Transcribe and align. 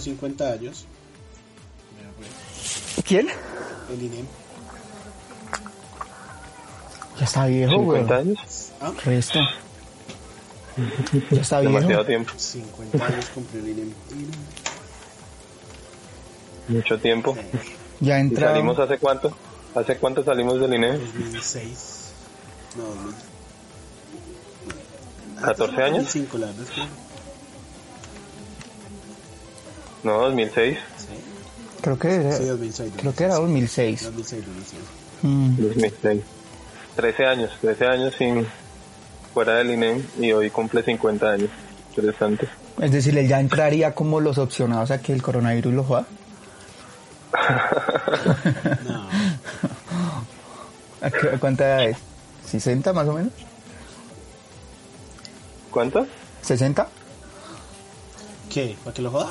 Cumplió 0.00 0.28
50 0.28 0.52
años. 0.52 0.84
¿Quién? 3.06 3.28
el 3.92 4.02
INEM. 4.02 4.26
Ya 7.18 7.24
está 7.24 7.46
viejo, 7.46 7.78
güey. 7.78 8.00
50 8.02 8.16
años. 8.16 8.68
Ah, 8.80 8.92
Resto. 9.04 9.40
Ya 11.30 11.40
está 11.40 11.60
Demasiado 11.60 11.88
viejo. 11.88 12.04
tiempo. 12.06 12.32
50 12.36 13.04
años 13.06 13.26
cumplió 13.34 13.62
el 13.62 13.68
INEM. 13.70 13.92
Mucho 16.68 16.98
tiempo. 17.00 17.36
Ya 18.00 18.16
¿Y 18.18 18.20
entra. 18.20 18.48
salimos 18.50 18.78
hace 18.78 18.98
cuánto? 18.98 19.36
¿Hace 19.74 19.96
cuánto 19.98 20.22
salimos 20.24 20.60
del 20.60 20.74
INE? 20.74 20.98
2006. 20.98 22.12
No, 22.76 22.84
2000. 22.84 23.14
14 25.42 25.82
años. 25.82 26.04
2005, 26.04 26.38
la 26.38 26.46
verdad 26.46 26.62
es 26.62 26.70
que. 26.70 26.80
No, 30.02 30.18
2006. 30.20 30.78
Sí, 30.96 31.06
Creo 31.82 31.98
que 31.98 32.14
era, 32.14 32.32
sí 32.36 32.44
2006. 32.44 32.92
creo 32.96 33.14
que 33.14 33.24
era 33.24 33.34
2006. 33.36 34.02
2006, 34.04 34.44
2006. 34.46 34.82
Mm. 35.22 35.56
2006. 35.56 36.22
13 36.96 37.26
años, 37.26 37.50
13 37.60 37.86
años 37.86 38.14
sin 38.16 38.46
fuera 39.32 39.54
del 39.54 39.70
INE 39.70 40.02
y 40.18 40.32
hoy 40.32 40.50
cumple 40.50 40.82
50 40.82 41.30
años. 41.30 41.48
Interesante. 41.90 42.48
Es 42.80 42.92
decir, 42.92 43.16
él 43.18 43.28
ya 43.28 43.40
entraría 43.40 43.94
como 43.94 44.20
los 44.20 44.38
opcionados 44.38 44.90
a 44.90 45.00
que 45.00 45.12
el 45.12 45.22
coronavirus 45.22 45.72
lo 45.74 45.84
juega. 45.84 46.06
No, 48.86 49.08
¿A 51.06 51.10
qué- 51.10 51.38
¿Cuánta 51.38 51.64
edad 51.64 51.84
es? 51.90 51.96
¿60 52.52 52.92
más 52.92 53.06
o 53.08 53.12
menos? 53.14 53.32
¿Cuánto? 55.70 56.06
¿60? 56.44 56.86
¿qué? 58.52 58.76
¿Para 58.84 58.94
que 58.94 59.02
lo 59.02 59.10
joda? 59.10 59.30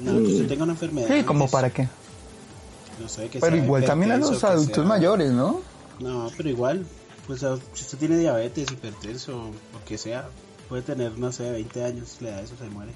No, 0.00 0.12
que 0.18 0.32
usted 0.32 0.48
tenga 0.48 0.64
una 0.64 0.72
enfermedad. 0.72 1.08
Sí, 1.08 1.22
como 1.24 1.40
pues, 1.40 1.52
para 1.52 1.70
qué. 1.70 1.88
No 3.00 3.08
sé, 3.08 3.28
que 3.28 3.38
Pero 3.40 3.56
sea 3.56 3.64
igual 3.64 3.84
también 3.84 4.12
a 4.12 4.16
los 4.18 4.42
adultos 4.44 4.74
sea- 4.76 4.84
mayores, 4.84 5.30
¿no? 5.32 5.60
No, 6.00 6.30
pero 6.36 6.48
igual, 6.48 6.86
pues 7.26 7.40
si 7.40 7.82
usted 7.84 7.98
tiene 7.98 8.18
diabetes, 8.18 8.70
hipertenso, 8.72 9.32
lo 9.32 9.84
que 9.86 9.96
sea, 9.98 10.28
puede 10.68 10.82
tener, 10.82 11.18
no 11.18 11.30
sé, 11.32 11.50
20 11.50 11.84
años, 11.84 12.16
le 12.20 12.30
da 12.30 12.40
eso, 12.40 12.54
se 12.58 12.68
muere. 12.70 12.92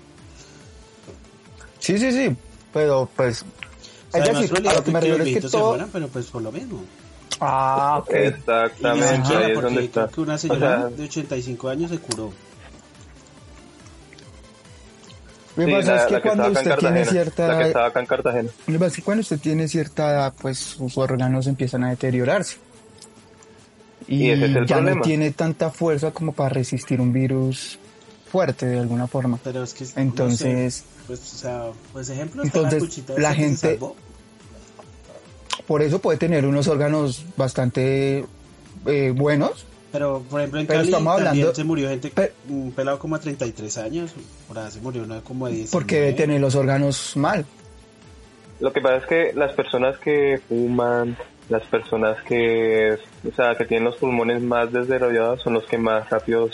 Sí, 1.78 1.98
sí, 1.98 2.12
sí. 2.12 2.36
Pero 2.72 3.08
pues. 3.14 3.42
O 3.42 4.12
sea, 4.12 4.24
es 4.24 4.32
no 4.32 4.40
decir, 4.40 4.68
a 4.68 4.74
lo 4.74 4.84
que 4.84 4.90
me 4.90 5.00
refiero 5.00 5.24
es 5.24 5.34
que 5.34 5.40
se 5.42 5.50
todo. 5.50 5.68
mueran, 5.70 5.90
pero 5.92 6.08
pues 6.08 6.26
por 6.26 6.42
lo 6.42 6.52
mismo. 6.52 6.82
Ah, 7.40 7.98
ok. 8.02 8.10
Y 8.10 8.12
ni 8.14 8.18
Exactamente, 8.26 9.16
siquiera 9.16 9.38
ahí 9.40 9.50
es 9.50 9.54
porque 9.54 9.64
donde 9.66 9.84
está. 9.84 10.02
creo 10.04 10.14
que 10.14 10.20
una 10.20 10.34
O 10.34 10.38
señora 10.38 10.78
sea, 10.78 10.88
de 10.88 11.04
85 11.04 11.68
años 11.68 11.90
se 11.90 11.98
curó. 11.98 12.32
Lo 15.56 15.64
que 15.66 15.70
sí, 15.70 15.76
pasa 15.76 15.94
la, 15.94 16.00
es 16.02 16.06
que 16.08 16.20
cuando 16.20 16.48
usted 16.50 16.76
tiene 16.78 17.04
cierta. 17.04 17.48
La 17.48 17.58
que 17.58 17.66
estaba 17.68 17.86
acá 17.86 18.00
en 18.00 18.06
Cartagena. 18.06 18.50
Lo 18.66 18.72
que 18.72 18.78
pasa 18.78 18.86
es 18.88 18.94
que 18.96 19.02
cuando 19.02 19.20
usted 19.20 19.38
tiene 19.38 19.68
cierta 19.68 20.10
edad, 20.10 20.34
pues 20.40 20.58
sus 20.58 20.98
órganos 20.98 21.46
empiezan 21.46 21.84
a 21.84 21.90
deteriorarse. 21.90 22.56
Y, 24.08 24.24
Y 24.24 24.30
ese 24.30 24.44
es 24.46 24.56
el 24.56 24.66
ya 24.66 24.76
problema. 24.76 24.96
no 24.96 25.02
tiene 25.02 25.30
tanta 25.30 25.70
fuerza 25.70 26.10
como 26.10 26.32
para 26.32 26.48
resistir 26.50 27.00
un 27.00 27.12
virus 27.12 27.78
fuerte 28.30 28.66
de 28.66 28.80
alguna 28.80 29.06
forma. 29.06 29.38
Pero 29.44 29.62
es 29.62 29.72
que. 29.74 29.84
no 29.84 29.90
Entonces- 29.96 30.74
sé, 30.74 30.84
pues, 31.06 31.20
o 31.34 31.36
sea, 31.36 31.62
pues 31.92 32.08
ejemplo, 32.08 32.42
Entonces, 32.42 32.82
la 32.82 32.88
cuchita 32.88 33.14
la 33.18 33.34
gente-. 33.34 33.78
Por 35.66 35.82
eso 35.82 35.98
puede 36.00 36.18
tener 36.18 36.44
unos 36.44 36.66
órganos 36.68 37.24
bastante 37.36 38.26
eh, 38.86 39.12
buenos. 39.16 39.66
Pero, 39.94 40.24
por 40.28 40.40
ejemplo, 40.40 40.58
en 40.58 40.66
Pero 40.66 40.80
Cali 40.80 40.88
estamos 40.88 41.14
también 41.14 41.28
hablando- 41.28 41.54
se 41.54 41.62
murió 41.62 41.88
gente, 41.88 42.10
Pe- 42.10 42.32
un 42.48 42.72
pelado 42.72 42.98
como 42.98 43.14
a 43.14 43.20
33 43.20 43.78
años, 43.78 44.10
por 44.48 44.58
ahí 44.58 44.68
se 44.68 44.80
murió 44.80 45.04
una 45.04 45.20
como 45.20 45.46
a 45.46 45.50
10. 45.50 45.70
Porque 45.70 46.00
debe 46.00 46.12
tener 46.14 46.40
los 46.40 46.56
órganos 46.56 47.16
mal. 47.16 47.44
Lo 48.58 48.72
que 48.72 48.80
pasa 48.80 48.96
es 48.96 49.06
que 49.06 49.32
las 49.34 49.52
personas 49.54 49.96
que 49.98 50.40
fuman, 50.48 51.16
las 51.48 51.62
personas 51.66 52.20
que, 52.24 52.98
o 53.24 53.34
sea, 53.36 53.54
que 53.56 53.66
tienen 53.66 53.84
los 53.84 53.94
pulmones 53.94 54.42
más 54.42 54.72
desarrollados 54.72 55.40
son 55.42 55.54
los 55.54 55.64
que 55.66 55.78
más 55.78 56.10
rápido 56.10 56.50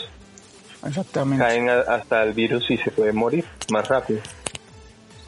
Exactamente. 0.85 1.43
caen 1.43 1.67
a- 1.67 1.79
hasta 1.79 2.21
el 2.21 2.33
virus 2.33 2.69
y 2.69 2.77
se 2.77 2.91
pueden 2.91 3.15
morir 3.15 3.43
más 3.71 3.87
rápido. 3.87 4.19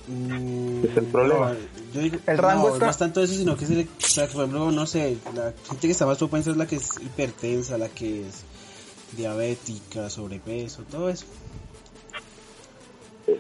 Mm, 0.08 0.84
Es 0.86 0.98
el 0.98 1.06
problema. 1.06 1.50
no, 1.54 1.56
yo 1.94 2.02
digo, 2.02 2.18
El 2.28 2.38
rango 2.38 2.68
no, 2.68 2.74
está- 2.74 2.86
no 2.86 2.92
es 2.92 2.98
tanto 2.98 3.24
eso, 3.24 3.34
sino 3.34 3.56
que, 3.56 3.66
se 3.66 3.74
le, 3.76 3.84
o 3.84 3.88
sea, 4.00 4.28
que, 4.28 4.34
por 4.34 4.44
ejemplo, 4.44 4.72
no 4.72 4.86
sé, 4.86 5.18
la 5.34 5.54
gente 5.68 5.88
que 5.88 5.92
está 5.92 6.06
más 6.06 6.18
propensa 6.18 6.52
es 6.52 6.58
la 6.58 6.66
que 6.68 6.76
es 6.76 6.90
hipertensa, 7.02 7.78
la 7.78 7.88
que 7.90 8.28
es 8.28 8.44
diabética, 9.16 10.10
sobrepeso, 10.10 10.84
todo 10.90 11.10
eso. 11.10 11.26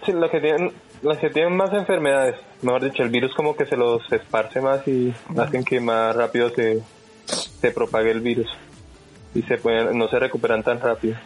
Sí, 0.06 0.12
las 0.13 0.31
que 0.31 0.40
tienen, 0.40 0.72
las 1.01 1.18
que 1.18 1.29
tienen 1.29 1.56
más 1.57 1.74
enfermedades, 1.74 2.35
mejor 2.62 2.84
dicho, 2.84 3.03
el 3.03 3.09
virus 3.09 3.34
como 3.35 3.56
que 3.56 3.66
se 3.66 3.75
los 3.75 4.01
esparce 4.12 4.62
más 4.62 4.88
y 4.88 5.13
hacen 5.38 5.63
que 5.66 5.80
más 5.81 6.16
rápido 6.16 6.50
se, 6.51 6.81
se 7.59 7.72
propague 7.72 8.12
el 8.12 8.22
virus 8.22 8.47
y 9.35 9.41
se 9.41 9.57
pueden, 9.57 9.97
no 9.97 10.07
se 10.07 10.19
recuperan 10.19 10.63
tan 10.63 10.80
rápido. 10.80 11.18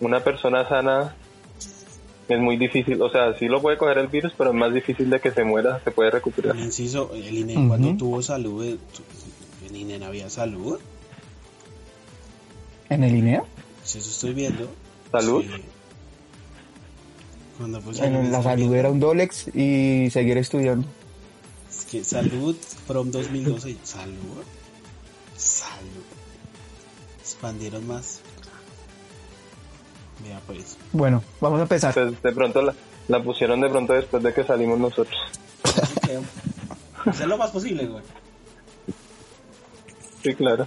Una 0.00 0.20
persona 0.20 0.68
sana 0.68 1.14
es 2.28 2.40
muy 2.40 2.56
difícil, 2.56 3.00
o 3.02 3.10
sea, 3.10 3.38
sí 3.38 3.46
lo 3.46 3.60
puede 3.62 3.78
coger 3.78 3.98
el 3.98 4.08
virus, 4.08 4.32
pero 4.36 4.50
es 4.50 4.56
más 4.56 4.72
difícil 4.74 5.08
de 5.10 5.20
que 5.20 5.30
se 5.30 5.44
muera, 5.44 5.80
se 5.84 5.90
puede 5.92 6.10
recuperar. 6.10 6.56
El 6.56 6.64
inciso, 6.64 7.12
el 7.14 7.38
INE 7.38 7.56
Ujú. 7.56 7.68
cuando 7.68 7.96
tuvo 7.96 8.22
salud, 8.22 8.76
en 9.68 9.76
INE 9.76 10.04
había 10.04 10.28
salud, 10.30 10.78
En 12.88 13.02
el 13.04 13.14
INEA. 13.16 13.44
si 13.84 13.98
eso 13.98 14.10
estoy 14.10 14.32
viendo. 14.34 14.68
¿Salud? 15.12 15.42
Sí. 15.44 15.62
Cuando 17.58 17.80
pues, 17.80 18.00
En 18.00 18.30
la 18.32 18.42
salud 18.42 18.58
viendo, 18.58 18.76
era 18.76 18.90
un 18.90 19.00
Dolex 19.00 19.48
y 19.54 20.08
seguir 20.10 20.36
estudiando. 20.38 20.86
es 21.70 21.84
que 21.86 22.04
salud, 22.04 22.56
Prom 22.86 23.10
2012, 23.10 23.76
salud, 23.82 24.14
salud. 25.36 26.04
Expandieron 27.20 27.86
más. 27.86 28.20
Vea 30.24 30.40
pues. 30.46 30.76
Bueno, 30.92 31.22
vamos 31.40 31.58
a 31.60 31.62
empezar. 31.62 31.90
Entonces, 31.96 32.22
de 32.22 32.32
pronto 32.32 32.62
la, 32.62 32.74
la 33.08 33.22
pusieron 33.22 33.60
de 33.60 33.68
pronto 33.68 33.92
después 33.92 34.22
de 34.22 34.32
que 34.32 34.44
salimos 34.44 34.78
nosotros. 34.78 35.16
Hacer 37.04 37.28
lo 37.28 37.38
más 37.38 37.50
posible, 37.50 37.86
güey. 37.86 38.02
Sí, 40.22 40.34
claro. 40.34 40.66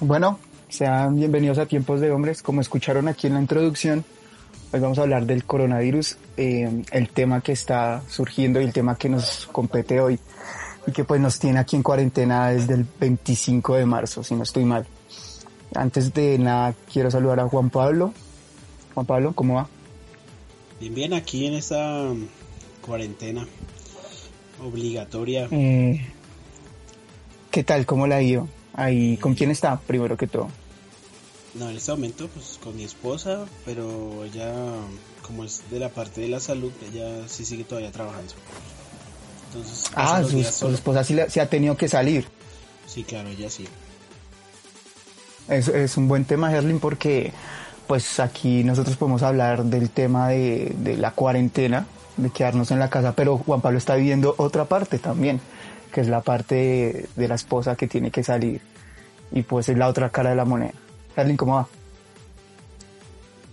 Bueno, 0.00 0.40
sean 0.68 1.14
bienvenidos 1.14 1.58
a 1.58 1.66
Tiempos 1.66 2.00
de 2.00 2.10
Hombres. 2.10 2.42
Como 2.42 2.60
escucharon 2.60 3.06
aquí 3.06 3.28
en 3.28 3.34
la 3.34 3.40
introducción, 3.40 4.04
hoy 4.72 4.80
vamos 4.80 4.98
a 4.98 5.02
hablar 5.02 5.24
del 5.26 5.44
coronavirus, 5.44 6.16
eh, 6.36 6.82
el 6.90 7.08
tema 7.10 7.40
que 7.40 7.52
está 7.52 8.02
surgiendo 8.08 8.60
y 8.60 8.64
el 8.64 8.72
tema 8.72 8.96
que 8.96 9.08
nos 9.08 9.46
compete 9.52 10.00
hoy 10.00 10.18
y 10.86 10.90
que 10.90 11.04
pues 11.04 11.20
nos 11.20 11.38
tiene 11.38 11.60
aquí 11.60 11.76
en 11.76 11.84
cuarentena 11.84 12.48
desde 12.48 12.74
el 12.74 12.86
25 12.98 13.76
de 13.76 13.86
marzo, 13.86 14.24
si 14.24 14.34
no 14.34 14.42
estoy 14.42 14.64
mal. 14.64 14.84
Antes 15.74 16.12
de 16.12 16.38
nada, 16.38 16.74
quiero 16.92 17.10
saludar 17.10 17.40
a 17.40 17.48
Juan 17.48 17.70
Pablo. 17.70 18.12
Juan 18.94 19.06
Pablo, 19.06 19.32
¿cómo 19.34 19.54
va? 19.54 19.68
Bien, 20.80 20.94
bien, 20.94 21.14
aquí 21.14 21.46
en 21.46 21.54
esta 21.54 22.04
mm, 22.04 22.28
cuarentena 22.84 23.46
obligatoria. 24.62 25.48
Eh, 25.50 26.04
¿Qué 27.50 27.64
tal? 27.64 27.86
¿Cómo 27.86 28.06
la 28.06 28.16
ha 28.16 28.22
ido? 28.22 28.48
Ahí, 28.74 29.16
¿Con 29.18 29.34
quién 29.34 29.50
está, 29.50 29.78
primero 29.78 30.16
que 30.16 30.26
todo? 30.26 30.48
No, 31.54 31.68
en 31.68 31.76
este 31.76 31.92
momento, 31.92 32.28
pues 32.28 32.58
con 32.62 32.74
mi 32.74 32.84
esposa, 32.84 33.44
pero 33.66 34.24
ella, 34.24 34.54
como 35.26 35.44
es 35.44 35.62
de 35.70 35.78
la 35.78 35.90
parte 35.90 36.22
de 36.22 36.28
la 36.28 36.40
salud, 36.40 36.72
ella 36.90 37.28
sí 37.28 37.44
sigue 37.44 37.64
todavía 37.64 37.92
trabajando. 37.92 38.32
Entonces, 39.48 39.90
ah, 39.94 40.22
su, 40.24 40.68
esposa 40.68 41.04
sí, 41.04 41.16
sí, 41.28 41.40
ha 41.40 41.50
tenido 41.50 41.76
que 41.76 41.88
salir. 41.88 42.26
Sí, 42.86 43.04
claro, 43.04 43.28
ella 43.28 43.50
sí. 43.50 43.68
Es, 45.48 45.68
es 45.68 45.96
un 45.96 46.08
buen 46.08 46.24
tema, 46.24 46.52
Herlin, 46.52 46.80
porque 46.80 47.32
pues 47.86 48.20
aquí 48.20 48.64
nosotros 48.64 48.96
podemos 48.96 49.22
hablar 49.22 49.64
del 49.64 49.90
tema 49.90 50.28
de, 50.28 50.72
de 50.78 50.96
la 50.96 51.10
cuarentena, 51.10 51.86
de 52.16 52.30
quedarnos 52.30 52.70
en 52.70 52.78
la 52.78 52.90
casa, 52.90 53.14
pero 53.14 53.38
Juan 53.38 53.60
Pablo 53.60 53.78
está 53.78 53.96
viviendo 53.96 54.34
otra 54.38 54.64
parte 54.66 54.98
también, 54.98 55.40
que 55.92 56.00
es 56.00 56.08
la 56.08 56.20
parte 56.20 57.08
de, 57.16 57.28
la 57.28 57.34
esposa 57.34 57.76
que 57.76 57.86
tiene 57.86 58.10
que 58.10 58.22
salir 58.22 58.60
y 59.30 59.42
pues 59.42 59.68
es 59.68 59.78
la 59.78 59.88
otra 59.88 60.10
cara 60.10 60.30
de 60.30 60.36
la 60.36 60.44
moneda. 60.44 60.72
Herlin, 61.16 61.36
¿cómo 61.36 61.56
va? 61.56 61.68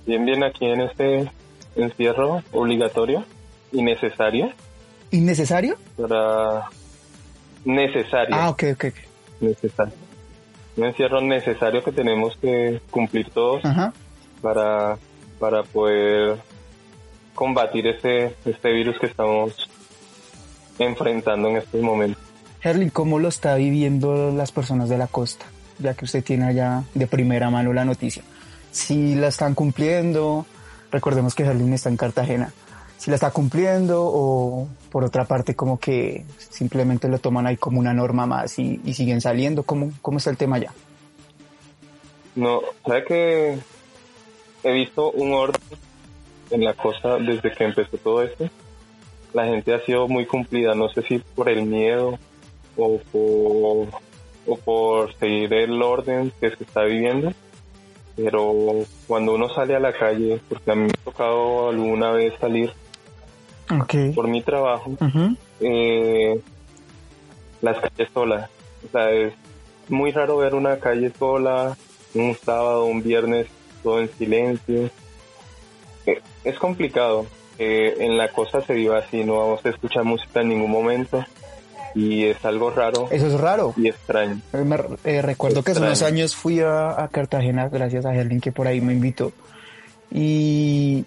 Bien, 0.06 0.26
bien, 0.26 0.44
aquí 0.44 0.66
en 0.66 0.82
este 0.82 1.32
encierro 1.76 2.42
obligatorio 2.52 3.24
y 3.72 3.84
necesario. 3.84 4.52
¿Innecesario? 5.12 5.76
Para... 5.98 6.70
Necesario. 7.66 8.36
Ah, 8.36 8.50
ok, 8.50 8.64
ok. 8.74 8.86
Necesario. 9.42 9.94
Un 10.80 10.86
encierro 10.86 11.20
necesario 11.20 11.84
que 11.84 11.92
tenemos 11.92 12.38
que 12.38 12.80
cumplir 12.90 13.30
todos 13.32 13.62
para, 14.42 14.98
para 15.38 15.64
poder 15.64 16.38
combatir 17.36 17.86
este, 17.88 18.34
este 18.46 18.72
virus 18.72 18.98
que 18.98 19.08
estamos 19.08 19.70
enfrentando 20.78 21.50
en 21.50 21.58
estos 21.58 21.82
momentos. 21.82 22.24
Herlin, 22.64 22.92
¿cómo 22.92 23.20
lo 23.20 23.28
está 23.28 23.56
viviendo 23.56 24.32
las 24.32 24.54
personas 24.54 24.88
de 24.88 24.98
la 24.98 25.08
costa? 25.08 25.46
Ya 25.80 25.96
que 25.96 26.06
usted 26.06 26.24
tiene 26.24 26.46
allá 26.46 26.84
de 26.94 27.08
primera 27.08 27.50
mano 27.50 27.74
la 27.74 27.84
noticia. 27.84 28.24
Si 28.72 29.16
la 29.16 29.28
están 29.28 29.56
cumpliendo, 29.56 30.46
recordemos 30.94 31.36
que 31.36 31.44
Herlin 31.44 31.74
está 31.74 31.90
en 31.90 31.98
Cartagena, 31.98 32.54
si 33.00 33.10
la 33.10 33.16
está 33.16 33.32
cumpliendo 33.32 34.04
o 34.04 34.68
por 34.92 35.06
otra 35.06 35.24
parte 35.24 35.56
como 35.56 35.80
que 35.80 36.26
simplemente 36.38 37.08
lo 37.08 37.18
toman 37.18 37.48
ahí 37.48 37.56
como 37.56 37.80
una 37.80 37.94
norma 37.94 38.26
más 38.26 38.60
y, 38.60 38.78
siguen 38.94 39.22
saliendo, 39.22 39.64
¿Cómo, 39.64 39.92
¿cómo 40.02 40.18
está 40.18 40.32
el 40.32 40.38
tema 40.38 40.58
ya? 40.58 40.74
No, 42.36 42.60
sabe 42.86 43.06
que 43.06 43.60
he 44.64 44.74
visto 44.74 45.12
un 45.12 45.34
orden 45.34 45.62
en 46.52 46.66
la 46.66 46.74
costa 46.74 47.18
desde 47.18 47.54
que 47.54 47.64
empezó 47.64 47.98
todo 47.98 48.22
esto. 48.22 48.50
La 49.34 49.46
gente 49.46 49.74
ha 49.74 49.80
sido 49.86 50.10
muy 50.10 50.26
cumplida, 50.26 50.76
no 50.76 50.90
sé 50.90 51.02
si 51.04 51.20
por 51.20 51.48
el 51.48 51.66
miedo 51.66 52.20
o 52.76 53.00
por, 53.12 54.02
o 54.46 54.58
por 54.58 55.14
seguir 55.16 55.54
el 55.54 55.82
orden 55.82 56.34
que 56.42 56.50
se 56.50 56.66
está 56.66 56.84
viviendo, 56.84 57.32
pero 58.18 58.54
cuando 59.08 59.36
uno 59.36 59.48
sale 59.54 59.74
a 59.74 59.80
la 59.80 59.94
calle, 59.94 60.42
porque 60.50 60.72
a 60.72 60.76
mí 60.76 60.84
me 60.84 60.92
ha 60.92 61.04
tocado 61.06 61.70
alguna 61.70 62.12
vez 62.12 62.34
salir 62.42 62.74
por 64.16 64.28
mi 64.28 64.42
trabajo, 64.42 64.92
eh, 65.60 66.40
las 67.62 67.78
calles 67.80 68.10
solas. 68.14 68.50
O 68.88 68.92
sea, 68.92 69.12
es 69.12 69.34
muy 69.88 70.12
raro 70.12 70.38
ver 70.38 70.56
una 70.56 70.78
calle 70.78 71.12
sola, 71.18 71.78
un 72.14 72.36
sábado, 72.36 72.86
un 72.86 73.04
viernes, 73.04 73.48
todo 73.84 74.00
en 74.00 74.10
silencio. 74.18 74.90
Eh, 76.06 76.22
es 76.44 76.58
complicado. 76.58 77.26
Eh, 77.58 77.98
en 78.00 78.18
la 78.18 78.30
costa 78.30 78.62
se 78.62 78.74
vive 78.74 78.98
así, 78.98 79.24
no 79.24 79.38
vamos 79.38 79.66
a 79.66 79.70
escuchar 79.70 80.06
música 80.06 80.40
en 80.40 80.50
ningún 80.50 80.72
momento 80.72 81.26
y 81.94 82.26
es 82.26 82.44
algo 82.46 82.70
raro. 82.70 83.08
Eso 83.12 83.28
es 83.28 83.40
raro. 83.40 83.74
Y 83.76 83.90
extraño. 83.90 84.40
Me, 84.54 85.22
recuerdo 85.22 85.64
que 85.64 85.72
hace 85.72 85.82
unos 85.82 86.02
años 86.02 86.36
fui 86.36 86.62
a, 86.62 87.10
Cartagena 87.12 87.70
gracias 87.70 88.06
a 88.06 88.12
alguien 88.12 88.40
que 88.40 88.52
por 88.52 88.68
ahí 88.68 88.82
me 88.82 88.94
invitó 88.94 89.32
y, 90.12 91.06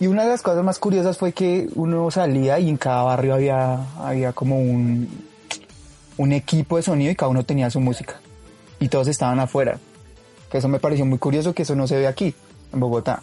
y 0.00 0.06
una 0.06 0.24
de 0.24 0.30
las 0.30 0.40
cosas 0.40 0.64
más 0.64 0.78
curiosas 0.78 1.18
fue 1.18 1.32
que 1.32 1.68
uno 1.74 2.10
salía 2.10 2.58
y 2.58 2.70
en 2.70 2.78
cada 2.78 3.02
barrio 3.02 3.34
había, 3.34 3.84
había 3.98 4.32
como 4.32 4.58
un, 4.58 5.08
un 6.16 6.32
equipo 6.32 6.78
de 6.78 6.82
sonido 6.82 7.12
y 7.12 7.16
cada 7.16 7.30
uno 7.30 7.44
tenía 7.44 7.68
su 7.68 7.80
música. 7.80 8.18
Y 8.80 8.88
todos 8.88 9.08
estaban 9.08 9.38
afuera. 9.40 9.78
Que 10.50 10.56
eso 10.56 10.68
me 10.68 10.80
pareció 10.80 11.04
muy 11.04 11.18
curioso 11.18 11.52
que 11.52 11.62
eso 11.62 11.76
no 11.76 11.86
se 11.86 11.98
ve 11.98 12.06
aquí, 12.06 12.34
en 12.72 12.80
Bogotá. 12.80 13.22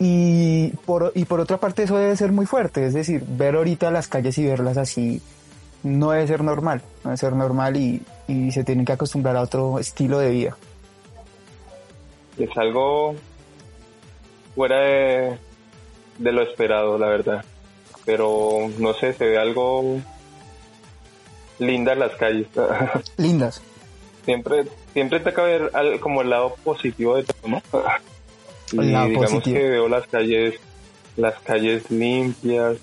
Y 0.00 0.70
por, 0.84 1.12
y 1.14 1.24
por 1.26 1.38
otra 1.38 1.58
parte 1.58 1.84
eso 1.84 1.96
debe 1.96 2.16
ser 2.16 2.32
muy 2.32 2.46
fuerte, 2.46 2.84
es 2.84 2.94
decir, 2.94 3.24
ver 3.26 3.54
ahorita 3.54 3.90
las 3.90 4.08
calles 4.08 4.36
y 4.38 4.46
verlas 4.46 4.76
así 4.76 5.22
no 5.82 6.10
debe 6.10 6.26
ser 6.26 6.42
normal, 6.42 6.82
no 7.04 7.10
debe 7.10 7.16
ser 7.16 7.32
normal 7.34 7.76
y, 7.76 8.02
y 8.26 8.50
se 8.50 8.64
tienen 8.64 8.84
que 8.84 8.92
acostumbrar 8.92 9.36
a 9.36 9.42
otro 9.42 9.78
estilo 9.78 10.18
de 10.18 10.30
vida. 10.30 10.56
Es 12.36 12.50
algo 12.56 13.14
fuera 14.54 14.78
de, 14.78 15.38
de 16.18 16.32
lo 16.32 16.42
esperado, 16.42 16.98
la 16.98 17.08
verdad. 17.08 17.44
Pero 18.04 18.70
no 18.78 18.94
sé, 18.94 19.12
se 19.12 19.26
ve 19.26 19.38
algo 19.38 20.00
lindas 21.58 21.98
las 21.98 22.12
calles. 22.16 22.46
Lindas. 23.16 23.62
Siempre, 24.24 24.64
siempre 24.92 25.20
te 25.20 25.32
cabe 25.32 25.58
ver 25.58 26.00
como 26.00 26.22
el 26.22 26.30
lado 26.30 26.54
positivo 26.62 27.16
de 27.16 27.24
todo, 27.24 27.48
¿no? 27.48 27.62
Y 28.70 28.80
digamos 28.80 29.42
que 29.42 29.66
veo 29.66 29.88
las 29.88 30.06
calles, 30.08 30.56
las 31.16 31.38
calles 31.40 31.90
limpias, 31.90 32.76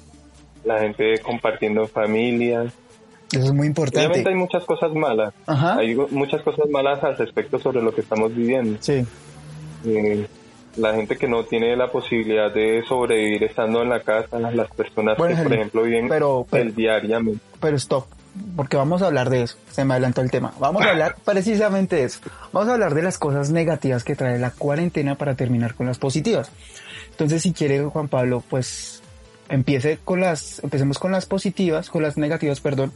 la 0.63 0.79
gente 0.79 1.19
compartiendo 1.19 1.83
en 1.83 1.89
familias. 1.89 2.73
Eso 3.31 3.45
es 3.45 3.53
muy 3.53 3.67
importante. 3.67 3.99
Obviamente 3.99 4.29
hay 4.29 4.35
muchas 4.35 4.63
cosas 4.63 4.91
malas. 4.93 5.33
Hay 5.45 5.95
muchas 5.95 6.41
cosas 6.41 6.67
malas 6.71 7.03
al 7.03 7.15
respecto 7.17 7.59
sobre 7.59 7.83
lo 7.83 7.93
que 7.93 8.01
estamos 8.01 8.33
viviendo. 8.35 8.79
Sí. 8.81 9.05
Eh, 9.85 10.25
la 10.77 10.93
gente 10.93 11.17
que 11.17 11.27
no 11.27 11.43
tiene 11.45 11.75
la 11.75 11.91
posibilidad 11.91 12.53
de 12.53 12.83
sobrevivir 12.87 13.43
estando 13.43 13.81
en 13.81 13.89
la 13.89 13.99
casa, 14.01 14.39
las 14.39 14.69
personas 14.71 15.15
que, 15.15 15.35
por 15.35 15.53
ejemplo, 15.53 15.83
viven 15.83 16.09
pero, 16.09 16.45
el 16.51 16.75
diariamente. 16.75 17.41
Pero 17.59 17.77
stop, 17.77 18.05
porque 18.55 18.77
vamos 18.77 19.01
a 19.01 19.07
hablar 19.07 19.29
de 19.29 19.43
eso. 19.43 19.57
Se 19.71 19.85
me 19.85 19.93
adelantó 19.93 20.21
el 20.21 20.31
tema. 20.31 20.53
Vamos 20.59 20.83
a 20.83 20.89
hablar 20.89 21.15
precisamente 21.25 21.97
de 21.97 22.03
eso. 22.03 22.19
Vamos 22.51 22.69
a 22.69 22.73
hablar 22.73 22.93
de 22.93 23.01
las 23.01 23.17
cosas 23.17 23.51
negativas 23.51 24.03
que 24.03 24.15
trae 24.15 24.37
la 24.39 24.51
cuarentena 24.51 25.15
para 25.15 25.35
terminar 25.35 25.75
con 25.75 25.85
las 25.85 25.97
positivas. 25.97 26.51
Entonces, 27.11 27.41
si 27.41 27.53
quiere, 27.53 27.83
Juan 27.83 28.07
Pablo, 28.07 28.43
pues 28.49 29.01
empiece 29.49 29.99
con 30.03 30.19
las, 30.19 30.61
empecemos 30.63 30.99
con 30.99 31.11
las 31.11 31.25
positivas, 31.25 31.89
con 31.89 32.03
las 32.03 32.17
negativas, 32.17 32.59
perdón, 32.59 32.91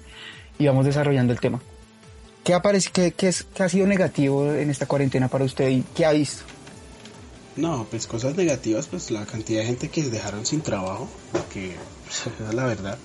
y 0.58 0.68
vamos 0.68 0.86
desarrollando 0.86 1.32
el 1.32 1.40
tema. 1.40 1.62
¿Qué, 2.44 2.54
aparece, 2.54 2.90
qué, 2.92 3.12
qué, 3.12 3.28
es, 3.28 3.44
qué 3.44 3.64
ha 3.64 3.70
sido 3.70 3.86
negativo 3.86 4.52
en 4.54 4.70
esta 4.70 4.88
cuarentena 4.88 5.28
para 5.28 5.46
usted 5.46 5.70
y 5.70 5.84
qué 5.96 6.06
ha 6.06 6.12
visto? 6.12 6.44
No, 7.56 7.86
pues 7.90 8.08
cosas 8.08 8.36
negativas, 8.36 8.88
pues 8.88 9.12
la 9.12 9.26
cantidad 9.26 9.62
de 9.62 9.68
gente 9.68 9.90
que 9.90 10.04
dejaron 10.04 10.46
sin 10.46 10.62
trabajo, 10.62 11.10
que 11.54 11.72
es 11.72 12.54
la 12.54 12.66
verdad. 12.66 12.98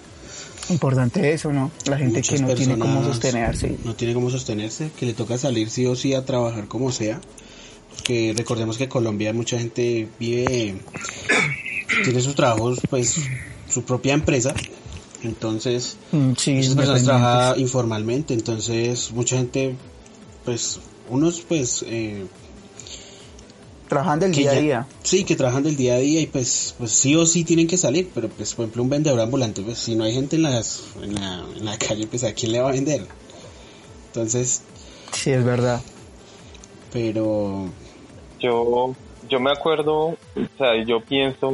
Importante 0.70 1.32
eso, 1.32 1.52
¿no? 1.52 1.70
La 1.86 1.98
gente 1.98 2.22
que 2.22 2.38
no 2.38 2.54
tiene 2.54 2.78
cómo 2.78 3.04
sostenerse. 3.04 3.76
No 3.84 3.94
tiene 3.94 4.14
cómo 4.14 4.30
sostenerse, 4.30 4.90
que 4.98 5.06
le 5.06 5.12
toca 5.12 5.36
salir 5.36 5.70
sí 5.70 5.86
o 5.86 5.94
sí 5.94 6.14
a 6.14 6.24
trabajar 6.24 6.68
como 6.68 6.90
sea. 6.90 7.20
Que 8.02 8.34
recordemos 8.36 8.78
que 8.78 8.88
Colombia 8.88 9.32
mucha 9.32 9.58
gente 9.58 10.08
vive, 10.18 10.80
tiene 12.04 12.20
sus 12.20 12.34
trabajos, 12.34 12.80
pues 12.88 13.16
su 13.68 13.84
propia 13.84 14.14
empresa. 14.14 14.54
Entonces, 15.22 15.96
mm, 16.12 16.32
sí, 16.36 16.54
muchas 16.54 16.74
personas 16.74 17.04
trabajan 17.04 17.60
informalmente. 17.60 18.34
Entonces, 18.34 19.10
mucha 19.12 19.36
gente, 19.36 19.74
pues, 20.44 20.80
unos, 21.08 21.40
pues, 21.40 21.84
eh, 21.86 22.24
trabajan 23.94 24.18
del 24.18 24.32
día 24.32 24.50
a 24.50 24.54
día. 24.54 24.86
Sí, 25.02 25.24
que 25.24 25.36
trabajan 25.36 25.62
del 25.62 25.76
día 25.76 25.94
a 25.94 25.98
día 25.98 26.20
y 26.20 26.26
pues, 26.26 26.74
pues 26.78 26.90
sí 26.90 27.14
o 27.14 27.24
sí 27.26 27.44
tienen 27.44 27.68
que 27.68 27.76
salir, 27.76 28.10
pero 28.12 28.28
pues 28.28 28.54
por 28.54 28.64
ejemplo 28.64 28.82
un 28.82 28.90
vendedor 28.90 29.20
ambulante, 29.20 29.62
pues 29.62 29.78
si 29.78 29.94
no 29.94 30.04
hay 30.04 30.12
gente 30.12 30.36
en, 30.36 30.42
las, 30.42 30.82
en, 31.00 31.14
la, 31.14 31.44
en 31.56 31.64
la 31.64 31.78
calle, 31.88 32.06
pues 32.06 32.24
a 32.24 32.32
quién 32.32 32.52
le 32.52 32.60
va 32.60 32.70
a 32.70 32.72
vender. 32.72 33.06
Entonces... 34.08 34.62
Sí, 35.12 35.30
es 35.30 35.44
verdad. 35.44 35.80
Pero... 36.92 37.68
Yo, 38.40 38.94
yo 39.28 39.40
me 39.40 39.52
acuerdo, 39.52 39.94
o 40.08 40.18
sea, 40.58 40.84
yo 40.84 41.00
pienso 41.00 41.52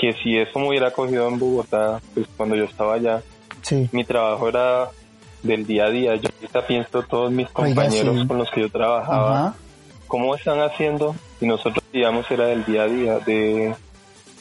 que 0.00 0.14
si 0.14 0.38
eso 0.38 0.58
me 0.58 0.68
hubiera 0.68 0.90
cogido 0.92 1.28
en 1.28 1.38
Bogotá, 1.38 2.00
pues 2.14 2.26
cuando 2.36 2.56
yo 2.56 2.64
estaba 2.64 2.94
allá, 2.94 3.22
sí. 3.62 3.88
mi 3.92 4.04
trabajo 4.04 4.48
era 4.48 4.90
del 5.42 5.66
día 5.66 5.84
a 5.84 5.90
día. 5.90 6.16
Yo 6.16 6.30
ahorita 6.34 6.66
pienso 6.66 7.02
todos 7.02 7.30
mis 7.30 7.48
compañeros 7.50 8.26
con 8.26 8.38
los 8.38 8.50
que 8.50 8.62
yo 8.62 8.70
trabajaba 8.70 9.54
cómo 10.08 10.34
están 10.34 10.60
haciendo 10.60 11.14
si 11.38 11.46
nosotros 11.46 11.84
digamos 11.92 12.28
era 12.30 12.46
del 12.46 12.64
día 12.64 12.82
a 12.82 12.88
día 12.88 13.18
de 13.20 13.74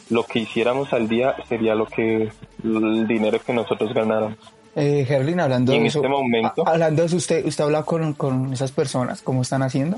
lo 0.09 0.23
que 0.23 0.39
hiciéramos 0.39 0.93
al 0.93 1.07
día 1.07 1.35
sería 1.47 1.75
lo 1.75 1.85
que 1.85 2.31
el 2.63 3.07
dinero 3.07 3.39
que 3.45 3.53
nosotros 3.53 3.93
ganáramos. 3.93 4.37
Eh, 4.75 5.05
Gerlin, 5.07 5.39
hablando 5.39 5.73
en 5.73 5.81
de 5.83 5.87
este 5.87 6.07
momento 6.07 6.67
hablando 6.67 7.01
de 7.01 7.07
eso 7.07 7.17
usted 7.17 7.45
usted 7.45 7.63
habla 7.63 7.83
con, 7.83 8.13
con 8.13 8.53
esas 8.53 8.71
personas 8.71 9.21
cómo 9.21 9.41
están 9.41 9.63
haciendo 9.63 9.97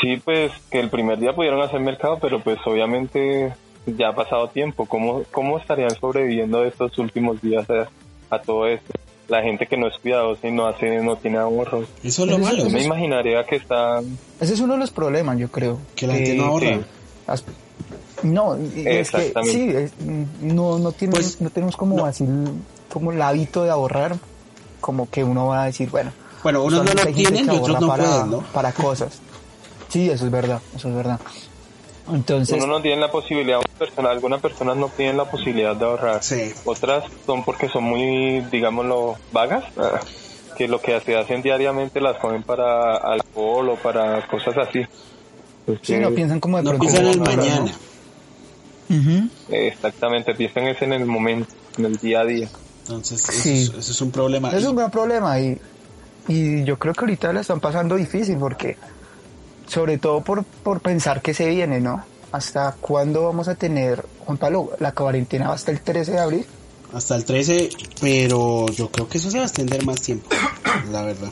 sí 0.00 0.16
pues 0.24 0.50
que 0.70 0.80
el 0.80 0.90
primer 0.90 1.18
día 1.18 1.34
pudieron 1.34 1.60
hacer 1.60 1.80
mercado 1.80 2.18
pero 2.20 2.40
pues 2.40 2.58
obviamente 2.66 3.52
ya 3.96 4.08
ha 4.08 4.14
pasado 4.14 4.48
tiempo. 4.48 4.86
Cómo 4.86 5.22
cómo 5.30 5.58
estarían 5.58 5.90
sobreviviendo 5.90 6.64
estos 6.64 6.98
últimos 6.98 7.40
días 7.40 7.66
a 8.30 8.38
todo 8.40 8.66
esto 8.66 8.92
la 9.28 9.42
gente 9.42 9.66
que 9.66 9.76
no 9.76 9.86
es 9.88 9.96
cuidadosa 9.98 10.48
y 10.48 10.52
no 10.52 10.66
hace, 10.66 11.00
no 11.02 11.16
tiene 11.16 11.38
ahorros. 11.38 11.86
Eso 12.02 12.24
es 12.24 12.30
lo 12.30 12.38
malo. 12.38 12.64
Yo 12.64 12.70
me 12.70 12.82
imaginaría 12.82 13.44
que 13.44 13.56
está... 13.56 14.00
Ese 14.40 14.54
es 14.54 14.60
uno 14.60 14.72
de 14.74 14.80
los 14.80 14.90
problemas, 14.90 15.38
yo 15.38 15.48
creo. 15.50 15.78
Que 15.94 16.06
la 16.06 16.14
gente 16.14 16.34
no 16.34 16.44
ahorra. 16.46 16.78
No, 18.22 18.56
es 18.56 19.10
que 19.12 19.32
sí, 19.44 19.70
es- 19.70 19.92
no, 20.40 20.78
no, 20.78 20.92
tiene- 20.92 21.12
Pues, 21.12 21.40
no 21.40 21.50
tenemos 21.50 21.76
como 21.76 21.96
no. 21.98 22.04
así 22.06 22.26
como 22.92 23.12
el 23.12 23.22
hábito 23.22 23.62
de 23.64 23.70
ahorrar, 23.70 24.16
como 24.80 25.08
que 25.08 25.22
uno 25.22 25.46
va 25.48 25.62
a 25.62 25.66
decir, 25.66 25.88
bueno, 25.90 26.10
Bueno, 26.42 26.64
unos 26.64 26.84
no 26.84 26.94
lo 26.94 27.06
tienen 27.12 27.44
y 27.46 27.48
otros 27.50 27.80
no 27.80 27.86
para, 27.88 28.04
pueden, 28.04 28.30
¿no? 28.30 28.38
Para 28.52 28.72
cosas. 28.72 29.20
Sí, 29.88 30.10
eso 30.10 30.24
es 30.24 30.32
verdad, 30.32 30.60
eso 30.74 30.88
es 30.88 30.94
verdad. 30.94 31.20
Entonces, 32.12 32.56
Uno 32.62 32.66
no 32.66 32.82
tiene 32.82 33.00
la 33.02 33.10
posibilidad, 33.10 33.60
persona, 33.78 34.10
algunas 34.10 34.40
personas 34.40 34.76
no 34.76 34.88
tienen 34.88 35.16
la 35.16 35.24
posibilidad 35.30 35.74
de 35.76 35.84
ahorrar. 35.84 36.22
Sí. 36.22 36.52
Otras 36.64 37.04
son 37.24 37.44
porque 37.44 37.68
son 37.68 37.84
muy, 37.84 38.40
digámoslo, 38.50 39.16
vagas, 39.32 39.64
ah, 39.78 40.00
que 40.56 40.66
lo 40.68 40.80
que 40.80 40.98
se 41.00 41.16
hacen 41.16 41.40
diariamente 41.42 42.00
las 42.00 42.18
comen 42.18 42.42
para 42.42 42.96
alcohol 42.96 43.70
o 43.70 43.76
para 43.76 44.26
cosas 44.26 44.56
así. 44.58 44.80
Sí, 45.82 45.96
no 45.96 46.10
piensan 46.10 46.40
como 46.40 46.56
de 46.58 46.64
No 46.64 46.78
piensan 46.78 47.04
en 47.06 47.12
el 47.12 47.20
mañana. 47.20 47.72
Exactamente, 49.50 50.34
piensan 50.34 50.64
es 50.68 50.80
en 50.82 50.92
el 50.92 51.04
momento, 51.06 51.52
en 51.78 51.84
el 51.86 51.96
día 51.96 52.20
a 52.20 52.24
día. 52.24 52.48
Entonces, 52.82 53.20
Sí. 53.22 53.62
eso, 53.64 53.72
es, 53.72 53.78
eso 53.78 53.92
es 53.92 54.00
un 54.00 54.10
problema. 54.10 54.50
Es 54.50 54.64
Y- 54.64 54.66
un 54.66 54.76
gran 54.76 54.90
problema 54.90 55.38
y, 55.40 55.58
y 56.26 56.64
yo 56.64 56.78
creo 56.78 56.94
que 56.94 57.00
ahorita 57.00 57.32
la 57.32 57.40
están 57.40 57.60
pasando 57.60 57.96
difícil 57.96 58.36
porque, 58.38 58.76
sobre 59.66 59.98
todo 59.98 60.22
por, 60.22 60.42
por 60.44 60.80
pensar 60.80 61.20
que 61.20 61.34
se 61.34 61.48
viene, 61.48 61.80
¿no? 61.80 62.02
¿Hasta 62.32 62.76
cuándo 62.80 63.24
vamos 63.24 63.48
a 63.48 63.54
tener, 63.54 64.04
Juan 64.26 64.36
Pablo, 64.38 64.72
la 64.80 64.92
cuarentena 64.92 65.48
va 65.48 65.54
hasta 65.54 65.70
el 65.70 65.80
13 65.80 66.12
de 66.12 66.18
abril? 66.18 66.46
hasta 66.90 67.16
el 67.16 67.24
13, 67.26 67.68
pero 68.00 68.66
yo 68.70 68.88
creo 68.90 69.06
que 69.10 69.18
eso 69.18 69.30
se 69.30 69.36
va 69.36 69.44
a 69.44 69.46
extender 69.46 69.84
más 69.84 70.00
tiempo, 70.00 70.26
la 70.90 71.02
verdad. 71.02 71.28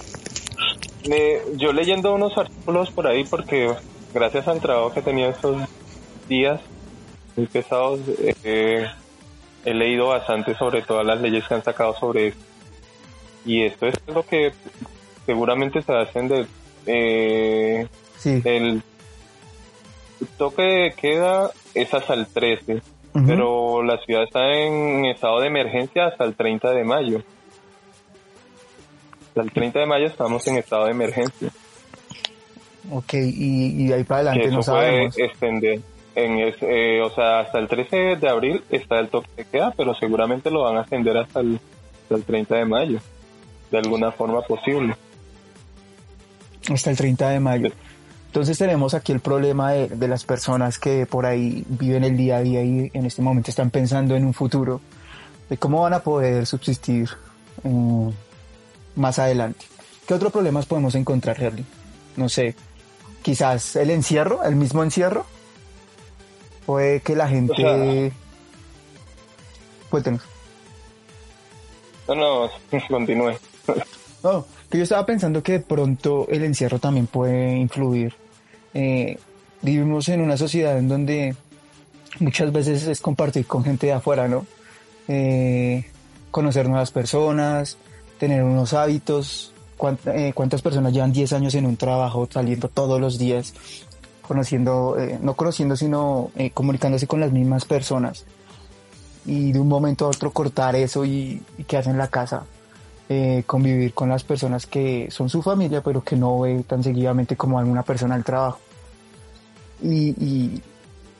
Me- 1.08 1.38
yo 1.56 1.72
leyendo 1.72 2.14
unos 2.14 2.36
artículos 2.36 2.90
por 2.90 3.06
ahí 3.06 3.24
porque 3.24 3.70
gracias 4.12 4.46
al 4.48 4.60
trabajo 4.60 4.92
que 4.92 5.00
he 5.00 5.02
tenido 5.02 5.30
estos 5.30 5.62
días 6.28 6.60
muy 7.36 7.46
pesados, 7.46 8.00
eh, 8.44 8.86
he 9.64 9.72
leído 9.74 10.08
bastante 10.08 10.54
sobre 10.56 10.82
todas 10.82 11.06
las 11.06 11.20
leyes 11.22 11.44
que 11.48 11.54
han 11.54 11.64
sacado 11.64 11.94
sobre 11.98 12.28
esto. 12.28 12.40
Y 13.46 13.62
esto 13.64 13.86
es 13.86 13.94
lo 14.08 14.26
que 14.26 14.52
seguramente 15.24 15.80
se 15.80 15.92
hacen 15.94 16.28
de 16.28 16.46
eh, 16.84 17.88
Sí. 18.18 18.42
el 18.44 18.82
toque 20.38 20.62
de 20.62 20.92
queda 20.92 21.50
es 21.74 21.92
hasta 21.92 22.14
el 22.14 22.26
13, 22.26 22.74
Ujú. 23.14 23.26
pero 23.26 23.82
la 23.82 23.98
ciudad 23.98 24.24
está 24.24 24.52
en 24.52 25.04
estado 25.06 25.40
de 25.40 25.48
emergencia 25.48 26.06
hasta 26.06 26.24
el 26.24 26.34
30 26.34 26.70
de 26.70 26.84
mayo. 26.84 27.22
Hasta 29.28 29.42
el 29.42 29.52
30 29.52 29.80
de 29.80 29.86
mayo 29.86 30.06
estamos 30.06 30.46
en 30.48 30.56
estado 30.56 30.86
de 30.86 30.90
emergencia. 30.92 31.50
Ok, 32.90 33.14
y, 33.14 33.84
y 33.88 33.92
ahí 33.92 34.04
para 34.04 34.30
adelante 34.30 34.48
no 34.48 34.60
puede 34.60 34.64
sabemos. 34.64 35.18
extender. 35.18 35.80
En 36.14 36.38
es- 36.38 36.56
eh, 36.62 37.02
o 37.02 37.10
sea, 37.10 37.40
hasta 37.40 37.58
el 37.58 37.68
13 37.68 38.16
de 38.16 38.28
abril 38.28 38.62
está 38.70 38.98
el 39.00 39.08
toque 39.08 39.28
de 39.36 39.44
queda, 39.44 39.74
pero 39.76 39.94
seguramente 39.94 40.50
lo 40.50 40.62
van 40.62 40.78
a 40.78 40.80
extender 40.82 41.16
hasta 41.18 41.40
el, 41.40 41.60
hasta 42.02 42.14
el 42.14 42.24
30 42.24 42.54
de 42.56 42.64
mayo, 42.64 43.00
de 43.70 43.78
alguna 43.78 44.12
forma 44.12 44.40
posible. 44.42 44.94
Hasta 46.72 46.90
el 46.90 46.96
30 46.96 47.28
de 47.30 47.40
mayo. 47.40 47.68
Entonces 48.36 48.58
tenemos 48.58 48.92
aquí 48.92 49.12
el 49.12 49.20
problema 49.20 49.72
de, 49.72 49.88
de 49.88 50.08
las 50.08 50.24
personas 50.24 50.78
que 50.78 51.06
por 51.06 51.24
ahí 51.24 51.64
viven 51.68 52.04
el 52.04 52.18
día 52.18 52.36
a 52.36 52.40
día 52.42 52.62
y 52.62 52.90
en 52.92 53.06
este 53.06 53.22
momento 53.22 53.48
están 53.50 53.70
pensando 53.70 54.14
en 54.14 54.26
un 54.26 54.34
futuro, 54.34 54.82
de 55.48 55.56
cómo 55.56 55.80
van 55.80 55.94
a 55.94 56.00
poder 56.00 56.44
subsistir 56.44 57.08
eh, 57.64 58.10
más 58.94 59.18
adelante. 59.18 59.64
¿Qué 60.06 60.12
otros 60.12 60.30
problemas 60.32 60.66
podemos 60.66 60.94
encontrar, 60.96 61.42
Herly? 61.42 61.64
No 62.18 62.28
sé, 62.28 62.54
quizás 63.22 63.74
el 63.76 63.88
encierro, 63.88 64.44
el 64.44 64.54
mismo 64.54 64.82
encierro. 64.82 65.24
Puede 66.66 67.00
que 67.00 67.16
la 67.16 67.28
gente... 67.28 67.54
sea- 67.56 68.10
Cuéntenos. 69.88 70.20
No, 72.06 72.14
no, 72.14 72.50
continúe. 72.90 73.32
No, 74.22 74.44
que 74.68 74.76
yo 74.78 74.84
estaba 74.84 75.06
pensando 75.06 75.42
que 75.42 75.52
de 75.52 75.60
pronto 75.60 76.26
el 76.28 76.42
encierro 76.44 76.78
también 76.78 77.06
puede 77.06 77.56
influir. 77.56 78.14
Eh, 78.78 79.18
vivimos 79.62 80.06
en 80.10 80.20
una 80.20 80.36
sociedad 80.36 80.76
en 80.76 80.86
donde 80.86 81.34
muchas 82.20 82.52
veces 82.52 82.86
es 82.86 83.00
compartir 83.00 83.46
con 83.46 83.64
gente 83.64 83.86
de 83.86 83.94
afuera, 83.94 84.28
¿no? 84.28 84.44
Eh, 85.08 85.82
conocer 86.30 86.68
nuevas 86.68 86.90
personas, 86.90 87.78
tener 88.18 88.42
unos 88.44 88.74
hábitos. 88.74 89.54
¿Cuánt- 89.78 90.06
eh, 90.14 90.32
¿Cuántas 90.34 90.60
personas 90.60 90.92
llevan 90.92 91.12
10 91.14 91.32
años 91.32 91.54
en 91.54 91.64
un 91.64 91.78
trabajo, 91.78 92.28
saliendo 92.30 92.68
todos 92.68 93.00
los 93.00 93.16
días, 93.18 93.54
conociendo, 94.28 94.94
no 95.22 95.34
conociendo, 95.34 95.74
sino 95.74 96.30
comunicándose 96.52 97.06
con 97.06 97.20
las 97.20 97.32
mismas 97.32 97.64
personas? 97.64 98.26
Y 99.24 99.52
de 99.52 99.58
un 99.58 99.68
momento 99.68 100.04
a 100.04 100.08
otro 100.08 100.32
cortar 100.32 100.76
eso 100.76 101.02
y, 101.06 101.40
y 101.56 101.64
quedarse 101.64 101.88
en 101.90 101.96
la 101.98 102.08
casa 102.08 102.44
convivir 103.46 103.94
con 103.94 104.08
las 104.08 104.24
personas 104.24 104.66
que 104.66 105.08
son 105.12 105.28
su 105.30 105.40
familia, 105.40 105.80
pero 105.80 106.02
que 106.02 106.16
no 106.16 106.40
ve 106.40 106.64
tan 106.66 106.82
seguidamente 106.82 107.36
como 107.36 107.58
alguna 107.58 107.84
persona 107.84 108.16
al 108.16 108.24
trabajo. 108.24 108.58
Y, 109.82 110.62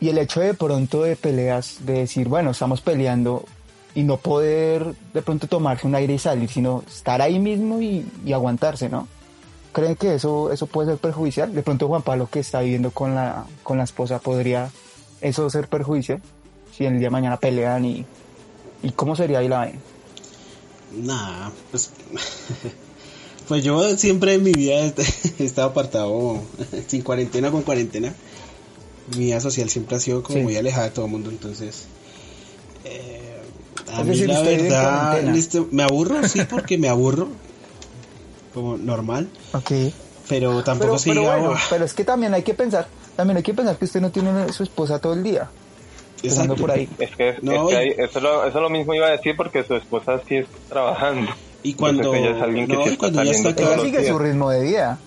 y, 0.01 0.09
el 0.09 0.19
hecho 0.19 0.41
de 0.41 0.55
pronto 0.55 1.03
de 1.03 1.17
peleas, 1.17 1.79
de 1.81 1.95
decir, 1.95 2.29
bueno, 2.29 2.53
estamos 2.53 2.81
peleando 2.81 3.45
y 3.95 4.05
no 4.05 4.19
poder 4.19 4.95
de 5.13 5.23
pronto 5.23 5.49
tomarse 5.49 5.87
un 5.87 5.97
aire 5.97 6.15
y 6.15 6.19
salir, 6.19 6.49
sino 6.49 6.85
estar 6.87 7.21
ahí 7.21 7.41
mismo 7.41 7.81
y, 7.81 8.07
y 8.25 8.33
aguantarse, 8.33 8.89
¿no? 8.89 9.09
¿Creen 9.73 9.97
que 9.97 10.15
eso, 10.15 10.53
eso 10.53 10.67
puede 10.67 10.91
ser 10.91 10.99
perjudicial? 10.99 11.55
De 11.55 11.63
pronto 11.63 11.89
Juan 11.89 12.03
Pablo 12.03 12.29
que 12.31 12.41
está 12.41 12.61
viviendo 12.61 12.91
con 12.93 13.15
la, 13.15 13.47
con 13.63 13.79
la 13.79 13.85
esposa, 13.85 14.21
¿podría 14.21 14.71
eso 15.21 15.51
ser 15.51 15.69
perjudicial? 15.69 16.23
Si 16.75 16.85
el 16.85 16.99
día 16.99 17.09
de 17.09 17.11
mañana 17.11 17.37
pelean 17.39 17.85
y, 17.85 18.07
y 18.83 18.91
cómo 18.93 19.17
sería 19.17 19.41
ahí 19.41 19.49
la 19.49 19.59
vaina? 19.59 19.79
Nah, 20.97 21.51
pues, 21.71 21.91
pues 23.49 23.65
yo 23.65 23.97
siempre 23.97 24.35
en 24.35 24.45
mi 24.45 24.53
vida 24.53 24.77
he 24.77 24.95
estado 25.45 25.69
apartado, 25.69 26.41
sin 26.87 27.03
cuarentena 27.03 27.51
con 27.51 27.63
cuarentena. 27.63 28.15
Mi 29.13 29.25
vida 29.27 29.41
social 29.41 29.69
siempre 29.71 29.97
ha 29.97 30.01
sido 30.01 30.23
como 30.23 30.39
Sí. 30.39 30.43
muy 30.45 30.57
alejada 30.57 30.87
de 30.87 30.91
todo 30.91 31.05
el 31.05 31.11
mundo, 31.13 31.31
entonces... 31.31 31.85
eh, 32.85 33.41
a 33.93 34.01
Es 34.01 34.05
mí 34.07 34.11
decir, 34.13 34.29
la 34.29 34.41
verdad, 34.43 35.19
en 35.21 35.35
este- 35.35 35.65
me 35.71 35.83
aburro, 35.85 36.27
sí, 36.29 36.41
porque 36.51 36.77
me 36.79 36.89
aburro, 36.89 37.29
como 38.55 38.77
normal, 38.77 39.29
Ok. 39.53 39.71
pero 40.29 40.63
tampoco 40.65 40.97
pero, 40.97 40.99
se 40.99 41.11
pero 41.11 41.55
pero 41.71 41.85
es 41.85 41.95
que 41.95 42.05
también 42.05 42.35
hay 42.35 42.43
que 42.43 42.55
pensar, 42.55 42.89
también 43.15 43.37
hay 43.37 43.43
que 43.43 43.55
pensar 43.55 43.77
que 43.77 43.85
usted 43.85 44.01
no 44.01 44.11
tiene 44.11 44.31
a 44.31 44.53
su 44.53 44.63
esposa 44.63 44.99
todo 44.99 45.13
el 45.15 45.23
día. 45.23 45.49
Exacto. 46.23 46.57
por 46.57 46.71
ahí. 46.73 46.89
Es 46.99 47.15
que, 47.15 47.37
No, 47.43 47.69
es 47.69 47.69
que 47.69 47.75
y- 47.75 47.77
ahí- 47.91 47.95
eso, 47.99 48.21
lo, 48.21 48.45
eso 48.47 48.61
lo 48.61 48.71
mismo 48.71 48.95
iba 48.95 49.07
a 49.07 49.11
decir 49.11 49.37
porque 49.37 49.63
su 49.65 49.75
esposa 49.77 50.21
sí 50.27 50.37
está 50.39 50.57
trabajando. 50.71 51.31
Y 51.63 51.75
cuando, 51.75 52.03
Entonces 52.15 52.23
ella 52.25 52.37
es 52.37 52.43
alguien 52.43 52.67
que 52.67 52.73
no, 52.75 52.83
sí 52.83 52.89
y 52.89 52.93
está 52.93 52.99
cuando 52.99 53.23
ya 53.25 53.31
está 53.31 53.43
todos 53.55 53.59
Ella 53.61 53.67
acá, 53.69 53.77
los 53.77 53.85
sigue 53.87 54.09
su 54.09 54.19
ritmo 54.19 54.51
de 54.51 54.63
vida. 54.63 54.99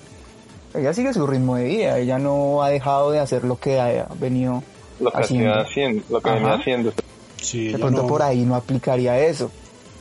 Ella 0.73 0.93
sigue 0.93 1.13
su 1.13 1.25
ritmo 1.25 1.55
de 1.55 1.63
vida. 1.65 1.97
Ella 1.97 2.19
no 2.19 2.61
ha 2.63 2.69
dejado 2.69 3.11
de 3.11 3.19
hacer 3.19 3.43
lo 3.43 3.57
que 3.57 3.79
ha 3.79 4.07
venido 4.15 4.63
Lo 4.99 5.11
que 5.11 5.17
haciendo. 5.17 6.03
lo 6.09 6.21
que 6.21 6.29
Ajá. 6.29 6.39
venía 6.39 6.53
haciendo. 6.53 6.93
sí, 7.41 7.69
De 7.69 7.79
pronto 7.79 8.03
no- 8.03 8.07
por 8.07 8.21
ahí 8.21 8.43
no 8.43 8.55
aplicaría 8.55 9.17
eso. 9.19 9.51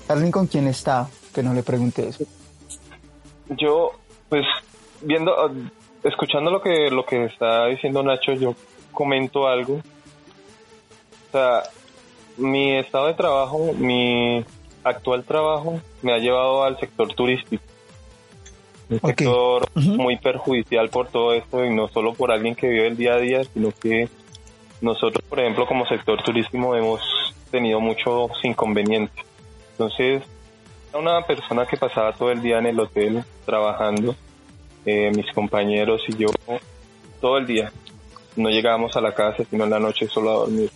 ¿Alguien 0.09 0.31
con 0.31 0.47
quién 0.47 0.67
está? 0.69 1.09
Que 1.35 1.43
no 1.43 1.55
le 1.55 1.63
pregunte 1.63 2.09
eso. 2.09 2.25
Yo, 3.51 3.93
pues, 4.29 4.45
viendo, 5.01 5.35
escuchando 6.03 6.51
lo 6.51 6.61
que, 6.61 6.91
lo 6.91 7.05
que 7.07 7.25
está 7.27 7.67
diciendo 7.67 8.03
Nacho, 8.03 8.33
yo 8.33 8.55
comento 8.93 9.47
algo. 9.47 9.75
O 9.75 11.33
sea, 11.33 11.63
mi 12.37 12.77
estado 12.77 13.07
de 13.07 13.15
trabajo, 13.15 13.73
mi 13.75 14.45
actual 14.85 15.25
trabajo, 15.25 15.81
me 16.03 16.13
ha 16.15 16.19
llevado 16.19 16.65
al 16.65 16.79
sector 16.79 17.13
turístico. 17.15 17.63
Un 18.91 18.97
Ok. 19.03 19.07
sector 19.19 19.69
Ujú. 19.77 19.91
muy 19.97 20.17
perjudicial 20.17 20.89
por 20.89 21.09
todo 21.09 21.35
esto 21.35 21.65
y 21.65 21.71
no 21.75 21.89
solo 21.89 22.15
por 22.15 22.33
alguien 22.33 22.55
que 22.55 22.69
vive 22.69 22.87
el 22.87 22.97
día 22.97 23.15
a 23.15 23.19
día, 23.19 23.45
sino 23.45 23.71
que 23.73 24.09
nosotros, 24.81 25.23
por 25.29 25.41
ejemplo, 25.41 25.67
como 25.67 25.87
sector 25.87 26.23
turístico 26.23 26.75
hemos 26.75 27.01
tenido 27.51 27.81
muchos 27.81 28.31
inconvenientes. 28.45 29.25
Entonces, 29.73 30.23
una 30.95 31.21
persona 31.27 31.67
que 31.67 31.77
pasaba 31.77 32.13
todo 32.13 32.31
el 32.31 32.41
día 32.41 32.59
en 32.59 32.67
el 32.67 32.81
hotel 32.81 33.23
trabajando, 33.45 34.15
eh, 34.87 35.11
mis 35.15 35.31
compañeros 35.33 36.03
y 36.09 36.17
yo, 36.17 36.29
todo 37.21 37.39
el 37.39 37.47
día. 37.47 37.73
No 38.37 38.49
llegábamos 38.51 38.97
a 38.97 39.01
la 39.01 39.13
casa, 39.15 39.45
sino 39.51 39.65
en 39.65 39.71
la 39.71 39.81
noche 39.81 40.07
solo 40.09 40.31
a 40.31 40.35
dormir. 40.35 40.71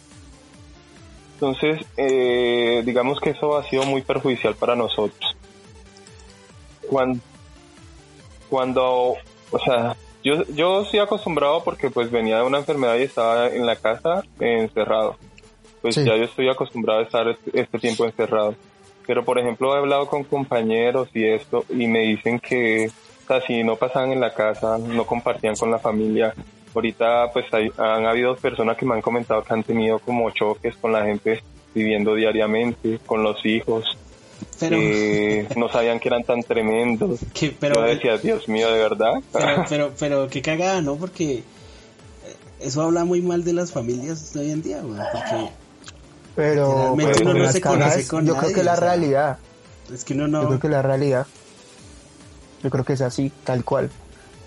Entonces, 1.34 1.80
eh, 1.96 2.82
digamos 2.84 3.20
que 3.20 3.30
eso 3.30 3.56
ha 3.56 3.64
sido 3.64 3.84
muy 3.84 4.02
perjudicial 4.02 4.54
para 4.56 4.74
nosotros. 4.76 5.36
Cuando, 6.88 7.20
cuando 8.52 9.14
o 9.50 9.58
sea, 9.64 9.96
yo, 10.22 10.44
yo 10.54 10.82
estoy 10.82 11.00
acostumbrado 11.00 11.64
porque 11.64 11.88
pues 11.88 12.10
venía 12.10 12.36
de 12.36 12.42
una 12.44 12.58
enfermedad 12.58 12.96
y 12.98 13.04
estaba 13.04 13.48
en 13.48 13.64
la 13.64 13.76
casa 13.76 14.22
encerrado. 14.38 15.16
Pues 15.80 15.94
Sí. 15.94 16.04
ya 16.04 16.14
yo 16.16 16.24
estoy 16.24 16.50
acostumbrado 16.50 17.00
a 17.00 17.02
estar 17.04 17.26
este, 17.28 17.58
este 17.58 17.78
tiempo 17.78 18.04
encerrado. 18.04 18.54
Pero 19.06 19.24
por 19.24 19.38
ejemplo 19.38 19.74
he 19.74 19.78
hablado 19.78 20.06
con 20.06 20.22
compañeros 20.24 21.08
y 21.14 21.24
esto 21.24 21.64
y 21.70 21.86
me 21.86 22.00
dicen 22.00 22.38
que 22.40 22.88
o 22.88 23.26
sea, 23.26 23.40
si 23.46 23.64
no 23.64 23.76
pasaban 23.76 24.12
en 24.12 24.20
la 24.20 24.34
casa, 24.34 24.76
no 24.78 25.06
compartían 25.06 25.56
con 25.56 25.70
la 25.70 25.78
familia, 25.78 26.34
ahorita 26.74 27.30
pues 27.32 27.46
hay- 27.54 27.72
han 27.78 28.04
habido 28.04 28.36
personas 28.36 28.76
que 28.76 28.84
me 28.84 28.94
han 28.94 29.00
comentado 29.02 29.42
que 29.42 29.54
han 29.54 29.62
tenido 29.62 29.98
como 29.98 30.28
choques 30.30 30.76
con 30.76 30.92
la 30.92 31.04
gente 31.04 31.42
viviendo 31.74 32.14
diariamente, 32.14 32.98
con 33.06 33.22
los 33.22 33.44
hijos, 33.46 33.96
Pero, 34.68 34.76
que 34.78 35.48
no 35.56 35.68
sabían 35.68 35.98
que 36.00 36.08
eran 36.08 36.24
tan 36.24 36.42
tremendos. 36.42 37.20
que, 37.34 37.50
pero, 37.58 37.74
Yo 37.76 37.82
decía, 37.82 38.16
Dios 38.18 38.48
mío, 38.48 38.70
de 38.72 38.78
verdad. 38.78 39.14
pero, 39.32 39.64
pero, 39.68 39.92
pero 39.98 40.28
qué 40.28 40.42
cagada, 40.42 40.80
¿no? 40.80 40.96
Porque 40.96 41.38
eh, 41.38 41.44
eso 42.60 42.82
habla 42.82 43.04
muy 43.04 43.20
mal 43.22 43.44
de 43.44 43.52
las 43.52 43.72
familias 43.72 44.32
de 44.32 44.40
hoy 44.40 44.50
en 44.50 44.62
día, 44.62 44.80
güey, 44.80 44.98
porque 45.12 45.50
Pero, 46.36 46.92
uno 46.94 47.34
no 47.34 47.52
se 47.52 47.60
conoce 47.60 48.06
con 48.06 48.26
yo 48.26 48.36
creo 48.36 48.52
que 48.52 48.62
la 48.62 48.72
o 48.74 48.76
sea, 48.76 48.86
realidad, 48.86 49.38
es 49.92 50.04
que 50.04 50.14
uno 50.14 50.26
yo 50.26 50.28
no... 50.42 50.46
creo 50.48 50.60
que 50.60 50.68
la 50.68 50.82
realidad, 50.82 51.26
yo 52.62 52.70
creo 52.70 52.84
que 52.84 52.92
es 52.94 53.00
así, 53.00 53.30
tal 53.44 53.64
cual. 53.64 53.90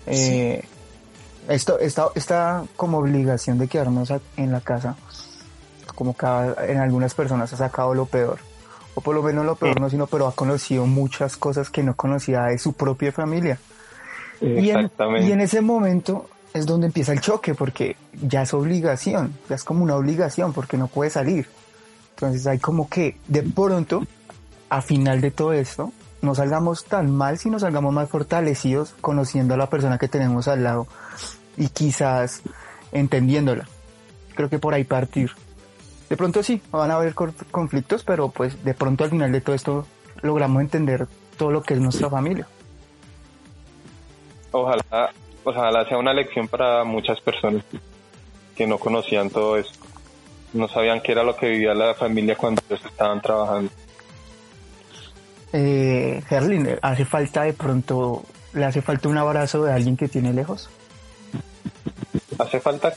Eh, 0.06 0.62
esto 1.48 1.78
está, 1.78 2.08
está 2.14 2.64
como 2.76 2.98
obligación 2.98 3.58
de 3.58 3.68
quedarnos 3.68 4.10
a- 4.10 4.20
en 4.36 4.50
la 4.52 4.60
casa, 4.60 4.96
como 5.94 6.14
cada, 6.14 6.66
en 6.66 6.78
algunas 6.78 7.14
personas 7.14 7.52
ha 7.52 7.56
sacado 7.56 7.94
lo 7.94 8.06
peor, 8.06 8.38
o 8.96 9.02
por 9.02 9.14
lo 9.14 9.22
menos 9.22 9.44
lo 9.44 9.56
peor 9.56 9.78
no, 9.78 9.90
sino 9.90 10.06
pero 10.06 10.26
ha 10.26 10.34
conocido 10.34 10.86
muchas 10.86 11.36
cosas 11.36 11.68
que 11.68 11.82
no 11.82 11.94
conocía 11.94 12.44
de 12.44 12.58
su 12.58 12.72
propia 12.72 13.12
familia. 13.12 13.58
Y 14.40 14.70
en, 14.70 14.90
y 15.20 15.32
en 15.32 15.40
ese 15.40 15.60
momento 15.60 16.28
es 16.54 16.64
donde 16.64 16.86
empieza 16.86 17.12
el 17.12 17.20
choque, 17.20 17.54
porque 17.54 17.96
ya 18.22 18.42
es 18.42 18.54
obligación, 18.54 19.34
ya 19.50 19.54
es 19.54 19.64
como 19.64 19.84
una 19.84 19.96
obligación, 19.96 20.54
porque 20.54 20.78
no 20.78 20.88
puede 20.88 21.10
salir. 21.10 21.46
Entonces 22.14 22.46
hay 22.46 22.58
como 22.58 22.88
que 22.88 23.18
de 23.28 23.42
pronto, 23.42 24.02
a 24.70 24.80
final 24.80 25.20
de 25.20 25.30
todo 25.30 25.52
esto, 25.52 25.92
no 26.22 26.34
salgamos 26.34 26.86
tan 26.86 27.14
mal, 27.14 27.36
sino 27.36 27.58
salgamos 27.58 27.92
más 27.92 28.08
fortalecidos, 28.08 28.94
conociendo 29.02 29.52
a 29.52 29.58
la 29.58 29.68
persona 29.68 29.98
que 29.98 30.08
tenemos 30.08 30.48
al 30.48 30.64
lado 30.64 30.86
y 31.58 31.68
quizás 31.68 32.40
entendiéndola. 32.92 33.68
Creo 34.34 34.48
que 34.48 34.58
por 34.58 34.72
ahí 34.72 34.84
partir. 34.84 35.32
De 36.08 36.16
pronto 36.16 36.42
sí, 36.42 36.62
van 36.70 36.90
a 36.90 36.96
haber 36.96 37.14
conflictos, 37.14 38.04
pero 38.04 38.28
pues 38.28 38.64
de 38.64 38.74
pronto 38.74 39.04
al 39.04 39.10
final 39.10 39.32
de 39.32 39.40
todo 39.40 39.56
esto 39.56 39.86
logramos 40.22 40.62
entender 40.62 41.06
todo 41.36 41.50
lo 41.50 41.62
que 41.62 41.74
es 41.74 41.80
nuestra 41.80 42.08
familia. 42.08 42.46
Ojalá, 44.52 45.12
ojalá 45.44 45.88
sea 45.88 45.98
una 45.98 46.14
lección 46.14 46.48
para 46.48 46.84
muchas 46.84 47.20
personas 47.20 47.64
que 48.56 48.66
no 48.66 48.78
conocían 48.78 49.30
todo 49.30 49.56
eso. 49.56 49.72
No 50.52 50.68
sabían 50.68 51.00
qué 51.02 51.12
era 51.12 51.22
lo 51.22 51.36
que 51.36 51.50
vivía 51.50 51.74
la 51.74 51.94
familia 51.94 52.36
cuando 52.36 52.62
ellos 52.68 52.84
estaban 52.84 53.20
trabajando. 53.20 53.70
Eh, 55.52 56.22
Herlin, 56.30 56.78
¿hace 56.82 57.04
falta 57.04 57.42
de 57.42 57.52
pronto, 57.52 58.24
le 58.52 58.64
hace 58.64 58.80
falta 58.80 59.08
un 59.08 59.18
abrazo 59.18 59.64
de 59.64 59.72
alguien 59.72 59.96
que 59.96 60.08
tiene 60.08 60.32
lejos? 60.32 60.70
¿Hace 62.38 62.60
falta? 62.60 62.94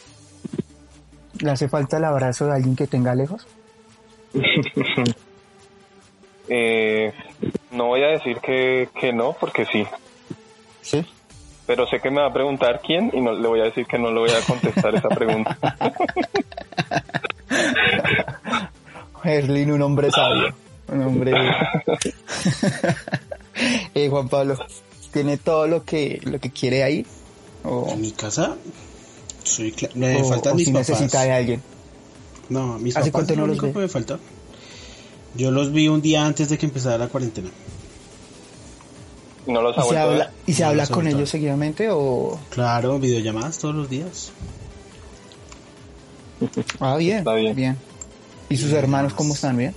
¿Le 1.39 1.51
hace 1.51 1.69
falta 1.69 1.98
el 1.98 2.05
abrazo 2.05 2.48
de 2.48 2.53
alguien 2.53 2.75
que 2.75 2.88
tenga 2.88 3.15
lejos? 3.15 3.48
Eh, 6.51 7.13
no 7.69 7.86
voy 7.86 8.01
a 8.01 8.08
decir 8.08 8.39
que, 8.39 8.89
que 9.00 9.13
no, 9.13 9.34
porque 9.39 9.65
sí. 9.65 9.86
Sí. 10.81 11.05
Pero 11.67 11.86
sé 11.86 12.00
que 12.00 12.10
me 12.10 12.22
va 12.22 12.29
a 12.29 12.34
preguntar 12.34 12.81
quién 12.84 13.12
y 13.13 13.22
no 13.22 13.34
le 13.34 13.48
voy 13.48 13.62
a 13.62 13.65
decir 13.65 13.86
que 13.86 14.00
no 14.00 14.12
le 14.12 14.22
voy 14.22 14.31
a 14.31 14.41
contestar 14.41 14.96
esa 14.96 15.10
pregunta. 15.10 15.55
Herlin, 19.24 19.72
un 19.72 19.81
hombre 19.84 20.10
sabio. 20.10 20.55
Un 20.88 21.03
hombre. 21.03 21.34
eh, 23.93 24.10
Juan 24.10 24.27
Pablo, 24.27 24.58
¿tiene 25.13 25.38
todo 25.38 25.67
lo 25.67 25.84
que, 25.84 26.19
lo 26.24 26.39
que 26.39 26.50
quiere 26.50 26.84
ahí? 26.84 27.05
¿O, 27.63 27.91
En 27.91 28.01
mi 28.01 28.12
casa, 28.12 28.55
soy 29.50 29.74
me 29.96 30.22
o- 30.22 30.29
faltan 30.29 30.53
o 30.53 30.56
mis 30.56 30.65
si 30.65 30.72
papás. 30.72 30.89
necesita 30.89 31.22
de 31.24 31.32
alguien? 31.32 31.62
No, 32.50 32.79
mis 32.79 32.96
¿Hace 32.96 33.12
papás 33.12 33.27
cuánto 33.27 33.36
no 33.36 33.41
lo 33.41 33.48
los 33.48 33.53
único 33.60 33.68
ve? 33.68 33.74
que 33.74 33.79
me 33.79 33.88
falta. 33.88 34.20
Yo 35.36 35.51
los 35.51 35.72
vi 35.72 35.88
un 35.88 36.01
día 36.01 36.25
antes 36.25 36.50
de 36.50 36.58
que 36.58 36.65
empezara 36.65 36.98
la 36.98 37.08
cuarentena. 37.08 37.50
Y 39.48 39.51
no 39.51 39.62
los 39.62 39.77
ha 39.77 39.85
¿Y 39.85 39.90
se 39.90 39.98
habla, 39.98 40.31
y 40.48 40.53
se 40.53 40.64
No, 40.64 40.70
habla 40.70 40.85
no, 40.85 40.96
con 40.96 41.07
ellos 41.07 41.29
seguidamente 41.29 41.90
o...? 41.92 42.40
Claro, 42.50 43.00
videollamadas 43.00 43.57
todos 43.59 43.75
los 43.75 43.90
días. 43.90 44.31
Ah, 46.79 46.96
bien, 46.98 47.20
Está 47.20 47.33
bien. 47.35 47.55
bien. 47.55 47.77
¿Y 48.50 48.57
sus 48.57 48.72
hermanos 48.72 49.14
cómo 49.14 49.33
están? 49.33 49.57
¿Bien? 49.57 49.75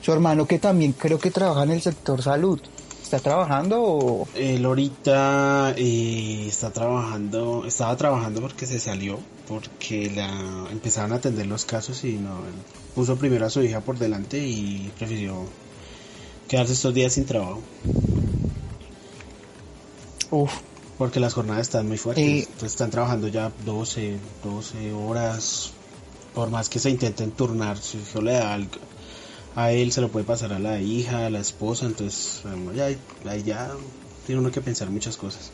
Su 0.00 0.12
hermano 0.12 0.46
que 0.46 0.58
también 0.58 0.92
creo 0.92 1.18
que 1.18 1.30
trabaja 1.30 1.64
en 1.64 1.70
el 1.72 1.82
sector 1.82 2.22
salud. 2.22 2.60
¿Está 3.04 3.18
trabajando 3.18 3.82
o...? 3.82 4.28
Él 4.34 4.64
ahorita 4.64 5.74
eh, 5.76 6.46
está 6.48 6.70
trabajando, 6.72 7.64
estaba 7.66 7.94
trabajando 7.96 8.40
porque 8.40 8.66
se 8.66 8.80
salió, 8.80 9.20
porque 9.46 10.10
la 10.10 10.66
empezaron 10.72 11.12
a 11.12 11.16
atender 11.16 11.46
los 11.46 11.66
casos 11.66 12.02
y 12.04 12.14
no, 12.14 12.30
puso 12.94 13.16
primero 13.16 13.44
a 13.44 13.50
su 13.50 13.62
hija 13.62 13.80
por 13.82 13.98
delante 13.98 14.38
y 14.38 14.90
prefirió 14.98 15.44
quedarse 16.48 16.72
estos 16.72 16.94
días 16.94 17.12
sin 17.12 17.26
trabajo, 17.26 17.60
Uf, 20.30 20.50
porque 20.98 21.20
las 21.20 21.34
jornadas 21.34 21.62
están 21.62 21.86
muy 21.86 21.98
fuertes, 21.98 22.24
Eh. 22.24 22.38
entonces 22.40 22.72
están 22.72 22.90
trabajando 22.90 23.28
ya 23.28 23.52
12, 23.66 24.18
12 24.42 24.92
horas, 24.94 25.72
por 26.34 26.48
más 26.50 26.68
que 26.70 26.78
se 26.78 26.88
intenten 26.90 27.30
turnar, 27.32 27.76
si 27.78 27.98
hijo 27.98 28.22
le 28.22 28.32
da 28.32 28.54
algo, 28.54 28.78
a 29.56 29.72
él 29.72 29.92
se 29.92 30.00
lo 30.00 30.08
puede 30.10 30.24
pasar 30.24 30.52
a 30.52 30.58
la 30.58 30.80
hija, 30.80 31.26
a 31.26 31.30
la 31.30 31.40
esposa, 31.40 31.86
entonces 31.86 32.40
bueno, 32.42 32.72
ya, 32.72 32.90
ya 33.36 33.70
tiene 34.26 34.40
uno 34.40 34.50
que 34.50 34.60
pensar 34.60 34.90
muchas 34.90 35.16
cosas. 35.16 35.50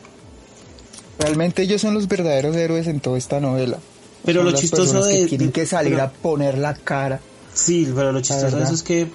realmente 1.19 1.61
ellos 1.63 1.81
son 1.81 1.93
los 1.93 2.07
verdaderos 2.07 2.55
héroes 2.55 2.87
en 2.87 2.99
toda 2.99 3.17
esta 3.17 3.39
novela. 3.39 3.77
Pero 4.25 4.39
Son 4.39 4.45
lo 4.45 4.51
las 4.51 4.61
chistoso 4.61 5.03
de- 5.03 5.19
que 5.21 5.27
tienen 5.27 5.47
de- 5.47 5.53
que 5.53 5.65
salir 5.65 5.93
pero- 5.93 6.03
a 6.03 6.11
poner 6.11 6.57
la 6.57 6.73
cara. 6.75 7.19
Sí, 7.53 7.91
pero 7.95 8.11
lo 8.11 8.21
chistoso 8.21 8.57
de 8.57 8.63
eso 8.63 8.73
es 8.73 8.83
que 8.83 9.07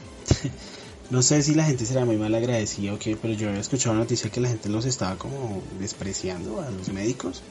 no 1.11 1.22
sé 1.22 1.42
si 1.42 1.55
la 1.55 1.64
gente 1.64 1.87
será 1.87 2.05
muy 2.05 2.16
mal 2.16 2.35
agradecida 2.35 2.92
o 2.94 2.99
qué, 2.99 3.16
pero 3.16 3.33
yo 3.35 3.49
había 3.49 3.61
escuchado 3.61 3.92
una 3.92 4.01
noticia 4.03 4.31
que 4.31 4.40
la 4.40 4.49
gente 4.49 4.68
los 4.68 4.85
estaba 4.85 5.16
como 5.16 5.62
despreciando 5.81 6.61
a 6.61 6.70
los 6.70 6.88
médicos. 6.90 7.42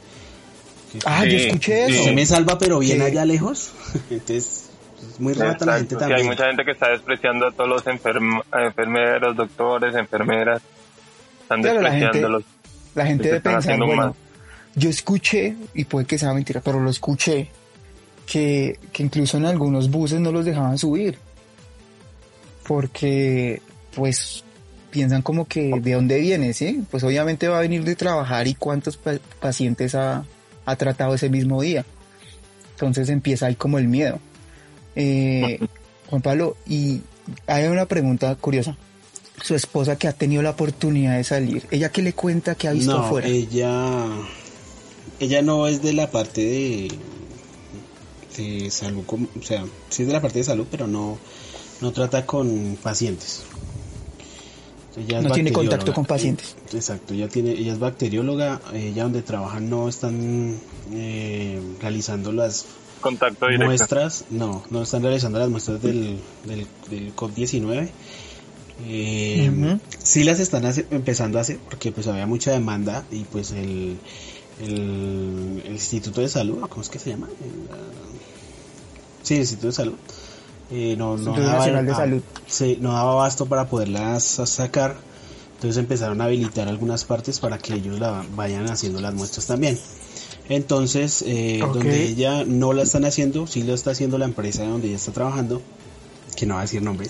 Ah, 1.06 1.26
yo 1.26 1.36
escuché 1.38 1.86
eso. 1.88 2.00
Usted 2.02 2.13
me 2.13 2.26
salva 2.26 2.58
pero 2.58 2.80
bien 2.80 3.02
allá 3.02 3.26
lejos. 3.26 3.71
Entonces, 4.10 4.64
es 5.01 5.19
muy 5.19 5.34
rata 5.34 5.65
la 5.65 5.77
gente 5.77 5.89
sí, 5.89 5.95
hay 5.95 5.99
también. 6.10 6.27
mucha 6.27 6.45
gente 6.47 6.65
que 6.65 6.71
está 6.71 6.89
despreciando 6.89 7.47
a 7.47 7.51
todos 7.51 7.69
los 7.69 7.84
enfermeros, 7.88 9.36
doctores, 9.36 9.95
enfermeras. 9.95 10.62
Están 11.41 11.62
Claro, 11.62 11.81
la 11.81 11.89
gente- 11.91 12.03
despreciándolos. 12.05 12.43
La 12.95 13.05
gente 13.05 13.27
debe 13.27 13.41
pensar, 13.41 13.77
bueno, 13.77 13.95
mal. 13.95 14.13
yo 14.75 14.89
escuché, 14.89 15.55
y 15.73 15.84
puede 15.86 16.05
que 16.05 16.17
sea 16.17 16.34
mentira, 16.34 16.62
pero 16.63 16.79
lo 16.79 16.89
escuché, 16.89 17.49
que, 18.25 18.79
que 18.93 19.03
incluso 19.03 19.38
en 19.38 19.45
algunos 19.45 19.91
buses 19.91 20.19
no 20.21 20.31
los 20.31 20.45
dejaban 20.45 20.77
subir. 20.77 21.17
Porque, 22.67 23.62
pues, 23.95 24.43
piensan 24.89 25.21
como 25.21 25.45
que 25.47 25.71
de 25.81 25.93
dónde 25.93 26.19
viene, 26.19 26.53
¿sí? 26.53 26.84
Pues 26.89 27.03
obviamente 27.03 27.47
va 27.47 27.58
a 27.60 27.62
venir 27.62 27.84
de 27.84 27.95
trabajar 27.95 28.47
y 28.47 28.55
cuántos 28.55 28.97
pa- 28.97 29.19
pacientes 29.39 29.93
ha, 29.93 30.23
ha 30.65 30.75
tratado 30.77 31.13
ese 31.15 31.29
mismo 31.29 31.62
día. 31.62 31.86
Entonces 32.71 33.10
empieza 33.10 33.45
ahí 33.47 33.55
como 33.55 33.77
el 33.77 33.88
miedo. 33.88 34.19
Eh, 34.95 35.60
Juan 36.10 36.21
Pablo, 36.21 36.55
y 36.67 37.01
hay 37.47 37.65
una 37.65 37.86
pregunta 37.86 38.36
curiosa. 38.36 38.77
Su 39.41 39.53
esposa 39.53 39.97
que 39.97 40.08
ha 40.08 40.13
tenido 40.13 40.41
la 40.41 40.51
oportunidad 40.51 41.17
de 41.17 41.23
salir, 41.25 41.65
¿ella 41.69 41.91
qué 41.91 42.01
le 42.01 42.13
cuenta 42.13 42.55
que 42.55 42.69
ha 42.69 42.71
visto 42.71 42.97
no, 42.97 43.03
afuera? 43.03 43.27
ella 43.27 44.08
ella 45.19 45.41
no 45.41 45.67
es 45.67 45.81
de 45.81 45.91
la 45.91 46.10
parte 46.10 46.41
de 46.41 46.88
de 48.38 48.69
salud, 48.69 49.03
o 49.08 49.43
sea, 49.43 49.65
sí 49.89 50.03
es 50.03 50.08
de 50.08 50.13
la 50.13 50.21
parte 50.21 50.39
de 50.39 50.45
salud, 50.45 50.65
pero 50.71 50.88
no 50.88 51.17
no 51.81 51.91
trata 51.91 52.25
con 52.25 52.77
pacientes. 52.81 53.43
Ella 54.97 55.21
No 55.21 55.31
tiene 55.31 55.51
contacto 55.51 55.93
con 55.93 56.05
pacientes. 56.05 56.55
Exacto, 56.73 57.13
ella 57.13 57.27
tiene, 57.27 57.51
ella 57.51 57.73
es 57.73 57.79
bacterióloga, 57.79 58.62
ella 58.73 59.03
donde 59.03 59.21
trabaja 59.21 59.60
no 59.60 59.89
están 59.89 60.58
eh, 60.93 61.60
realizando 61.81 62.31
las 62.31 62.65
Contacto 63.01 63.45
directo. 63.47 63.65
muestras, 63.65 64.25
no, 64.31 64.63
no 64.69 64.81
están 64.81 65.03
realizando 65.03 65.38
las 65.39 65.49
muestras 65.49 65.81
del, 65.81 66.19
del, 66.45 66.67
del 66.89 67.15
COVID-19. 67.15 67.89
Eh. 68.88 69.77
Sí 70.03 70.23
las 70.23 70.39
están 70.39 70.65
hace- 70.65 70.86
empezando 70.91 71.38
a 71.38 71.41
hacer 71.41 71.58
porque 71.60 71.91
pues 71.91 72.08
había 72.08 72.25
mucha 72.25 72.51
demanda 72.51 73.05
y 73.12 73.23
pues 73.23 73.51
el, 73.51 73.97
el, 74.62 75.63
el 75.65 75.71
Instituto 75.73 76.21
de 76.21 76.27
Salud, 76.29 76.60
¿cómo 76.67 76.81
es 76.81 76.89
que 76.89 76.99
se 76.99 77.12
llama? 77.12 77.27
El, 77.27 77.71
ah, 77.71 77.77
sí, 79.23 79.36
el 79.36 79.39
Instituto 79.41 79.67
de 79.67 79.73
Salud. 79.73 79.93
eh, 80.71 80.95
no, 80.97 81.15
no, 81.15 81.34
daba, 81.39 81.60
Nacional 81.60 81.86
de 81.86 81.91
ah, 81.91 81.95
Salud. 81.95 82.21
sí, 82.47 82.77
no 82.81 82.91
daba 82.93 83.12
abasto 83.13 83.45
para 83.45 83.67
poderlas 83.69 84.23
sa- 84.23 84.45
sacar. 84.45 84.97
Entonces 85.55 85.77
empezaron 85.77 86.19
a 86.19 86.25
habilitar 86.25 86.67
algunas 86.67 87.05
partes 87.05 87.39
para 87.39 87.58
que 87.58 87.75
ellos 87.75 87.97
la 87.97 88.25
vayan 88.36 88.69
haciendo 88.69 88.99
las 88.99 89.13
muestras 89.13 89.47
también. 89.47 89.79
Entonces, 90.49 91.23
eh, 91.25 91.60
donde 91.60 92.03
ella 92.03 92.43
no 92.45 92.73
la 92.73 92.84
están 92.84 93.05
haciendo, 93.05 93.47
sí 93.47 93.63
lo 93.63 93.73
está 93.73 93.91
haciendo 93.91 94.17
la 94.17 94.25
empresa 94.25 94.63
donde 94.63 94.88
ella 94.88 94.97
está 94.97 95.12
trabajando, 95.12 95.62
que 96.36 96.45
no 96.45 96.53
va 96.55 96.62
a 96.62 96.63
decir 96.63 96.81
nombre. 96.81 97.10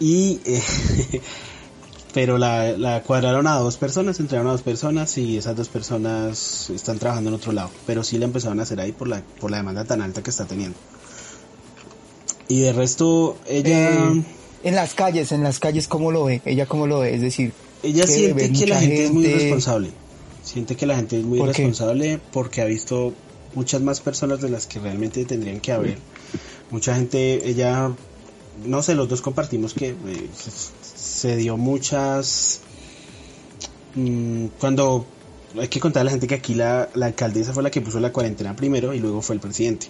Y 0.00 0.40
eh, 0.44 0.60
pero 2.12 2.38
la, 2.38 2.72
la 2.76 3.02
cuadraron 3.02 3.46
a 3.46 3.56
dos 3.58 3.76
personas, 3.76 4.18
entregaron 4.20 4.48
a 4.48 4.52
dos 4.52 4.62
personas 4.62 5.16
y 5.18 5.36
esas 5.36 5.54
dos 5.54 5.68
personas 5.68 6.70
están 6.70 6.98
trabajando 6.98 7.30
en 7.30 7.36
otro 7.36 7.52
lado, 7.52 7.70
pero 7.86 8.02
sí 8.02 8.18
la 8.18 8.24
empezaron 8.24 8.58
a 8.58 8.64
hacer 8.64 8.80
ahí 8.80 8.92
por 8.92 9.06
la, 9.06 9.22
por 9.40 9.50
la 9.50 9.58
demanda 9.58 9.84
tan 9.84 10.02
alta 10.02 10.22
que 10.22 10.30
está 10.30 10.44
teniendo. 10.46 10.76
Y 12.48 12.60
de 12.60 12.72
resto, 12.72 13.36
ella... 13.46 13.90
Eh, 13.90 14.22
en 14.64 14.74
las 14.74 14.94
calles, 14.94 15.30
en 15.32 15.42
las 15.42 15.58
calles, 15.58 15.88
¿cómo 15.88 16.10
lo 16.10 16.24
ve? 16.24 16.42
¿Ella 16.44 16.66
cómo 16.66 16.86
lo 16.86 17.00
ve? 17.00 17.14
Es 17.14 17.20
decir... 17.20 17.52
Ella 17.82 18.06
siente 18.06 18.50
que 18.50 18.66
la 18.66 18.76
mucha 18.76 18.80
gente, 18.80 19.04
es 19.04 19.12
muy 19.12 19.24
gente- 19.24 19.38
responsable. 19.44 19.90
Siente 20.46 20.76
que 20.76 20.86
la 20.86 20.94
gente 20.96 21.18
es 21.18 21.24
muy 21.24 21.38
responsable 21.40 22.20
porque 22.32 22.62
ha 22.62 22.66
visto 22.66 23.12
muchas 23.54 23.80
más 23.82 24.00
personas 24.00 24.40
de 24.40 24.48
las 24.48 24.66
que 24.66 24.78
realmente 24.78 25.24
tendrían 25.24 25.58
que 25.60 25.72
haber. 25.72 25.98
Mucha 26.70 26.94
gente, 26.94 27.48
ella, 27.48 27.90
no 28.64 28.82
sé, 28.82 28.94
los 28.94 29.08
dos 29.08 29.22
compartimos 29.22 29.74
que 29.74 29.88
eh, 29.88 30.28
se- 30.82 31.34
dio 31.36 31.56
muchas... 31.56 32.60
mm, 33.96 34.46
cuando 34.60 35.04
hay 35.58 35.68
que 35.68 35.80
contar 35.80 36.02
a 36.02 36.04
la 36.04 36.10
gente 36.12 36.26
que 36.26 36.34
aquí 36.36 36.54
la, 36.54 36.88
la 36.94 37.06
alcaldesa 37.06 37.52
fue 37.52 37.62
la 37.62 37.70
que 37.70 37.80
puso 37.80 37.98
la 37.98 38.12
cuarentena 38.12 38.54
primero 38.54 38.94
y 38.94 39.00
luego 39.00 39.22
fue 39.22 39.34
el 39.34 39.40
presidente. 39.40 39.88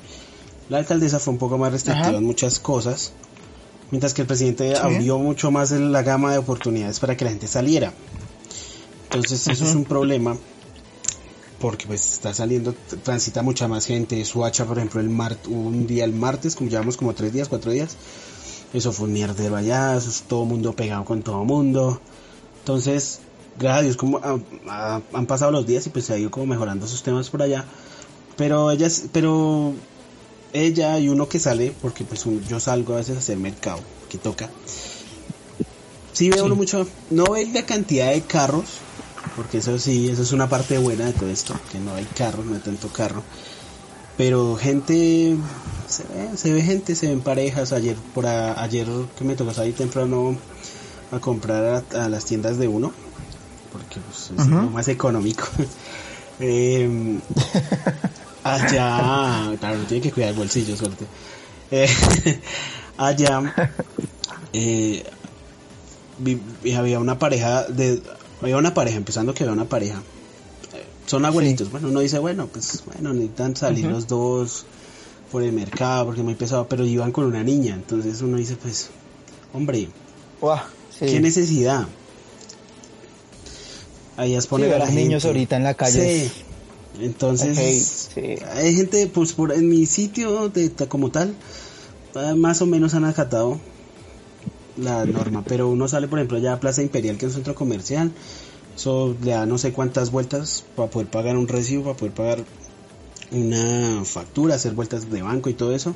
La 0.69 0.79
alcaldesa 0.79 1.19
fue 1.21 1.33
un 1.33 1.39
poco 1.39 1.59
más 1.59 1.73
restrictiva 1.73 2.09
Ajá. 2.09 2.17
en 2.19 2.25
muchas 2.25 2.61
cosas, 2.61 3.13
mientras 3.91 4.15
que 4.15 4.23
el 4.23 4.29
presidente 4.29 4.71
Sí. 4.75 4.81
abrió 4.81 5.19
mucho 5.19 5.51
más 5.51 5.71
la 5.73 6.03
gama 6.03 6.33
de 6.33 6.39
oportunidades 6.39 6.99
para 6.99 7.17
que 7.17 7.25
la 7.25 7.31
gente 7.31 7.47
saliera. 7.47 7.93
Entonces 9.11 9.47
eso 9.49 9.65
es 9.65 9.75
un 9.75 9.85
problema 9.85 10.37
porque 11.61 11.87
pues 11.87 12.13
está 12.13 12.35
saliendo, 12.35 12.75
transita 13.03 13.43
mucha 13.43 13.67
más 13.67 13.87
gente. 13.87 14.23
Suacha, 14.25 14.67
por 14.67 14.77
ejemplo, 14.79 15.01
el 15.01 15.09
mar, 15.09 15.37
un 15.49 15.87
día 15.87 16.05
el 16.05 16.13
martes, 16.13 16.55
como 16.55 16.69
llevamos 16.69 16.97
como 16.97 17.15
tres 17.15 17.33
días, 17.33 17.49
cuatro 17.49 17.71
días, 17.73 17.97
eso 18.75 18.93
fue 18.93 19.07
un 19.07 19.15
mierdero 19.15 19.57
allá, 19.57 19.97
eso 19.97 20.11
es 20.11 20.23
todo 20.23 20.45
mundo 20.45 20.75
pegado 20.75 21.05
con 21.05 21.23
todo 21.23 21.45
mundo. 21.45 21.99
Entonces, 22.59 23.21
gracias 23.59 23.79
a 23.79 23.83
Dios, 23.83 23.97
como 23.97 24.21
ah, 24.69 25.01
han 25.15 25.27
pasado 25.27 25.51
los 25.51 25.67
días 25.67 25.87
y 25.87 25.91
pues 25.91 26.05
se 26.05 26.13
ha 26.15 26.19
ido 26.19 26.31
como 26.31 26.47
mejorando 26.47 26.85
esos 26.85 27.03
temas 27.03 27.31
por 27.31 27.41
allá. 27.43 27.65
Pero 28.37 28.71
ella, 28.71 28.89
pero 29.13 29.73
ella 30.53 30.99
y 30.99 31.09
uno 31.09 31.27
que 31.29 31.39
sale, 31.41 31.73
porque 31.81 32.05
pues 32.05 32.27
un- 32.27 32.45
yo 32.47 32.61
salgo 32.61 32.93
a 32.95 32.97
veces 32.97 33.17
a 33.17 33.21
hacer 33.21 33.39
mercado, 33.39 33.81
que 34.11 34.19
toca. 34.19 34.51
Sí 36.13 36.29
veo 36.31 36.45
uno 36.45 36.55
mucho, 36.55 36.87
no 37.11 37.25
ve 37.33 37.47
la 37.53 37.65
cantidad 37.65 38.11
de 38.11 38.21
carros, 38.23 38.65
porque 39.35 39.59
eso 39.59 39.79
sí, 39.79 40.09
eso 40.09 40.23
es 40.23 40.33
una 40.33 40.49
parte 40.49 40.79
buena 40.79 41.07
de 41.07 41.13
todo 41.13 41.29
esto, 41.29 41.55
que 41.73 41.79
no 41.79 41.95
hay 41.95 42.05
carros, 42.05 42.45
no 42.47 42.55
hay 42.55 42.61
tanto 42.61 42.89
carro. 42.89 43.23
Pero 44.17 44.57
gente, 44.57 45.37
se 45.89 46.03
ve, 46.05 46.37
se 46.37 46.53
ve 46.53 46.63
gente, 46.63 46.95
se 46.95 47.09
ven 47.09 47.21
parejas. 47.21 47.73
Ayer, 47.73 47.97
por 48.15 48.27
a- 48.27 48.63
ayer 48.63 48.87
que 49.19 49.25
me 49.25 49.35
tocó 49.37 49.53
salir 49.53 49.75
temprano 49.75 50.37
a 51.13 51.19
comprar 51.19 51.85
a, 51.95 52.05
a 52.05 52.09
las 52.09 52.25
tiendas 52.25 52.57
de 52.59 52.67
uno, 52.69 52.93
porque 53.73 54.01
pues, 54.01 54.31
es 54.41 54.47
lo 54.49 54.71
más 54.71 54.89
económico. 54.89 55.45
Em, 56.39 57.19
allá, 58.45 59.57
claro, 59.59 59.79
tiene 59.89 60.03
que 60.03 60.13
cuidar 60.13 60.31
el 60.31 60.37
bolsillo, 60.37 60.77
suerte. 60.77 61.07
Eh, 61.71 61.89
allá, 62.99 63.55
eh, 64.53 65.03
vi- 66.19 66.41
había 66.77 66.99
una 67.01 67.19
pareja 67.19 67.65
de, 67.65 68.03
había 68.43 68.57
una 68.57 68.75
pareja, 68.75 68.97
empezando 68.97 69.35
que 69.35 69.45
había 69.45 69.53
una 69.53 69.65
pareja. 69.69 70.03
Son 71.07 71.25
abuelitos, 71.25 71.71
bueno, 71.71 71.89
uno 71.89 72.01
dice, 72.01 72.19
bueno, 72.19 72.49
pues, 72.49 72.83
bueno, 72.85 73.13
necesitan 73.13 73.55
salir 73.55 73.85
los 73.87 74.09
dos 74.09 74.65
por 75.31 75.43
el 75.43 75.53
mercado 75.53 76.07
porque 76.07 76.21
es 76.21 76.25
muy 76.25 76.35
pesado, 76.35 76.67
pero 76.69 76.85
iban 76.85 77.13
con 77.13 77.25
una 77.27 77.45
niña, 77.45 77.75
entonces 77.75 78.21
uno 78.23 78.37
dice, 78.37 78.57
pues, 78.57 78.89
hombre, 79.55 79.89
Uah, 80.41 80.65
sí. 80.99 81.07
¿Qué 81.07 81.21
necesidad? 81.21 81.87
Ahí 84.17 84.35
es 84.35 84.47
poner 84.47 84.75
Sí, 84.75 84.83
a 84.83 84.87
gente. 84.87 85.03
niños 85.03 85.25
ahorita 85.25 85.57
en 85.57 85.65
la 85.65 85.75
calle 85.75 86.29
Sí. 86.29 86.33
Entonces, 87.01 88.09
hay 88.55 88.75
gente, 88.75 89.07
pues 89.09 89.35
por 89.35 89.53
en 89.53 89.69
mi 89.69 89.85
sitio 89.87 90.49
de, 90.49 90.71
como 90.89 91.11
tal, 91.11 91.35
eh, 92.15 92.35
más 92.35 92.63
o 92.63 92.67
menos 92.67 92.95
han 92.95 93.05
acatado 93.05 93.61
la 94.77 95.05
norma, 95.05 95.43
pero 95.47 95.69
uno 95.69 95.89
sale, 95.89 96.09
por 96.09 96.19
ejemplo, 96.19 96.39
allá 96.39 96.55
a 96.55 96.61
Plaza 96.61 96.83
Imperial, 96.83 97.17
que 97.17 97.27
es 97.27 97.33
un 97.33 97.37
centro 97.37 97.55
comercial, 97.55 98.13
eso 98.77 99.17
le 99.23 99.31
da 99.31 99.47
no 99.47 99.59
sé 99.59 99.73
cuántas 99.73 100.11
vueltas 100.11 100.65
para 100.75 100.91
poder 100.91 101.09
pagar 101.09 101.37
un 101.37 101.49
recibo, 101.49 101.85
para 101.85 101.97
poder 101.97 102.13
pagar 102.13 102.45
una 103.31 104.05
factura, 104.05 104.55
hacer 104.55 104.75
vueltas 104.75 105.11
de 105.11 105.23
banco 105.23 105.49
y 105.51 105.55
todo 105.55 105.75
eso. 105.75 105.95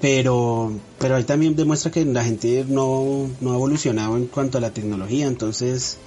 Pero, 0.00 0.72
pero 0.98 1.14
ahí 1.14 1.24
también 1.24 1.54
demuestra 1.54 1.92
que 1.92 2.04
la 2.04 2.24
gente 2.24 2.64
no, 2.68 3.28
no 3.40 3.52
ha 3.52 3.54
evolucionado 3.54 4.16
en 4.16 4.26
cuanto 4.26 4.58
a 4.58 4.60
la 4.60 4.72
tecnología, 4.72 5.26
entonces 5.26 5.98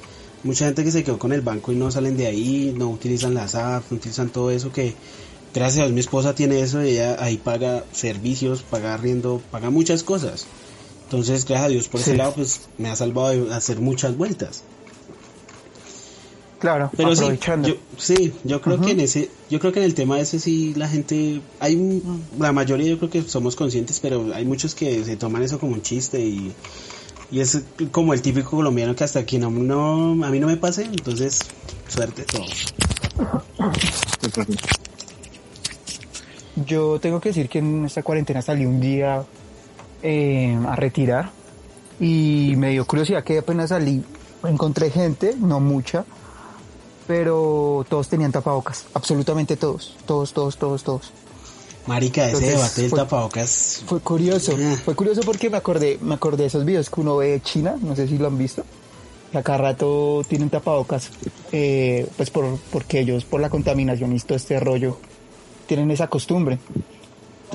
mucha 0.43 0.65
gente 0.65 0.83
que 0.83 0.91
se 0.91 1.03
quedó 1.03 1.17
con 1.17 1.31
el 1.31 1.41
banco 1.41 1.71
y 1.71 1.75
no 1.75 1.89
salen 1.89 2.17
de 2.17 2.27
ahí, 2.27 2.73
no 2.77 2.89
utilizan 2.89 3.33
las 3.33 3.55
apps, 3.55 3.91
no 3.91 3.97
utilizan 3.97 4.29
todo 4.29 4.51
eso 4.51 4.71
que 4.71 4.93
gracias 5.53 5.79
a 5.79 5.83
Dios 5.83 5.93
mi 5.93 6.01
esposa 6.01 6.35
tiene 6.35 6.59
eso 6.59 6.83
y 6.83 6.89
ella 6.89 7.15
ahí 7.19 7.37
paga 7.37 7.85
servicios, 7.93 8.61
paga 8.61 8.93
arriendo, 8.93 9.41
paga 9.49 9.69
muchas 9.69 10.03
cosas. 10.03 10.45
Entonces, 11.05 11.45
gracias 11.45 11.65
a 11.65 11.69
Dios 11.69 11.87
por 11.87 12.01
ese 12.01 12.15
lado 12.17 12.33
pues 12.33 12.61
me 12.77 12.89
ha 12.89 12.95
salvado 12.95 13.45
de 13.45 13.53
hacer 13.53 13.79
muchas 13.79 14.17
vueltas. 14.17 14.63
Claro, 16.59 16.89
Pero 16.97 17.15
sí, 17.15 17.23
yo, 17.63 17.75
sí, 17.97 18.33
yo 18.43 18.59
creo 18.61 18.81
que 18.81 18.91
en 18.91 18.99
ese, 19.01 19.29
yo 19.51 19.59
creo 19.59 19.71
que 19.71 19.79
en 19.79 19.85
el 19.85 19.93
tema 19.93 20.19
ese 20.19 20.39
sí 20.39 20.73
la 20.75 20.87
gente, 20.87 21.41
hay 21.59 21.75
un- 21.75 22.23
la 22.39 22.53
mayoría 22.53 22.87
yo 22.87 22.97
creo 22.97 23.09
que 23.11 23.21
somos 23.21 23.55
conscientes, 23.55 23.99
pero 23.99 24.33
hay 24.33 24.45
muchos 24.45 24.73
que 24.73 25.03
se 25.03 25.15
toman 25.15 25.43
eso 25.43 25.59
como 25.59 25.73
un 25.73 25.83
chiste 25.83 26.19
y, 26.21 26.51
y 27.29 27.39
es 27.41 27.61
como 27.91 28.13
el 28.13 28.21
típico 28.23 28.51
colombiano 28.51 28.95
que 28.95 29.03
hasta 29.03 29.19
aquí 29.19 29.37
no, 29.37 29.51
no, 29.51 30.25
a 30.25 30.29
mí 30.31 30.39
no 30.39 30.47
me 30.47 30.57
pase, 30.57 30.85
entonces 30.85 31.39
suerte 31.87 32.23
todo. 32.23 32.45
Yo 36.65 36.99
tengo 36.99 37.19
que 37.19 37.29
decir 37.29 37.49
que 37.49 37.59
en 37.59 37.85
esta 37.85 38.01
cuarentena 38.01 38.41
salí 38.41 38.65
un 38.65 38.79
día 38.79 39.23
eh, 40.07 40.55
a 40.67 40.75
retirar 40.75 41.31
y 41.99 42.53
me 42.57 42.69
dio 42.69 42.85
curiosidad 42.85 43.23
que 43.23 43.39
apenas 43.39 43.69
salí 43.69 44.03
encontré 44.47 44.91
gente, 44.91 45.35
no 45.39 45.59
mucha, 45.59 46.05
pero 47.07 47.83
todos 47.89 48.07
tenían 48.07 48.31
tapabocas, 48.31 48.85
absolutamente 48.93 49.57
todos, 49.57 49.95
todos, 50.05 50.31
todos, 50.31 50.57
todos, 50.57 50.83
todos. 50.83 51.11
Marica, 51.87 52.29
ese 52.29 52.45
debate 52.51 52.81
del 52.83 52.91
tapabocas, 52.91 53.83
Fue 53.87 53.99
curioso, 53.99 54.55
Ah. 54.59 54.75
fue 54.85 54.93
curioso 54.93 55.21
porque 55.25 55.49
me 55.49 55.57
acordé, 55.57 55.97
me 56.01 56.13
acordé 56.13 56.43
de 56.43 56.47
esos 56.47 56.65
videos 56.65 56.89
que 56.91 57.01
uno 57.01 57.17
ve 57.17 57.29
de 57.29 57.41
China, 57.41 57.75
no 57.81 57.95
sé 57.95 58.07
si 58.07 58.19
lo 58.19 58.27
han 58.27 58.37
visto, 58.37 58.63
que 59.31 59.39
a 59.39 59.43
cada 59.43 59.57
rato 59.57 60.21
tienen 60.27 60.51
tapabocas, 60.51 61.09
eh, 61.51 62.07
pues 62.15 62.29
por, 62.29 62.59
porque 62.71 62.99
ellos 62.99 63.25
por 63.25 63.41
la 63.41 63.49
contaminación 63.49 64.15
y 64.15 64.19
todo 64.19 64.35
este 64.35 64.59
rollo 64.59 64.99
tienen 65.65 65.89
esa 65.89 66.07
costumbre. 66.07 66.59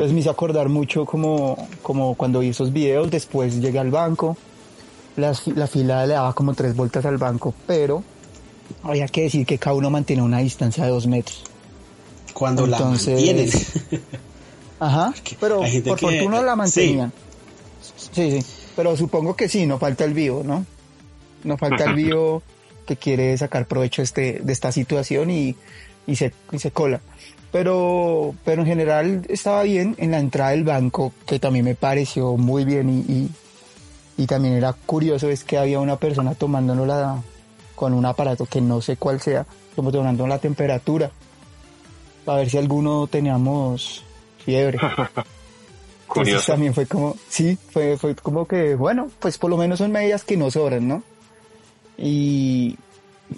Entonces 0.01 0.15
me 0.15 0.21
hizo 0.21 0.31
acordar 0.31 0.71
mucho 0.71 1.05
como, 1.05 1.69
como 1.83 2.15
cuando 2.15 2.39
vi 2.41 2.49
esos 2.49 2.73
videos, 2.73 3.11
después 3.11 3.61
llegué 3.61 3.79
al 3.81 3.91
banco, 3.91 4.35
fi- 5.35 5.53
la 5.53 5.67
fila 5.67 6.07
le 6.07 6.15
daba 6.15 6.33
como 6.33 6.55
tres 6.55 6.75
vueltas 6.75 7.05
al 7.05 7.19
banco, 7.19 7.53
pero 7.67 8.03
había 8.83 9.07
que 9.09 9.25
decir 9.25 9.45
que 9.45 9.59
cada 9.59 9.77
uno 9.77 9.91
mantenía 9.91 10.25
una 10.25 10.39
distancia 10.39 10.85
de 10.85 10.91
dos 10.91 11.07
metros. 11.07 11.43
cuando 12.33 12.65
entonces- 12.65 13.21
la 13.21 13.35
mantienen. 13.35 14.03
Ajá, 14.81 15.13
pero 15.39 15.59
por 15.59 15.99
que- 15.99 16.07
fortuna 16.07 16.41
la 16.41 16.57
mantenían. 16.57 17.13
Sí. 18.11 18.41
sí, 18.41 18.47
pero 18.75 18.97
supongo 18.97 19.37
que 19.37 19.51
sí, 19.51 19.67
no 19.67 19.79
falta 19.79 20.05
el 20.07 20.15
vivo, 20.15 20.43
¿no? 20.43 20.65
No 21.45 21.59
falta 21.59 21.85
el 21.85 21.95
vivo 21.95 22.43
que 22.87 22.97
quiere 22.97 23.37
sacar 23.37 23.67
provecho 23.67 24.01
este, 24.01 24.41
de 24.43 24.51
esta 24.55 24.73
situación 24.73 25.31
y, 25.31 25.55
y, 26.07 26.17
se, 26.17 26.33
y 26.53 26.59
se 26.59 26.71
cola. 26.71 27.03
Pero, 27.53 28.35
pero 28.45 28.63
en 28.63 28.69
general 28.69 29.27
estaba 29.29 29.65
bien 29.65 29.97
en 29.99 30.13
la 30.13 30.19
entrada 30.21 30.53
del 30.53 30.65
banco, 30.65 31.13
que 31.27 31.39
también 31.39 31.65
me 31.65 31.75
pareció 31.75 32.37
muy 32.37 32.65
bien 32.65 32.89
y, 32.89 33.13
y, 33.13 33.31
y 34.23 34.27
también 34.27 34.55
era 34.55 34.73
curioso, 34.73 35.29
es 35.29 35.43
que 35.43 35.59
había 35.59 35.81
una 35.81 35.97
persona 35.97 36.35
tomándolo 36.35 36.87
la, 36.87 37.21
con 37.75 37.93
un 37.93 38.07
aparato 38.07 38.47
que 38.47 38.61
no 38.61 38.81
sé 38.81 38.97
cuál 38.97 39.21
sea, 39.21 39.47
como 39.75 39.91
tomando 39.91 40.27
la 40.27 40.39
temperatura, 40.39 41.11
para 42.25 42.39
ver 42.39 42.51
si 42.51 42.59
alguno 42.59 43.07
teníamos 43.07 44.05
fiebre. 44.45 44.79
Entonces 46.11 46.35
Curioso. 46.35 46.53
también 46.53 46.75
fue 46.75 46.87
como, 46.87 47.17
sí, 47.29 47.57
fue, 47.71 47.97
fue 47.97 48.15
como 48.17 48.47
que, 48.47 48.75
bueno, 48.75 49.09
pues 49.21 49.39
por 49.39 49.49
lo 49.49 49.57
menos 49.57 49.79
son 49.79 49.93
medidas 49.93 50.25
que 50.25 50.37
no 50.37 50.51
sobran, 50.51 50.89
¿no? 50.89 51.03
Y, 51.97 52.77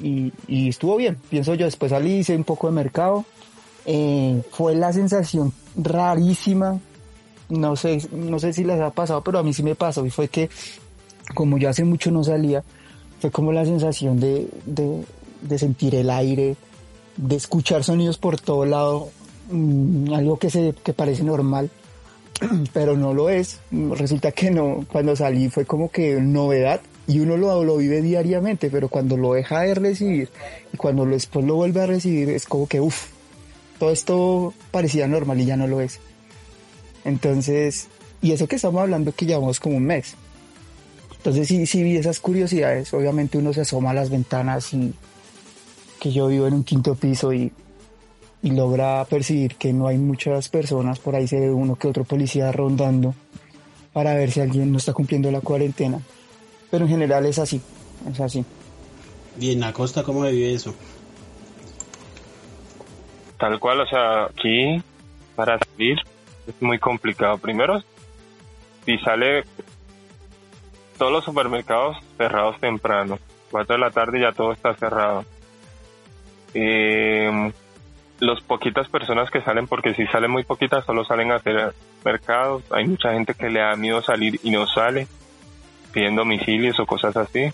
y, 0.03 0.33
y 0.49 0.71
estuvo 0.71 0.97
bien, 0.97 1.19
pienso 1.29 1.55
yo, 1.55 1.67
después 1.67 1.91
salí, 1.91 2.21
hice 2.21 2.35
un 2.35 2.45
poco 2.45 2.69
de 2.69 2.73
mercado, 2.73 3.27
eh, 3.87 4.43
fue 4.51 4.75
la 4.75 4.93
sensación 4.93 5.53
rarísima, 5.77 6.79
no 7.49 7.77
sé, 7.77 8.09
no 8.13 8.39
sé 8.39 8.53
si 8.53 8.65
les 8.65 8.81
ha 8.81 8.91
pasado, 8.91 9.23
pero 9.23 9.39
a 9.39 9.43
mí 9.43 9.53
sí 9.53 9.63
me 9.63 9.75
pasó, 9.75 10.05
y 10.07 10.11
fue 10.11 10.29
que, 10.29 10.49
como 11.35 11.59
yo 11.59 11.69
hace 11.69 11.85
mucho 11.85 12.11
no 12.11 12.25
salía, 12.25 12.63
fue 13.21 13.31
como 13.31 13.53
la 13.53 13.65
sensación 13.65 14.19
de, 14.19 14.49
de, 14.67 15.05
de 15.43 15.59
sentir 15.59 15.95
el 15.95 16.11
aire, 16.11 16.57
de 17.17 17.37
escuchar 17.37 17.85
sonidos 17.85 18.19
por 18.19 18.41
todo 18.41 18.65
lado, 18.65 19.11
mm, 19.51 20.13
algo 20.15 20.39
que 20.39 20.51
se, 20.51 20.75
que 20.83 20.93
parece 20.93 21.23
normal, 21.23 21.71
pero 22.73 22.97
no 22.97 23.15
lo 23.15 23.29
es. 23.29 23.61
Resulta 23.71 24.33
que 24.33 24.51
no, 24.51 24.85
cuando 24.91 25.15
salí 25.17 25.49
fue 25.51 25.65
como 25.65 25.91
que 25.91 26.21
novedad 26.21 26.81
y 27.07 27.21
uno 27.21 27.37
lo, 27.37 27.65
lo 27.65 27.77
vive 27.77 28.01
diariamente, 28.01 28.71
pero 28.71 28.89
cuando 28.89 29.17
lo 29.17 29.35
deja 29.35 29.61
de 29.63 29.75
recibir 29.75 30.29
y 30.73 30.77
cuando 30.77 31.05
después 31.05 31.45
lo 31.45 31.57
vuelve 31.57 31.83
a 31.83 31.87
recibir 31.87 32.31
es 32.31 32.47
como 32.47 32.67
que, 32.67 32.81
uff, 32.81 33.12
todo 33.83 33.91
esto 33.91 34.55
parecía 34.71 35.09
normal 35.09 35.41
y 35.41 35.45
ya 35.45 35.57
no 35.57 35.67
lo 35.67 35.81
es. 35.81 35.99
Entonces, 37.05 37.89
y 38.21 38.31
eso 38.31 38.47
que 38.47 38.55
estamos 38.55 38.81
hablando 38.81 39.11
que 39.11 39.27
llevamos 39.27 39.59
como 39.59 39.77
un 39.77 39.83
mes. 39.83 40.15
Entonces 41.17 41.49
sí, 41.49 41.67
sí 41.67 41.83
vi 41.83 41.97
esas 41.97 42.21
curiosidades. 42.21 42.95
Obviamente 42.95 43.39
uno 43.39 43.53
se 43.53 43.63
asoma 43.63 43.91
a 43.91 43.95
las 43.95 44.09
ventanas 44.09 44.73
y 44.73 44.95
que 45.99 46.13
yo 46.13 46.29
vivo 46.29 46.47
en 46.47 46.55
un 46.55 46.63
quinto 46.63 46.95
piso 46.95 47.33
y, 47.33 47.51
logra 48.43 49.05
percibir 49.07 49.57
que 49.57 49.73
no 49.73 49.89
hay 49.89 49.99
muchas 49.99 50.49
personas. 50.49 51.01
Por 51.01 51.17
ahí 51.17 51.27
se 51.27 51.41
ve 51.41 51.51
uno 51.51 51.75
que 51.75 51.89
otro 51.89 52.05
policía 52.05 52.53
rondando 52.53 53.17
para 53.93 54.15
ver 54.15 54.31
si 54.31 54.43
alguien 54.43 54.71
no 54.71 54.79
está 54.79 54.93
cumpliendo 54.93 55.29
la 55.33 55.41
cuarentena. 55.41 56.01
Pero 56.71 56.85
en 56.85 56.89
general 56.89 57.27
es 57.27 57.41
así, 57.41 57.61
es 58.09 58.21
así. 58.21 58.45
¿Y 59.41 59.51
en 59.51 59.59
la 59.59 59.73
costa 59.73 60.05
cómo 60.05 60.23
vive 60.23 60.55
eso? 60.55 60.73
Tal 63.43 63.59
cual, 63.59 63.81
o 63.81 63.87
sea, 63.89 64.27
aquí 64.27 64.81
para 65.35 65.59
salir 65.59 65.99
es 66.47 66.63
muy 66.63 66.79
complicado. 66.79 67.39
Primero, 67.39 67.83
si 68.87 68.97
sale 68.99 69.43
todos 70.97 71.11
los 71.11 71.25
supermercados 71.25 71.97
cerrados 72.17 72.61
temprano, 72.61 73.19
4 73.51 73.75
de 73.75 73.81
la 73.81 73.91
tarde 73.91 74.21
ya 74.21 74.31
todo 74.31 74.53
está 74.53 74.75
cerrado. 74.75 75.25
Eh, 76.55 77.53
los 78.21 78.41
poquitas 78.43 78.89
personas 78.89 79.29
que 79.29 79.43
salen, 79.43 79.67
porque 79.67 79.93
si 79.95 80.07
salen 80.07 80.31
muy 80.31 80.45
poquitas, 80.45 80.85
solo 80.85 81.05
salen 81.05 81.33
a 81.33 81.37
hacer 81.39 81.75
mercados. 82.05 82.63
Hay 82.71 82.87
mucha 82.87 83.13
gente 83.13 83.35
que 83.35 83.51
le 83.51 83.59
da 83.59 83.75
miedo 83.75 84.03
salir 84.03 84.39
y 84.45 84.53
no 84.53 84.69
sale, 84.69 85.09
pidiendo 85.93 86.21
domicilios 86.21 86.79
o 86.79 86.87
cosas 86.87 87.17
así. 87.17 87.51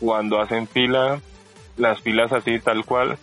Cuando 0.00 0.40
hacen 0.40 0.66
fila, 0.66 1.20
las 1.76 2.00
filas 2.00 2.32
así 2.32 2.58
tal 2.58 2.86
cual, 2.86 3.18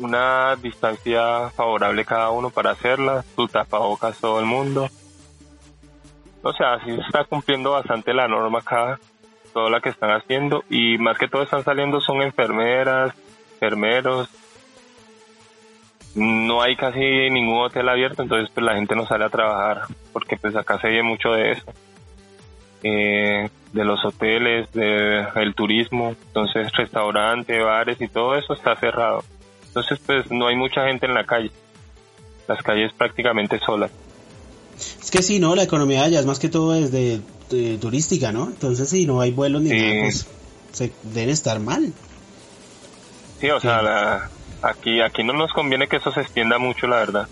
una 0.00 0.56
distancia 0.56 1.50
favorable 1.50 2.04
cada 2.04 2.30
uno 2.30 2.50
para 2.50 2.70
hacerla, 2.70 3.22
su 3.36 3.46
tapabocas 3.46 4.18
todo 4.18 4.40
el 4.40 4.46
mundo. 4.46 4.88
O 6.42 6.52
sea, 6.52 6.82
sí 6.84 6.90
está 6.90 7.24
cumpliendo 7.24 7.72
bastante 7.72 8.14
la 8.14 8.26
norma 8.26 8.60
acá, 8.60 8.98
toda 9.52 9.70
la 9.70 9.80
que 9.80 9.90
están 9.90 10.10
haciendo, 10.10 10.64
y 10.70 10.96
más 10.98 11.18
que 11.18 11.28
todo 11.28 11.42
están 11.42 11.62
saliendo 11.64 12.00
son 12.00 12.22
enfermeras, 12.22 13.14
enfermeros. 13.54 14.28
No 16.14 16.62
hay 16.62 16.76
casi 16.76 16.98
ningún 17.30 17.60
hotel 17.60 17.88
abierto, 17.88 18.22
entonces 18.22 18.50
pues 18.52 18.64
la 18.64 18.74
gente 18.74 18.96
no 18.96 19.06
sale 19.06 19.26
a 19.26 19.30
trabajar, 19.30 19.82
porque 20.12 20.36
pues 20.36 20.56
acá 20.56 20.80
se 20.80 20.88
ve 20.88 21.02
mucho 21.02 21.30
de 21.32 21.52
eso. 21.52 21.72
Eh, 22.82 23.50
de 23.72 23.84
los 23.84 24.04
hoteles, 24.04 24.72
del 24.72 25.54
turismo, 25.54 26.16
entonces 26.26 26.72
restaurante, 26.72 27.62
bares 27.62 28.00
y 28.00 28.08
todo 28.08 28.34
eso 28.34 28.54
está 28.54 28.74
cerrado. 28.76 29.22
Entonces, 29.70 29.98
pues 30.04 30.30
no 30.30 30.46
hay 30.48 30.56
mucha 30.56 30.84
gente 30.86 31.06
en 31.06 31.14
la 31.14 31.24
calle. 31.24 31.50
Las 32.48 32.62
calles 32.62 32.92
prácticamente 32.92 33.58
solas. 33.64 33.90
Es 35.02 35.10
que 35.10 35.22
sí, 35.22 35.38
¿no? 35.38 35.54
La 35.54 35.62
economía 35.62 36.02
allá 36.04 36.18
es 36.20 36.26
más 36.26 36.38
que 36.38 36.48
todo 36.48 36.72
desde 36.72 37.20
de, 37.50 37.78
turística, 37.78 38.32
¿no? 38.32 38.44
Entonces, 38.48 38.88
si 38.88 39.06
no 39.06 39.20
hay 39.20 39.30
vuelos 39.30 39.62
ni 39.62 39.70
Sí. 39.70 39.76
nada, 39.76 40.00
pues 40.02 40.26
se 40.72 40.92
deben 41.02 41.30
estar 41.30 41.60
mal. 41.60 41.92
Sí, 43.40 43.50
o 43.50 43.60
sea, 43.60 43.82
la- 43.82 44.30
aquí, 44.62 45.00
aquí 45.00 45.22
no 45.24 45.32
nos 45.32 45.52
conviene 45.52 45.86
que 45.88 45.96
eso 45.96 46.12
se 46.12 46.20
extienda 46.20 46.58
mucho, 46.58 46.86
la 46.86 46.96
verdad. 46.96 47.28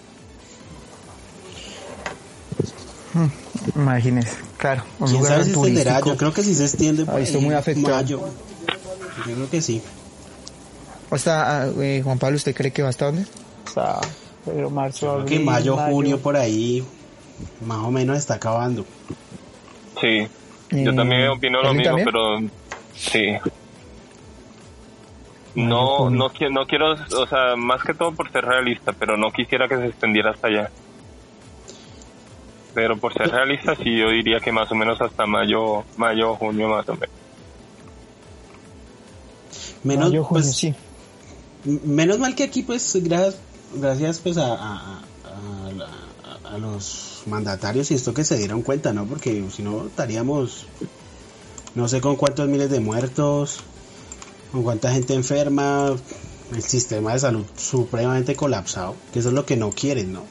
Imagínese, 3.74 4.36
claro, 4.56 4.84
un 5.00 5.06
¿Quién 5.08 5.18
lugar 5.18 5.32
sabe 5.32 5.44
si 5.44 5.50
se 5.50 5.56
extenderá? 5.56 6.00
Yo 6.04 6.16
creo 6.16 6.32
que 6.32 6.42
sí 6.42 6.54
se 6.54 6.64
extiende. 6.64 7.04
por 7.04 7.16
Ahí 7.16 7.24
estoy 7.24 7.40
ahí, 7.40 7.46
muy 7.46 7.54
afectado. 7.54 7.96
Mayo. 7.96 8.20
Yo 9.26 9.34
creo 9.34 9.50
que 9.50 9.62
sí. 9.62 9.82
Hasta, 11.10 11.62
ah, 11.64 11.70
eh, 11.80 12.00
Juan 12.04 12.18
Pablo, 12.18 12.36
¿usted 12.36 12.54
cree 12.54 12.70
que 12.70 12.82
va 12.82 12.90
hasta 12.90 13.06
dónde? 13.06 13.24
Hasta 13.66 14.00
febrero, 14.44 14.70
marzo, 14.70 15.14
Creo 15.14 15.26
que 15.26 15.38
mayo, 15.40 15.76
junio, 15.76 16.18
por 16.20 16.36
ahí, 16.36 16.84
más 17.64 17.78
o 17.78 17.90
menos 17.90 18.18
está 18.18 18.34
acabando. 18.34 18.84
Sí, 20.00 20.28
yo 20.70 20.90
Eh, 20.90 20.94
también 20.94 21.28
opino 21.28 21.62
lo 21.62 21.68
¿Erwin 21.70 21.76
mismo, 21.78 21.96
también? 21.96 22.04
pero 22.04 22.38
sí. 22.94 23.38
No, 25.54 26.08
no, 26.10 26.28
no 26.50 26.66
quiero, 26.66 26.92
o 26.92 27.26
sea, 27.26 27.56
más 27.56 27.82
que 27.82 27.94
todo 27.94 28.12
por 28.12 28.30
ser 28.30 28.44
realista, 28.44 28.92
pero 28.92 29.16
no 29.16 29.32
quisiera 29.32 29.66
que 29.66 29.76
se 29.76 29.86
extendiera 29.86 30.30
hasta 30.30 30.46
allá. 30.48 30.70
Pero 32.74 32.96
por 32.98 33.12
ser 33.14 33.30
realista, 33.30 33.74
sí, 33.74 33.96
yo 33.98 34.10
diría 34.10 34.38
que 34.40 34.52
más 34.52 34.70
o 34.70 34.74
menos 34.76 35.00
hasta 35.00 35.26
mayo, 35.26 35.84
mayo, 35.96 36.36
junio, 36.36 36.68
más 36.68 36.88
o 36.88 36.92
menos. 36.94 37.08
Menos, 39.82 40.08
Mayo, 40.10 40.22
junio, 40.24 40.42
pues, 40.44 40.56
sí. 40.56 40.74
Menos 41.64 42.18
mal 42.18 42.34
que 42.34 42.44
aquí, 42.44 42.62
pues, 42.62 42.96
gracias, 43.02 43.36
gracias 43.74 44.18
pues 44.20 44.36
a, 44.38 44.54
a, 46.44 46.58
los 46.58 47.22
mandatarios 47.26 47.90
y 47.90 47.94
esto 47.94 48.14
que 48.14 48.24
se 48.24 48.36
dieron 48.36 48.62
cuenta, 48.62 48.92
¿no? 48.92 49.04
Porque 49.06 49.44
si 49.54 49.62
no 49.62 49.86
estaríamos, 49.86 50.64
no 51.74 51.86
sé 51.88 52.00
con 52.00 52.16
cuántos 52.16 52.48
miles 52.48 52.70
de 52.70 52.80
muertos, 52.80 53.58
con 54.50 54.62
cuánta 54.62 54.92
gente 54.92 55.14
enferma, 55.14 55.94
el 56.54 56.62
sistema 56.62 57.12
de 57.12 57.18
salud 57.20 57.44
supremamente 57.56 58.34
colapsado, 58.34 58.96
que 59.12 59.18
eso 59.18 59.28
es 59.28 59.34
lo 59.34 59.44
que 59.46 59.56
no 59.56 59.70
quieren, 59.70 60.12
¿no? 60.12 60.24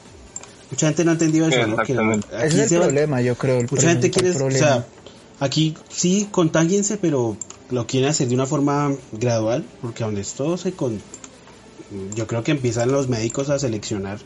Mucha 0.70 0.88
gente 0.88 1.04
no 1.04 1.12
ha 1.12 1.14
entendido 1.14 1.46
eso, 1.48 1.66
¿no? 1.66 1.76
Que 1.78 1.92
Ese 2.42 2.64
es 2.64 2.72
el 2.72 2.80
va- 2.80 2.84
problema, 2.84 3.22
yo 3.22 3.36
creo. 3.36 3.60
el 3.60 3.68
Mucha 3.70 3.88
gente 3.88 4.10
quiere, 4.10 4.30
o 4.32 4.50
sea, 4.50 4.86
aquí 5.40 5.76
sí 5.88 6.28
contáguense, 6.30 6.98
pero 6.98 7.36
lo 7.70 7.86
quieren 7.86 8.10
hacer 8.10 8.28
de 8.28 8.34
una 8.34 8.44
forma 8.46 8.92
gradual, 9.12 9.64
porque 9.80 10.04
donde 10.04 10.20
esto 10.20 10.56
se 10.58 10.72
con... 10.72 11.00
Yo 12.14 12.26
creo 12.26 12.42
que 12.44 12.52
empiezan 12.52 12.92
los 12.92 13.08
médicos 13.08 13.48
a 13.50 13.58
seleccionar 13.58 14.18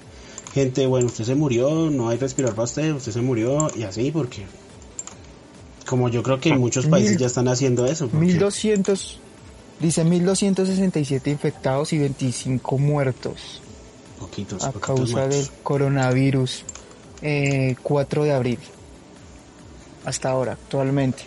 gente, 0.53 0.87
bueno, 0.87 1.07
usted 1.07 1.25
se 1.25 1.35
murió, 1.35 1.91
no 1.91 2.09
hay 2.11 2.19
respirador 2.19 2.55
para 2.57 2.65
usted, 2.65 2.93
usted 2.95 3.13
se 3.13 3.23
murió, 3.23 3.69
y 3.75 3.85
así, 3.85 4.11
porque... 4.11 4.45
Como 5.87 6.09
yo 6.11 6.23
creo 6.23 6.41
que 6.41 6.51
en 6.51 6.59
muchos 6.61 6.87
países 6.87 7.13
Mil- 7.13 7.21
ya 7.21 7.27
están 7.27 7.49
haciendo 7.49 7.87
eso. 7.87 8.07
porque- 8.09 8.27
1200, 8.27 9.19
dice 9.81 10.05
1267 10.05 11.31
infectados 11.31 11.93
y 11.93 11.99
25 11.99 12.79
muertos 12.79 13.61
Poquitos, 14.19 14.63
a 14.63 14.73
poquitos 14.73 14.97
causa 14.97 15.13
muertos. 15.17 15.37
del 15.39 15.49
coronavirus. 15.63 16.65
Eh, 17.23 17.77
4 17.83 18.25
de 18.25 18.33
abril. 18.33 18.59
Hasta 20.05 20.31
ahora, 20.31 20.53
actualmente. 20.53 21.25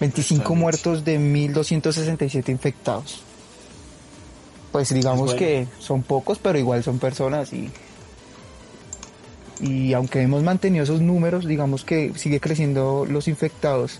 25 0.00 0.42
Actualmente. 0.42 0.60
muertos 0.62 1.04
de 1.04 1.18
1267 1.18 2.52
infectados. 2.52 3.22
Pues 4.72 4.92
digamos 4.92 5.32
bueno. 5.32 5.38
que 5.38 5.66
son 5.78 6.02
pocos, 6.02 6.38
pero 6.38 6.58
igual 6.58 6.82
son 6.84 6.98
personas 6.98 7.52
y 7.52 7.70
y 9.60 9.92
aunque 9.92 10.20
hemos 10.22 10.42
mantenido 10.42 10.84
esos 10.84 11.00
números, 11.00 11.46
digamos 11.46 11.84
que 11.84 12.12
sigue 12.14 12.38
creciendo 12.38 13.06
los 13.08 13.26
infectados, 13.26 13.98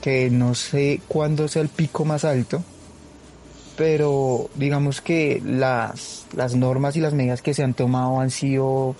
que 0.00 0.30
no 0.30 0.54
sé 0.54 1.00
cuándo 1.06 1.48
sea 1.48 1.62
el 1.62 1.68
pico 1.68 2.04
más 2.04 2.24
alto, 2.24 2.62
pero 3.76 4.48
digamos 4.54 5.00
que 5.00 5.42
las, 5.44 6.26
las 6.34 6.54
normas 6.54 6.96
y 6.96 7.00
las 7.00 7.12
medidas 7.12 7.42
que 7.42 7.52
se 7.52 7.62
han 7.62 7.74
tomado 7.74 8.20
han 8.20 8.30
sido 8.30 8.94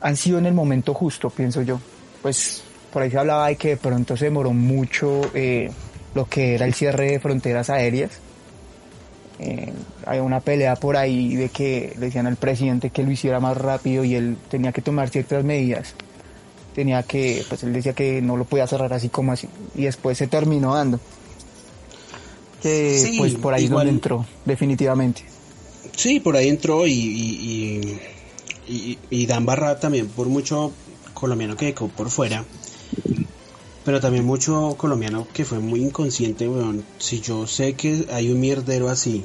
han 0.00 0.16
sido 0.16 0.38
en 0.38 0.46
el 0.46 0.54
momento 0.54 0.94
justo, 0.94 1.28
pienso 1.28 1.60
yo. 1.60 1.78
Pues 2.22 2.62
por 2.90 3.02
ahí 3.02 3.10
se 3.10 3.18
hablaba 3.18 3.48
de 3.48 3.56
que 3.56 3.70
de 3.70 3.76
pronto 3.76 4.16
se 4.16 4.26
demoró 4.26 4.52
mucho 4.52 5.20
eh, 5.34 5.70
lo 6.14 6.24
que 6.26 6.54
era 6.54 6.64
el 6.64 6.72
cierre 6.72 7.12
de 7.12 7.20
fronteras 7.20 7.68
aéreas. 7.68 8.12
Eh, 9.42 9.72
hay 10.04 10.18
una 10.18 10.40
pelea 10.40 10.76
por 10.76 10.98
ahí 10.98 11.34
de 11.34 11.48
que 11.48 11.94
le 11.98 12.06
decían 12.06 12.26
al 12.26 12.36
presidente 12.36 12.90
que 12.90 13.02
lo 13.02 13.10
hiciera 13.10 13.40
más 13.40 13.56
rápido 13.56 14.04
y 14.04 14.14
él 14.14 14.36
tenía 14.50 14.70
que 14.70 14.82
tomar 14.82 15.08
ciertas 15.08 15.44
medidas. 15.44 15.94
Tenía 16.74 17.02
que, 17.02 17.42
pues 17.48 17.62
él 17.62 17.72
decía 17.72 17.94
que 17.94 18.20
no 18.20 18.36
lo 18.36 18.44
podía 18.44 18.66
cerrar 18.66 18.92
así 18.92 19.08
como 19.08 19.32
así. 19.32 19.48
Y 19.74 19.84
después 19.84 20.18
se 20.18 20.26
terminó 20.26 20.74
dando. 20.74 21.00
Que 22.62 22.98
Sí, 22.98 23.16
pues 23.16 23.34
por 23.36 23.54
ahí 23.54 23.64
es 23.64 23.70
donde 23.70 23.90
entró, 23.90 24.26
definitivamente. 24.44 25.24
Sí, 25.96 26.20
por 26.20 26.36
ahí 26.36 26.48
entró 26.48 26.86
y, 26.86 26.92
y, 26.92 27.98
y, 28.68 28.74
y, 28.74 28.98
y 29.08 29.26
Dan 29.26 29.46
Barra 29.46 29.80
también 29.80 30.08
por 30.08 30.28
mucho 30.28 30.70
colombiano 31.14 31.56
que 31.56 31.72
quedó 31.72 31.88
por 31.88 32.10
fuera. 32.10 32.44
Pero 33.90 34.00
también 34.00 34.24
mucho 34.24 34.76
colombiano 34.78 35.26
que 35.32 35.44
fue 35.44 35.58
muy 35.58 35.82
inconsciente, 35.82 36.48
weón. 36.48 36.84
Si 36.98 37.20
yo 37.20 37.48
sé 37.48 37.72
que 37.72 38.06
hay 38.12 38.30
un 38.30 38.38
mierdero 38.38 38.88
así. 38.88 39.24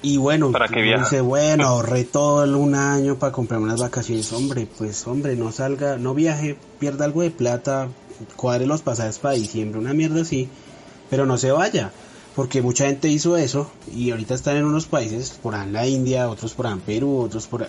Y 0.00 0.16
bueno, 0.16 0.50
¿Para 0.50 0.68
viaja? 0.68 1.04
dice, 1.04 1.20
bueno, 1.20 1.66
ahorré 1.66 2.04
todo 2.04 2.42
el 2.44 2.54
un 2.54 2.76
año 2.76 3.18
para 3.18 3.30
comprar 3.30 3.60
unas 3.60 3.82
vacaciones. 3.82 4.32
Hombre, 4.32 4.66
pues 4.78 5.06
hombre, 5.06 5.36
no 5.36 5.52
salga, 5.52 5.98
no 5.98 6.14
viaje, 6.14 6.56
pierda 6.78 7.04
algo 7.04 7.20
de 7.20 7.30
plata, 7.30 7.88
cuadre 8.36 8.66
los 8.66 8.80
pasajes 8.80 9.18
para 9.18 9.34
diciembre, 9.34 9.78
una 9.78 9.92
mierda 9.92 10.22
así. 10.22 10.48
Pero 11.10 11.26
no 11.26 11.36
se 11.36 11.52
vaya. 11.52 11.92
Porque 12.34 12.62
mucha 12.62 12.86
gente 12.86 13.08
hizo 13.08 13.36
eso 13.36 13.70
y 13.94 14.12
ahorita 14.12 14.32
están 14.32 14.56
en 14.56 14.64
unos 14.64 14.86
países, 14.86 15.38
por 15.42 15.54
ahí 15.54 15.66
en 15.66 15.72
la 15.74 15.86
India, 15.86 16.30
otros 16.30 16.54
por 16.54 16.68
ahí 16.68 16.72
en 16.72 16.80
Perú, 16.80 17.18
otros 17.18 17.46
por 17.46 17.64
ahí. 17.64 17.68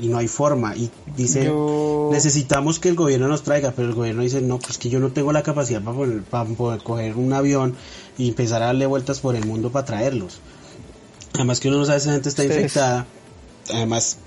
Y 0.00 0.08
no 0.08 0.18
hay 0.18 0.28
forma. 0.28 0.74
Y 0.76 0.90
dice, 1.16 1.44
Yo- 1.46 2.08
necesitamos 2.12 2.78
que 2.78 2.88
el 2.88 2.94
gobierno 2.96 3.28
nos 3.28 3.42
traiga, 3.42 3.72
pero 3.74 3.88
el 3.88 3.94
gobierno 3.94 4.22
dice, 4.22 4.40
no, 4.40 4.58
pues 4.58 4.78
que 4.78 4.88
yo 4.90 4.98
no 5.00 5.10
tengo 5.12 5.32
la 5.32 5.42
capacidad 5.42 5.82
para 5.82 5.96
poder, 5.96 6.22
para 6.22 6.44
poder 6.48 6.82
coger 6.82 7.16
un 7.16 7.32
avión 7.32 7.74
y 8.18 8.28
empezar 8.28 8.62
a 8.62 8.66
darle 8.66 8.86
vueltas 8.86 9.20
por 9.20 9.36
el 9.36 9.44
mundo 9.46 9.70
para 9.70 9.84
traerlos. 9.86 10.40
Además 11.34 11.60
que 11.60 11.68
uno 11.68 11.78
no 11.78 11.84
sabe 11.84 12.00
si 12.00 12.04
esa 12.04 12.12
gente 12.14 12.28
está 12.28 12.42
Ustedes- 12.42 12.62
infectada. 12.62 13.06
Además, 13.72 14.18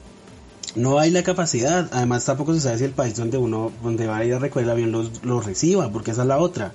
no 0.75 0.97
hay 0.99 1.11
la 1.11 1.23
capacidad. 1.23 1.89
Además, 1.91 2.25
tampoco 2.25 2.53
se 2.53 2.61
sabe 2.61 2.77
si 2.79 2.83
el 2.85 2.91
país 2.91 3.15
donde 3.15 3.37
uno, 3.37 3.71
donde 3.83 4.07
va 4.07 4.17
a 4.17 4.25
ir 4.25 4.33
a 4.33 4.39
recoger 4.39 4.63
el 4.65 4.71
avión 4.71 4.91
los, 4.91 5.23
los 5.23 5.45
reciba, 5.45 5.91
porque 5.91 6.11
esa 6.11 6.21
es 6.23 6.27
la 6.27 6.37
otra. 6.37 6.71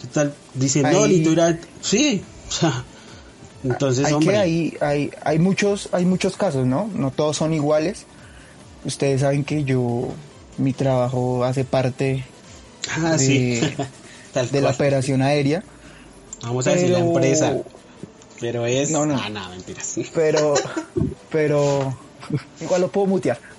¿Qué 0.00 0.08
tal? 0.08 0.34
Dicen, 0.54 0.82
no, 0.82 0.88
Ahí- 0.88 0.94
necesito 1.04 1.30
ir 1.32 1.40
a... 1.40 1.58
Sí, 1.80 2.22
o 2.48 2.52
sea, 2.52 2.84
entonces, 3.62 4.04
hay 4.06 4.12
hombre... 4.12 4.32
que 4.34 4.38
hay, 4.38 4.76
hay, 4.82 5.10
hay 5.22 5.38
muchos, 5.38 5.88
hay 5.92 6.04
muchos 6.04 6.36
casos, 6.36 6.66
¿no? 6.66 6.90
No 6.94 7.10
todos 7.10 7.36
son 7.38 7.54
iguales. 7.54 8.04
Ustedes 8.84 9.20
saben 9.22 9.44
que 9.44 9.64
yo, 9.64 10.08
mi 10.58 10.72
trabajo 10.72 11.44
hace 11.44 11.64
parte 11.64 12.24
Ah, 13.02 13.12
de, 13.12 13.18
sí. 13.18 13.60
Tal 14.32 14.50
de 14.50 14.60
la 14.60 14.70
operación 14.70 15.22
aérea, 15.22 15.62
Vamos 16.42 16.66
a 16.66 16.70
decir 16.72 16.90
la 16.90 16.98
pero- 16.98 17.08
empresa. 17.08 17.56
Pero 18.40 18.66
es. 18.66 18.90
No, 18.90 19.06
no. 19.06 19.16
Ah, 19.16 19.30
no, 19.30 19.48
mentiras. 19.50 19.94
pero, 20.14 20.54
pero, 21.30 21.96
igual 22.60 22.80
lo 22.82 22.90
puedo 22.90 23.06
mutear. 23.06 23.38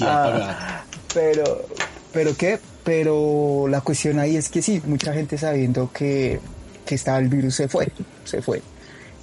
Ah, 0.00 0.24
pagada. 0.24 0.84
pero, 1.12 1.64
pero 2.12 2.36
qué, 2.36 2.58
pero 2.82 3.66
la 3.68 3.80
cuestión 3.82 4.18
ahí 4.18 4.36
es 4.36 4.48
que 4.48 4.62
sí, 4.62 4.80
mucha 4.86 5.12
gente 5.12 5.38
sabiendo 5.38 5.90
que, 5.92 6.40
que 6.86 6.94
estaba 6.94 7.18
el 7.18 7.28
virus 7.28 7.54
se 7.56 7.68
fue, 7.68 7.88
se 8.24 8.42
fue. 8.42 8.62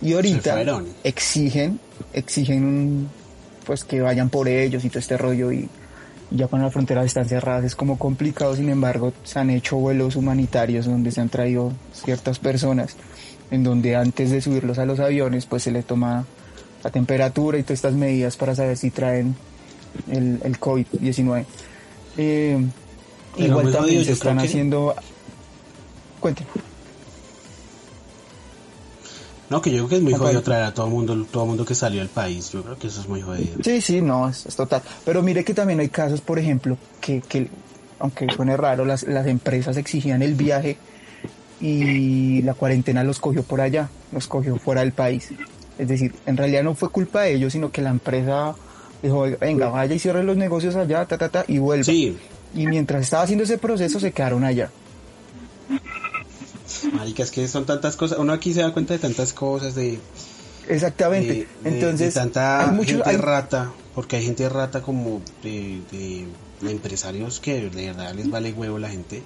Y 0.02 0.14
ahorita 0.14 0.82
exigen, 1.04 1.80
exigen 2.14 2.64
un- 2.66 3.10
pues 3.66 3.84
que 3.84 4.02
vayan 4.02 4.30
por 4.30 4.48
ellos 4.48 4.84
y 4.86 4.90
todo 4.90 5.00
este 5.00 5.18
rollo 5.18 5.52
y, 5.52 5.70
y 6.32 6.36
ya 6.38 6.48
cuando 6.48 6.66
las 6.68 6.74
fronteras 6.74 7.06
están 7.06 7.28
cerradas 7.28 7.64
es 7.66 7.76
como 7.76 7.98
complicado, 8.00 8.56
sin 8.56 8.70
embargo 8.70 9.14
se 9.24 9.40
han 9.40 9.50
hecho 9.50 9.78
vuelos 9.78 10.16
humanitarios 10.16 10.86
donde 10.86 11.12
se 11.12 11.22
han 11.22 11.30
traído 11.30 11.74
ciertas 11.94 12.40
personas 12.40 12.96
en 13.52 13.64
donde 13.64 13.96
antes 13.96 14.32
de 14.32 14.42
subirlos 14.42 14.80
a 14.80 14.86
los 14.86 15.00
aviones 15.00 15.46
pues 15.46 15.64
se 15.64 15.72
les 15.72 15.86
toma 15.86 16.26
la 16.84 16.90
temperatura 16.90 17.58
y 17.58 17.64
todas 17.64 17.80
estas 17.80 17.94
medidas 17.94 18.38
para 18.38 18.56
saber 18.56 18.78
si 18.78 18.90
traen 18.92 19.36
el, 20.10 20.40
el 20.44 20.60
COVID-19. 20.60 21.46
Eh, 22.18 22.66
Pero 23.36 23.48
igual 23.48 23.72
también 23.72 24.04
se 24.06 24.14
están 24.14 24.38
que- 24.40 24.46
haciendo... 24.46 24.96
Cuente. 26.20 26.44
No, 29.52 29.62
que 29.62 29.70
yo 29.70 29.80
creo 29.80 29.90
que 29.90 29.96
es 29.98 30.02
muy 30.02 30.14
jodido 30.14 30.42
traer 30.42 30.64
a 30.64 30.74
todo 30.74 30.86
el 30.86 30.94
mundo, 30.94 31.28
todo 31.30 31.46
mundo 31.46 31.66
que 31.66 31.76
salió 31.76 32.00
del 32.00 32.08
país. 32.08 32.52
Yo 32.52 32.64
creo 32.64 32.78
que 32.80 32.88
eso 32.88 33.02
es 33.02 33.08
muy 33.10 33.22
jodido. 33.22 33.58
Sí, 33.62 33.82
sí, 33.82 34.02
no, 34.02 34.30
es, 34.30 34.46
es 34.46 34.56
total. 34.56 34.82
Pero 35.04 35.22
mire 35.22 35.44
que 35.44 35.54
también 35.54 35.82
hay 35.82 35.90
casos, 35.90 36.22
por 36.22 36.40
ejemplo, 36.40 36.78
que, 37.02 37.20
que 37.20 37.50
aunque 38.00 38.28
suene 38.34 38.56
raro, 38.56 38.86
las, 38.86 39.04
las 39.04 39.28
empresas 39.28 39.76
exigían 39.76 40.22
el 40.22 40.36
viaje 40.36 40.78
y 41.60 42.42
la 42.44 42.54
cuarentena 42.54 43.04
los 43.04 43.20
cogió 43.20 43.44
por 43.44 43.60
allá, 43.60 43.90
los 44.14 44.26
cogió 44.28 44.56
fuera 44.56 44.82
del 44.82 44.94
país. 44.94 45.30
Es 45.78 45.88
decir, 45.90 46.14
en 46.26 46.38
realidad 46.38 46.64
no 46.64 46.74
fue 46.74 46.88
culpa 46.90 47.24
de 47.24 47.34
ellos, 47.34 47.52
sino 47.52 47.72
que 47.74 47.82
la 47.82 47.90
empresa 47.90 48.56
dijo, 49.04 49.18
"Oiga, 49.20 49.38
venga, 49.42 49.68
vaya 49.68 49.94
y 49.94 50.00
cierre 50.00 50.24
los 50.24 50.38
negocios 50.38 50.78
allá, 50.78 51.06
ta, 51.06 51.18
ta, 51.18 51.28
ta, 51.28 51.44
y 51.48 51.58
vuelva. 51.58 51.84
Sí, 51.84 52.18
Y 52.56 52.68
mientras 52.68 53.02
estaba 53.02 53.24
haciendo 53.24 53.44
ese 53.44 53.58
proceso, 53.58 54.00
se 54.00 54.14
quedaron 54.14 54.46
allá. 54.46 54.72
Marica, 56.94 57.24
es 57.24 57.32
que 57.32 57.48
son 57.48 57.66
tantas 57.66 57.96
cosas. 57.96 58.18
Uno 58.20 58.34
aquí 58.34 58.54
se 58.54 58.62
da 58.62 58.72
cuenta 58.74 58.94
de 58.94 59.00
tantas 59.00 59.34
cosas, 59.34 59.76
de, 59.76 60.00
Exactamente. 60.68 61.48
de, 61.64 61.70
Entonces, 61.70 62.14
de 62.14 62.20
tanta 62.20 62.70
hay 62.70 62.86
gente 62.86 63.10
hay- 63.10 63.18
rata, 63.18 63.72
porque 63.96 64.18
hay 64.18 64.26
gente 64.26 64.48
rata 64.50 64.82
como 64.82 65.22
de, 65.44 65.80
de, 65.92 66.26
de 66.62 66.72
empresarios 66.72 67.40
que 67.40 67.70
de 67.70 67.88
verdad 67.88 68.14
les 68.14 68.30
vale 68.30 68.52
huevo 68.54 68.78
la 68.80 68.90
gente. 68.90 69.24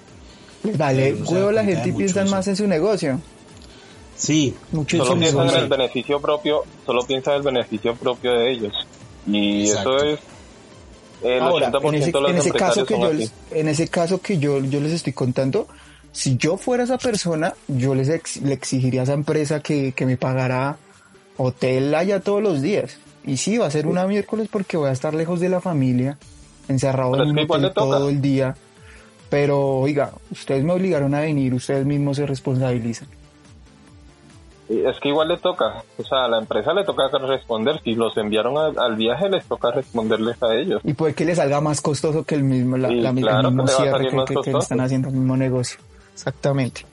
les 0.62 0.76
vale 0.78 1.14
huevo 1.14 1.52
la 1.52 1.64
gente 1.64 1.88
y 1.90 1.92
piensan 1.92 2.26
eso. 2.26 2.34
más 2.36 2.48
en 2.48 2.56
su 2.56 2.66
negocio. 2.66 3.20
Sí, 4.16 4.54
Mucho 4.72 4.96
Solo 5.04 5.18
piensan 5.20 5.50
en 5.50 5.56
el 5.56 5.68
beneficio 5.68 6.20
propio, 6.20 6.62
solo 6.86 7.02
piensan 7.06 7.34
en 7.34 7.38
el 7.40 7.44
beneficio 7.44 7.94
propio 7.96 8.32
de 8.32 8.50
ellos. 8.50 8.72
Y 9.26 9.66
Exacto. 9.68 9.96
eso 9.98 10.06
es 10.06 10.20
el 11.22 11.42
Ahora, 11.42 11.70
80% 11.70 11.88
en 11.88 11.94
ese, 11.96 12.12
de 12.12 12.20
los 12.20 12.30
en 12.30 12.36
ese 12.38 12.50
caso 12.52 12.86
que 12.86 12.94
yo 12.98 13.06
así. 13.06 13.30
en 13.50 13.68
ese 13.68 13.88
caso 13.88 14.20
que 14.22 14.38
yo, 14.38 14.58
yo 14.60 14.80
les 14.80 14.92
estoy 14.92 15.12
contando, 15.12 15.68
si 16.16 16.38
yo 16.38 16.56
fuera 16.56 16.84
esa 16.84 16.96
persona, 16.96 17.52
yo 17.68 17.94
les 17.94 18.08
ex- 18.08 18.40
le 18.40 18.54
exigiría 18.54 19.00
a 19.00 19.04
esa 19.04 19.12
empresa 19.12 19.60
que, 19.60 19.92
que 19.92 20.06
me 20.06 20.16
pagara 20.16 20.78
hotel 21.36 21.94
allá 21.94 22.20
todos 22.20 22.42
los 22.42 22.62
días. 22.62 22.96
Y 23.22 23.36
sí, 23.36 23.58
va 23.58 23.66
a 23.66 23.70
ser 23.70 23.86
una 23.86 24.06
miércoles 24.06 24.48
porque 24.50 24.78
voy 24.78 24.88
a 24.88 24.92
estar 24.92 25.12
lejos 25.12 25.40
de 25.40 25.50
la 25.50 25.60
familia, 25.60 26.16
encerrado 26.68 27.12
Pero 27.12 27.24
en 27.24 27.30
un 27.32 27.38
hotel 27.40 27.72
todo 27.74 28.08
el 28.08 28.22
día. 28.22 28.56
Pero, 29.28 29.60
oiga, 29.80 30.12
ustedes 30.30 30.64
me 30.64 30.72
obligaron 30.72 31.12
a 31.14 31.20
venir, 31.20 31.52
ustedes 31.52 31.84
mismos 31.84 32.16
se 32.16 32.24
responsabilizan. 32.26 33.08
Es 34.68 34.98
que 35.00 35.10
igual 35.10 35.28
le 35.28 35.36
toca, 35.36 35.84
o 35.98 36.02
sea, 36.02 36.24
a 36.24 36.28
la 36.28 36.38
empresa 36.38 36.72
le 36.72 36.84
toca 36.84 37.08
responder. 37.08 37.80
Si 37.84 37.94
los 37.94 38.16
enviaron 38.16 38.56
a- 38.56 38.82
al 38.84 38.96
viaje, 38.96 39.28
les 39.28 39.44
toca 39.44 39.70
responderles 39.70 40.42
a 40.42 40.54
ellos. 40.54 40.80
Y 40.82 40.94
puede 40.94 41.14
que 41.14 41.24
les 41.24 41.36
salga 41.36 41.60
más 41.60 41.80
costoso 41.80 42.24
que 42.24 42.34
el 42.36 42.42
mismo, 42.42 42.76
la, 42.76 42.88
Sí, 42.88 42.94
la- 43.00 43.10
el 43.10 43.16
claro 43.20 43.50
mismo 43.50 43.66
cierre 43.68 44.08
que, 44.08 44.16
que- 44.24 44.40
que 44.42 44.52
le 44.52 44.58
están 44.58 44.80
haciendo 44.80 45.08
el 45.08 45.14
mismo 45.14 45.36
negocio. 45.36 45.78
Exactamente. 46.16 46.86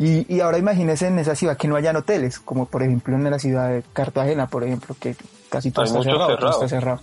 Y, 0.00 0.34
y 0.34 0.40
ahora 0.40 0.58
imagínense 0.58 1.06
en 1.06 1.18
esa 1.20 1.36
ciudad 1.36 1.56
que 1.56 1.68
no 1.68 1.76
hayan 1.76 1.94
hoteles, 1.94 2.40
como 2.40 2.66
por 2.66 2.82
ejemplo 2.82 3.14
en 3.14 3.30
la 3.30 3.38
ciudad 3.38 3.70
de 3.70 3.84
Cartagena, 3.92 4.48
por 4.48 4.64
ejemplo, 4.64 4.96
que 4.98 5.14
casi 5.48 5.70
todo 5.70 5.84
está 5.84 6.02
cerrado, 6.02 6.26
todo 6.26 6.36
cerrado. 6.36 6.52
está 6.52 6.68
cerrado. 6.68 7.00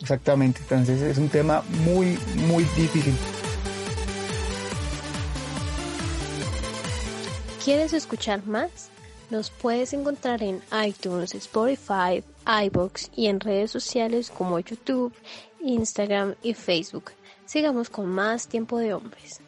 Exactamente. 0.00 0.60
Entonces 0.62 1.02
es 1.02 1.18
un 1.18 1.28
tema 1.28 1.62
muy, 1.84 2.16
muy 2.48 2.62
difícil. 2.76 3.14
¿Quieres 7.64 7.92
escuchar 7.92 8.46
más? 8.46 8.88
Nos 9.30 9.50
puedes 9.50 9.92
encontrar 9.92 10.42
en 10.42 10.62
iTunes, 10.86 11.34
Spotify, 11.34 12.22
iBox 12.46 13.10
y 13.16 13.26
en 13.26 13.40
redes 13.40 13.70
sociales 13.70 14.30
como 14.30 14.58
YouTube, 14.60 15.12
Instagram 15.60 16.34
y 16.42 16.54
Facebook. 16.54 17.12
Sigamos 17.46 17.90
con 17.90 18.06
más 18.06 18.46
tiempo 18.46 18.78
de 18.78 18.94
hombres. 18.94 19.40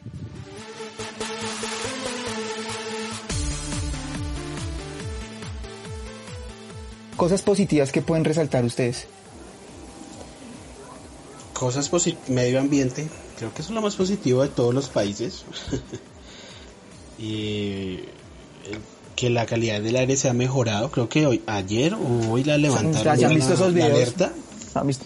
Cosas 7.17 7.41
positivas 7.41 7.91
que 7.91 8.01
pueden 8.01 8.25
resaltar 8.25 8.65
ustedes. 8.65 9.07
cosas 11.53 11.87
positivas, 11.87 12.29
medio 12.29 12.59
ambiente, 12.59 13.07
creo 13.37 13.53
que 13.53 13.61
eso 13.61 13.71
es 13.71 13.75
lo 13.75 13.81
más 13.81 13.95
positivo 13.95 14.41
de 14.41 14.49
todos 14.49 14.73
los 14.73 14.89
países. 14.89 15.45
y 17.17 17.99
eh, 18.65 18.77
que 19.15 19.29
la 19.29 19.45
calidad 19.45 19.79
del 19.81 19.95
aire 19.95 20.17
se 20.17 20.27
ha 20.29 20.33
mejorado, 20.33 20.91
creo 20.91 21.07
que 21.07 21.25
hoy, 21.25 21.41
ayer 21.47 21.93
o 21.93 22.31
hoy 22.31 22.43
la 22.43 22.57
levantaron. 22.57 23.17
¿Ya 23.17 23.27
han 23.27 23.35
visto 23.35 23.53
esos 23.53 23.73
la 23.73 23.73
videos? 23.73 23.91
alerta, 23.93 24.33
¿Han 24.73 24.87
visto, 24.87 25.05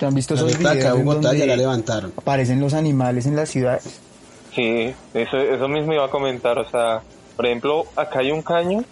¿ya 0.00 0.08
han 0.08 0.14
visto 0.14 0.34
la 0.34 0.40
esos 0.40 0.58
videos 0.58 0.76
acá 0.76 0.88
en 0.96 1.04
Bogotá 1.04 1.34
ya 1.34 1.46
la 1.46 1.56
levantaron. 1.56 2.12
aparecen 2.16 2.60
los 2.60 2.74
animales 2.74 3.26
en 3.26 3.36
las 3.36 3.48
ciudades? 3.48 4.00
Sí, 4.54 4.92
eso, 5.14 5.38
eso 5.38 5.68
mismo 5.68 5.92
iba 5.92 6.04
a 6.06 6.10
comentar, 6.10 6.58
o 6.58 6.68
sea, 6.68 7.02
por 7.36 7.46
ejemplo, 7.46 7.86
acá 7.94 8.18
hay 8.18 8.32
un 8.32 8.42
caño, 8.42 8.82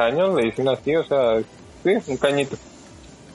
caño 0.00 0.34
le 0.36 0.44
dicen 0.46 0.66
así, 0.68 0.96
o 0.96 1.04
sea, 1.04 1.40
sí, 1.84 1.90
un 2.10 2.16
cañito, 2.16 2.56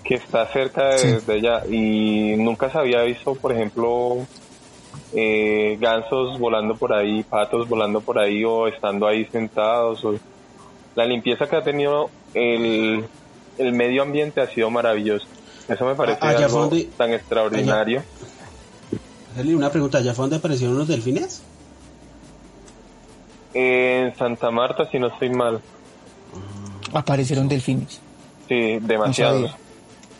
que 0.04 0.15
está 0.15 0.47
cerca 0.47 0.89
de, 0.89 0.97
Sí. 1.19 1.25
de 1.28 1.34
allá 1.34 1.65
y 1.69 2.36
nunca 2.38 2.71
se 2.71 2.78
había 2.80 3.01
visto, 3.04 3.36
por 3.36 3.51
ejemplo, 3.51 4.17
eh, 5.13 5.78
gansos 5.80 6.39
volando 6.39 6.75
por 6.75 6.91
ahí, 6.93 7.23
patos 7.23 7.67
volando 7.69 8.01
por 8.01 8.17
ahí 8.17 8.43
o 8.43 8.67
estando 8.67 9.08
ahí 9.08 9.25
sentados. 9.25 10.04
O... 10.06 10.15
La 10.95 11.06
limpieza 11.06 11.47
que 11.47 11.56
ha 11.56 11.63
tenido 11.63 12.10
el, 12.34 13.06
el 13.58 13.71
medio 13.73 14.01
ambiente 14.04 14.41
ha 14.41 14.47
sido 14.47 14.69
maravilloso. 14.71 15.28
Eso 15.67 15.86
me 15.86 15.95
parece 15.95 16.19
Ah, 16.21 16.30
allá 16.30 16.45
algo 16.45 16.49
fue 16.49 16.62
donde- 16.62 16.84
tan 16.97 17.13
extraordinario. 17.13 18.04
Hacerle 19.34 19.56
una 19.56 19.69
pregunta, 19.69 19.99
¿ya 20.01 20.13
fue 20.13 20.23
donde 20.23 20.38
aparecieron 20.38 20.78
los 20.78 20.88
delfines? 20.88 21.41
En 23.54 24.15
Santa 24.17 24.51
Marta, 24.51 24.89
si 24.91 24.99
no 24.99 25.08
estoy 25.08 25.30
mal. 25.30 25.62
Aparecieron 27.00 27.48
delfines. 27.48 28.02
Sí, 28.48 28.79
demasiados. 28.79 29.56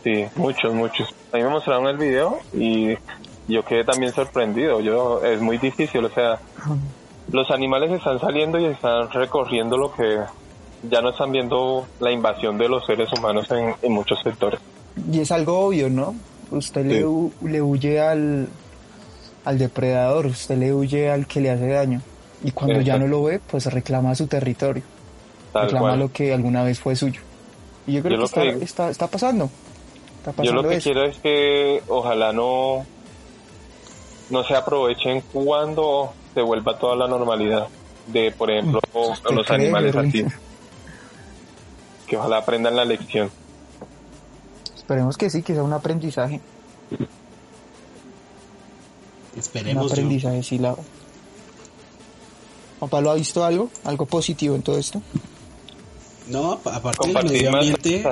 Sí, 0.04 0.26
muchos, 0.36 0.74
muchos. 0.74 1.08
A 1.34 1.38
mí 1.38 1.44
me 1.44 1.50
mostraron 1.50 1.88
el 1.88 1.98
video 1.98 2.40
y 2.54 2.96
yo 3.48 3.64
quedé 3.64 3.84
también 3.84 4.14
sorprendido. 4.14 4.80
Yo 4.82 5.24
es 5.24 5.42
muy 5.42 5.58
difícil, 5.58 6.06
o 6.06 6.10
sea, 6.10 6.40
los 7.32 7.50
animales 7.50 7.92
están 7.92 8.20
saliendo 8.20 8.60
y 8.60 8.66
están 8.66 9.10
recorriendo 9.12 9.78
lo 9.78 9.92
que 9.94 10.20
ya 10.90 11.02
no 11.02 11.10
están 11.10 11.32
viendo 11.32 11.88
la 12.00 12.12
invasión 12.12 12.58
de 12.58 12.70
los 12.70 12.86
seres 12.86 13.10
humanos 13.18 13.50
en, 13.52 13.74
en 13.82 13.92
muchos 13.92 14.20
sectores. 14.24 14.60
Y 15.12 15.20
es 15.22 15.32
algo 15.32 15.60
obvio, 15.68 15.90
¿no? 15.90 16.14
Usted 16.52 16.86
le, 16.86 17.06
hu- 17.06 17.32
le 17.42 17.62
huye 17.62 18.00
al, 18.00 18.48
al 19.46 19.58
depredador, 19.58 20.28
usted 20.28 20.58
le 20.58 20.74
huye 20.74 21.10
al 21.10 21.26
que 21.26 21.42
le 21.42 21.50
hace 21.50 21.68
daño. 21.68 22.02
Y 22.44 22.52
cuando 22.52 22.80
ya 22.82 22.98
no 23.00 23.08
lo 23.08 23.24
ve, 23.24 23.40
pues 23.50 23.66
reclama 23.74 24.14
su 24.14 24.28
territorio, 24.28 24.84
Tal 25.56 25.64
reclama 25.68 25.88
cual. 25.90 26.00
lo 26.00 26.12
que 26.12 26.34
alguna 26.34 26.64
vez 26.64 26.80
fue 26.80 26.96
suyo. 26.96 27.22
Y 27.88 27.94
yo 27.94 28.02
creo 28.02 28.18
Yo 28.18 28.18
que, 28.18 28.20
lo 28.20 28.26
está, 28.26 28.42
que- 28.60 28.66
está, 28.66 28.90
está 28.90 29.08
pasando. 29.08 29.50
está 30.18 30.32
Yo 30.32 30.36
pasando 30.38 30.62
lo 30.64 30.70
que 30.70 30.76
eso. 30.76 30.84
quiero 30.92 31.06
es 31.06 31.18
que 31.18 31.82
ojalá 31.88 32.34
no, 32.34 32.86
no 34.32 34.44
se 34.44 34.56
aprovechen 34.56 35.22
cuando 35.32 36.14
se 36.34 36.42
vuelva 36.42 36.78
toda 36.78 36.96
la 36.98 37.08
normalidad 37.08 37.68
de, 38.08 38.32
por 38.32 38.52
ejemplo, 38.52 38.80
¿Usted 38.94 39.30
los 39.32 39.48
cree, 39.48 39.64
animales 39.66 39.96
así. 39.96 40.26
Que 42.08 42.18
ojalá 42.18 42.38
aprendan 42.40 42.76
la 42.76 42.84
lección. 42.86 43.32
Esperemos 44.76 45.18
que 45.18 45.30
sí, 45.30 45.42
que 45.42 45.54
sea 45.54 45.64
un 45.64 45.74
aprendizaje. 45.74 46.42
Un 46.92 47.08
Esperemos. 49.40 49.88
yo. 49.88 49.94
aprendizaje, 49.94 50.44
sí, 50.44 50.58
la... 50.60 50.76
Juan 52.80 52.90
Pablo 52.90 53.12
ha 53.12 53.16
visto 53.16 53.44
algo, 53.44 53.70
algo 53.86 54.06
positivo 54.06 54.56
en 54.56 54.62
todo 54.62 54.78
esto. 54.78 55.02
No, 56.28 56.54
apa- 56.54 56.76
aparte 56.76 57.06
del 57.08 57.14
Compartir 57.14 57.32
medio 57.38 57.52
más. 57.52 57.62
ambiente, 57.66 58.04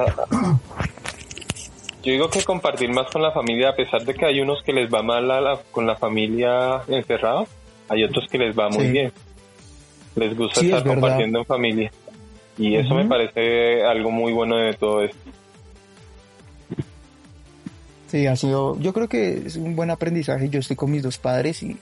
Yo 2.03 2.11
digo 2.11 2.29
que 2.29 2.43
compartir 2.43 2.89
más 2.89 3.09
con 3.11 3.21
la 3.21 3.31
familia, 3.31 3.69
a 3.69 3.75
pesar 3.75 4.03
de 4.03 4.13
que 4.13 4.25
hay 4.25 4.41
unos 4.41 4.61
que 4.63 4.73
les 4.73 4.93
va 4.93 5.01
mal 5.01 5.31
a 5.31 5.39
la- 5.39 5.59
con 5.71 5.87
la 5.87 5.95
familia 5.95 6.81
encerrada, 6.87 7.45
hay 7.87 8.03
otros 8.03 8.27
que 8.29 8.37
les 8.37 8.57
va 8.57 8.69
muy 8.69 8.85
Sí. 8.87 8.91
bien. 8.91 9.11
Les 10.15 10.37
gusta 10.37 10.59
Sí, 10.59 10.65
estar 10.67 10.83
compartiendo 10.85 11.39
en 11.39 11.45
familia. 11.45 11.91
Y 12.57 12.75
eso 12.75 12.93
me 12.93 13.05
parece 13.05 13.83
algo 13.83 14.11
muy 14.11 14.31
bueno 14.33 14.57
de 14.57 14.73
todo 14.73 15.01
esto. 15.01 15.17
Sí, 18.07 18.27
ha 18.27 18.35
sido, 18.35 18.77
yo 18.79 18.93
creo 18.93 19.07
que 19.07 19.43
es 19.47 19.55
un 19.55 19.75
buen 19.75 19.89
aprendizaje. 19.89 20.49
Yo 20.49 20.59
estoy 20.59 20.75
con 20.75 20.91
mis 20.91 21.01
dos 21.01 21.17
padres 21.17 21.63
y, 21.63 21.77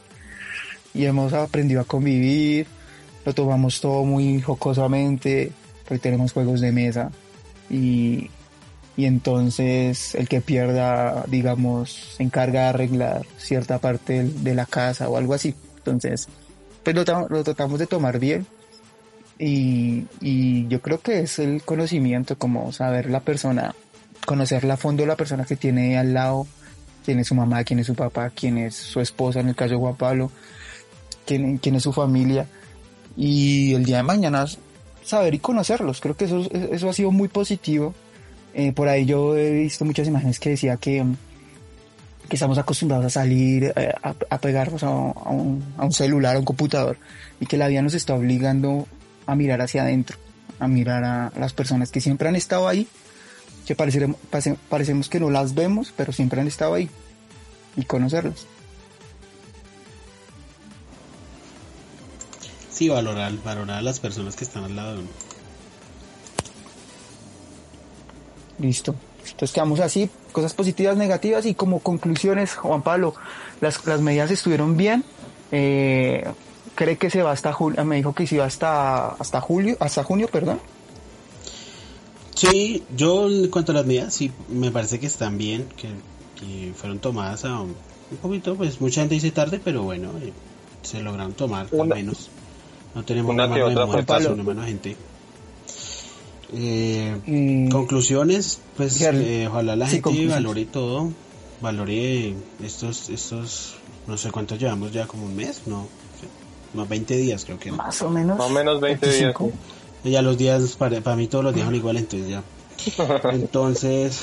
y 0.94 1.06
hemos 1.06 1.34
aprendido 1.34 1.82
a 1.82 1.84
convivir, 1.84 2.68
lo 3.26 3.34
tomamos 3.34 3.82
todo 3.82 4.06
muy 4.06 4.40
jocosamente, 4.40 5.52
porque 5.92 6.04
tenemos 6.04 6.32
juegos 6.32 6.62
de 6.62 6.72
mesa 6.72 7.12
y, 7.70 8.30
y 8.96 9.04
entonces 9.08 10.16
el 10.16 10.30
que 10.30 10.40
pierda, 10.40 11.26
digamos, 11.28 12.16
se 12.16 12.24
encarga 12.24 12.62
de 12.62 12.68
arreglar 12.68 13.26
cierta 13.38 13.78
parte 13.80 14.24
de 14.24 14.56
la 14.56 14.66
casa 14.66 15.10
o 15.10 15.18
algo 15.18 15.34
así. 15.34 15.54
Entonces, 15.80 16.30
pues 16.82 16.96
lo, 16.96 17.28
lo 17.28 17.44
tratamos 17.44 17.78
de 17.78 17.88
tomar 17.88 18.20
bien 18.20 18.46
y, 19.38 20.06
y 20.22 20.66
yo 20.70 20.82
creo 20.82 21.02
que 21.02 21.20
es 21.20 21.40
el 21.40 21.62
conocimiento, 21.64 22.38
como 22.38 22.72
saber 22.72 23.10
la 23.10 23.20
persona 23.20 23.76
conocerla 24.26 24.76
a 24.76 24.78
fondo 24.78 25.06
la 25.06 25.18
persona 25.18 25.44
que 25.44 25.58
tiene 25.58 25.98
al 25.98 26.14
lado, 26.14 26.48
quién 27.04 27.20
es 27.20 27.28
su 27.28 27.36
mamá, 27.36 27.66
quién 27.66 27.80
es 27.80 27.88
su 27.88 27.96
papá, 27.96 28.30
quién 28.30 28.58
es 28.58 28.76
su 28.76 29.02
esposa 29.02 29.42
en 29.42 29.50
el 29.50 29.56
caso 29.56 29.72
de 29.72 29.80
Juan 29.82 29.98
Pablo, 29.98 30.32
quién, 31.26 31.58
quién 31.58 31.76
es 31.76 31.84
su 31.84 31.92
familia 31.92 32.48
y 33.18 33.74
el 33.74 33.84
día 33.84 33.98
de 33.98 34.04
mañana 34.04 34.46
saber 35.04 35.34
y 35.34 35.40
conocerlos. 35.40 36.02
Creo 36.02 36.16
que 36.16 36.26
eso, 36.26 36.48
eso 36.52 36.90
ha 36.90 36.94
sido 36.94 37.12
muy 37.12 37.28
positivo. 37.28 37.94
Eh, 38.54 38.72
por 38.74 38.88
ahí 38.88 39.06
yo 39.06 39.36
he 39.38 39.52
visto 39.52 39.86
muchas 39.86 40.08
imágenes 40.08 40.40
que 40.40 40.50
decía 40.50 40.78
que, 40.78 41.06
que 42.28 42.36
estamos 42.36 42.58
acostumbrados 42.58 43.06
a 43.06 43.10
salir, 43.10 43.72
eh, 43.76 43.94
a, 44.04 44.14
a 44.30 44.38
pegarnos 44.40 44.84
a, 44.84 44.90
un, 44.90 45.64
a 45.78 45.86
un 45.86 45.92
celular, 45.94 46.36
a 46.36 46.40
un 46.40 46.46
computador 46.46 46.98
y 47.40 47.46
que 47.46 47.58
la 47.58 47.68
vida 47.68 47.82
nos 47.82 47.94
está 47.94 48.14
obligando 48.14 48.88
a 49.26 49.36
mirar 49.36 49.62
hacia 49.62 49.84
adentro, 49.84 50.18
a 50.60 50.68
mirar 50.68 51.04
a 51.04 51.32
las 51.40 51.54
personas 51.54 51.92
que 51.92 52.02
siempre 52.02 52.28
han 52.28 52.36
estado 52.36 52.68
ahí 52.68 52.88
que 53.66 53.76
pase- 53.76 54.58
parecemos 54.70 55.08
que 55.08 55.20
no 55.20 55.30
las 55.30 55.54
vemos, 55.54 55.94
pero 55.96 56.12
siempre 56.12 56.42
han 56.42 56.48
estado 56.48 56.74
ahí 56.74 56.90
y 57.78 57.84
conocerlas. 57.84 58.48
Sí, 62.82 62.90
valorar, 62.90 63.32
valorar 63.46 63.78
a 63.78 63.82
las 63.84 64.00
personas 64.00 64.36
que 64.36 64.44
están 64.44 64.64
al 64.64 64.76
lado 64.76 64.94
de 64.94 65.00
uno. 65.02 65.10
Listo. 68.58 68.96
Entonces 69.24 69.52
quedamos 69.52 69.80
así, 69.82 70.10
cosas 70.32 70.56
positivas, 70.56 70.98
negativas 70.98 71.46
y 71.46 71.54
como 71.54 71.78
conclusiones, 71.80 72.56
Juan 72.56 72.82
Pablo, 72.82 73.14
las, 73.60 73.86
las 73.86 74.02
medidas 74.02 74.32
estuvieron 74.32 74.78
bien. 74.78 75.04
Eh, 75.52 76.28
cree 76.74 76.98
que 76.98 77.12
se 77.12 77.22
va 77.22 77.32
hasta 77.32 77.54
julio, 77.54 77.86
me 77.86 77.98
dijo 77.98 78.16
que 78.16 78.26
se 78.26 78.34
iba 78.36 78.46
hasta, 78.46 79.10
hasta 79.10 79.40
julio, 79.42 79.78
hasta 79.80 80.04
junio, 80.04 80.28
perdón. 80.28 80.60
Sí, 82.34 82.84
yo 82.98 83.28
en 83.30 83.48
cuanto 83.52 83.74
a 83.74 83.76
las 83.76 83.86
medidas, 83.86 84.12
sí, 84.12 84.32
me 84.50 84.72
parece 84.72 85.00
que 85.00 85.06
están 85.06 85.38
bien, 85.38 85.68
que, 85.78 85.90
que 86.40 86.74
fueron 86.76 86.98
tomadas 86.98 87.46
a 87.46 87.60
un, 87.62 87.76
un 88.10 88.18
poquito, 88.20 88.56
pues 88.56 88.82
mucha 88.82 89.02
gente 89.02 89.14
dice 89.14 89.30
tarde, 89.30 89.62
pero 89.64 89.84
bueno, 89.84 90.10
eh, 90.20 90.34
se 90.82 91.00
lograron 91.04 91.34
tomar 91.34 91.68
al 91.72 91.80
Una- 91.80 91.94
menos. 91.96 92.32
No 92.96 93.04
tenemos 93.04 93.32
una 93.34 93.48
mano 93.48 93.66
de 93.68 93.72
otra, 93.72 93.86
muertas, 93.86 94.26
una 94.26 94.44
mano 94.44 94.62
de 94.62 94.68
gente. 94.68 94.96
Eh, 96.54 97.18
Y- 97.26 97.70
Conclusiones, 97.70 98.60
pues 98.76 99.00
eh, 99.02 99.48
ojalá 99.50 99.76
la 99.76 99.86
sí, 99.86 99.92
gente 99.94 100.04
conclusiones. 100.04 100.36
valore 100.36 100.66
todo, 100.66 101.10
valore 101.62 102.36
estos, 102.64 103.10
estos, 103.10 103.76
no 104.08 104.18
sé 104.18 104.32
cuántos 104.32 104.60
llevamos 104.60 104.92
ya, 104.92 105.08
como 105.08 105.26
un 105.26 105.36
mes, 105.36 105.62
no, 105.68 105.88
no 106.74 106.86
20 106.86 107.16
días 107.18 107.46
creo 107.46 107.58
que. 107.60 107.72
más 107.72 108.02
o 108.02 108.10
menos. 108.10 108.38
Más 108.38 108.48
o 108.48 108.50
menos 108.50 108.82
20 108.82 109.06
días. 109.06 109.20
25. 109.36 109.52
Ya 110.04 110.22
los 110.22 110.38
días, 110.38 110.76
para, 110.78 111.00
para 111.02 111.16
mí 111.16 111.28
todos 111.28 111.44
los 111.46 111.54
días 111.54 111.66
son 111.68 111.76
iguales, 111.76 112.02
entonces 112.04 112.30
ya. 112.30 112.44
Entonces, 113.32 114.20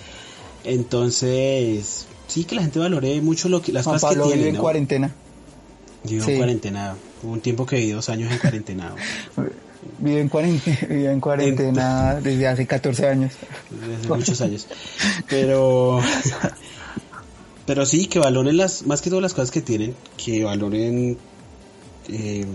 entonces, 0.64 2.06
sí 2.28 2.44
que 2.44 2.54
la 2.54 2.62
gente 2.62 2.78
valore 2.78 3.20
mucho 3.20 3.48
lo 3.48 3.60
que, 3.60 3.72
las 3.72 3.84
Juan 3.84 3.96
cosas 3.96 4.10
Pablo 4.10 4.24
que 4.24 4.28
vive 4.28 4.36
tiene, 4.36 4.48
en 4.50 4.54
¿no? 4.56 4.60
cuarentena. 4.62 5.14
Vivo 6.04 6.24
Sí. 6.24 6.32
en 6.32 6.36
cuarentena, 6.38 6.96
hubo 7.22 7.32
un 7.32 7.40
tiempo 7.40 7.64
que 7.66 7.76
viví 7.76 7.90
dos 7.92 8.08
años 8.08 8.32
en 8.32 8.38
cuarentena, 8.38 8.94
Vive 9.98 10.20
en 10.20 10.28
cuarentena, 10.28 10.78
vive 10.88 11.10
en 11.12 11.20
cuarentena 11.20 12.14
desde 12.22 12.46
hace 12.46 12.66
14 12.66 13.06
años. 13.08 13.32
desde 13.70 14.08
muchos 14.08 14.40
años. 14.40 14.66
Pero, 15.28 16.00
pero 17.66 17.84
sí, 17.86 18.06
que 18.06 18.18
valoren 18.20 18.56
las, 18.56 18.86
más 18.86 19.02
que 19.02 19.10
todas 19.10 19.22
las 19.22 19.34
cosas 19.34 19.50
que 19.50 19.60
tienen, 19.60 19.94
que 20.16 20.44
valoren 20.44 21.18
eh, 22.08 22.46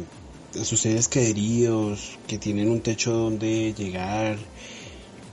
a 0.60 0.64
sus 0.64 0.80
seres 0.82 1.08
queridos, 1.10 2.18
que 2.28 2.38
tienen 2.38 2.70
un 2.70 2.80
techo 2.82 3.12
donde 3.12 3.74
llegar, 3.74 4.38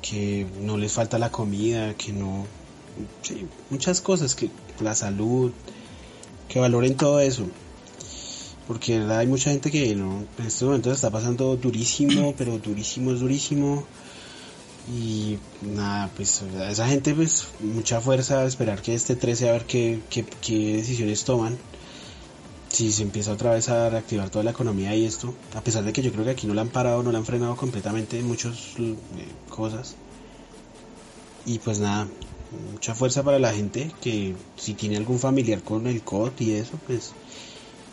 que 0.03 0.47
no 0.63 0.77
les 0.77 0.93
falta 0.93 1.19
la 1.19 1.31
comida, 1.31 1.95
que 1.95 2.13
no, 2.13 2.47
sí, 3.23 3.47
muchas 3.71 4.01
cosas, 4.01 4.35
que 4.35 4.51
la 4.81 4.95
salud, 4.95 5.53
que 6.49 6.59
valoren 6.59 6.97
todo 6.97 7.21
eso. 7.21 7.47
Porque 8.67 8.99
verdad 8.99 9.19
hay 9.19 9.27
mucha 9.27 9.51
gente 9.51 9.71
que 9.71 9.95
no, 9.95 10.25
en 10.39 10.47
estos 10.47 10.63
momentos 10.63 10.95
está 10.95 11.11
pasando 11.11 11.57
durísimo, 11.57 12.35
pero 12.39 12.59
durísimo 12.59 13.13
es 13.13 13.21
durísimo. 13.21 13.85
Y 14.93 15.39
nada, 15.63 16.11
pues 16.15 16.43
esa 16.69 16.87
gente 16.87 17.15
pues 17.15 17.49
mucha 17.61 18.01
fuerza 18.01 18.41
a 18.41 18.45
esperar 18.45 18.83
que 18.83 18.95
este 18.95 19.17
13 19.17 19.49
a 19.49 19.53
ver 19.53 19.65
qué, 19.65 20.01
qué, 20.11 20.25
qué 20.43 20.77
decisiones 20.77 21.25
toman. 21.25 21.57
Si 22.69 22.93
se 22.93 23.03
empieza 23.03 23.33
otra 23.33 23.53
vez 23.53 23.69
a 23.69 23.89
reactivar 23.89 24.31
toda 24.31 24.45
la 24.45 24.51
economía 24.51 24.95
y 24.97 25.05
esto, 25.07 25.33
a 25.55 25.61
pesar 25.61 25.85
de 25.85 25.93
que 25.93 26.03
yo 26.03 26.11
creo 26.13 26.25
que 26.25 26.33
aquí 26.33 26.47
no 26.47 26.55
la 26.55 26.63
han 26.63 26.71
parado, 26.71 27.03
no 27.03 27.13
la 27.13 27.19
han 27.19 27.25
frenado 27.25 27.57
completamente 27.57 28.19
en 28.19 28.27
muchas 28.27 28.75
eh, 28.79 28.97
cosas. 29.49 29.95
Y 31.47 31.61
pues 31.61 31.79
nada, 31.79 32.09
mucha 32.73 32.95
fuerza 32.95 33.23
para 33.23 33.39
la 33.39 33.53
gente 33.53 33.91
que 34.03 34.35
si 34.57 34.75
tiene 34.75 34.97
algún 34.97 35.19
familiar 35.19 35.63
con 35.63 35.87
el 35.87 36.03
COT 36.03 36.41
y 36.41 36.53
eso, 36.53 36.79
pues 36.87 37.13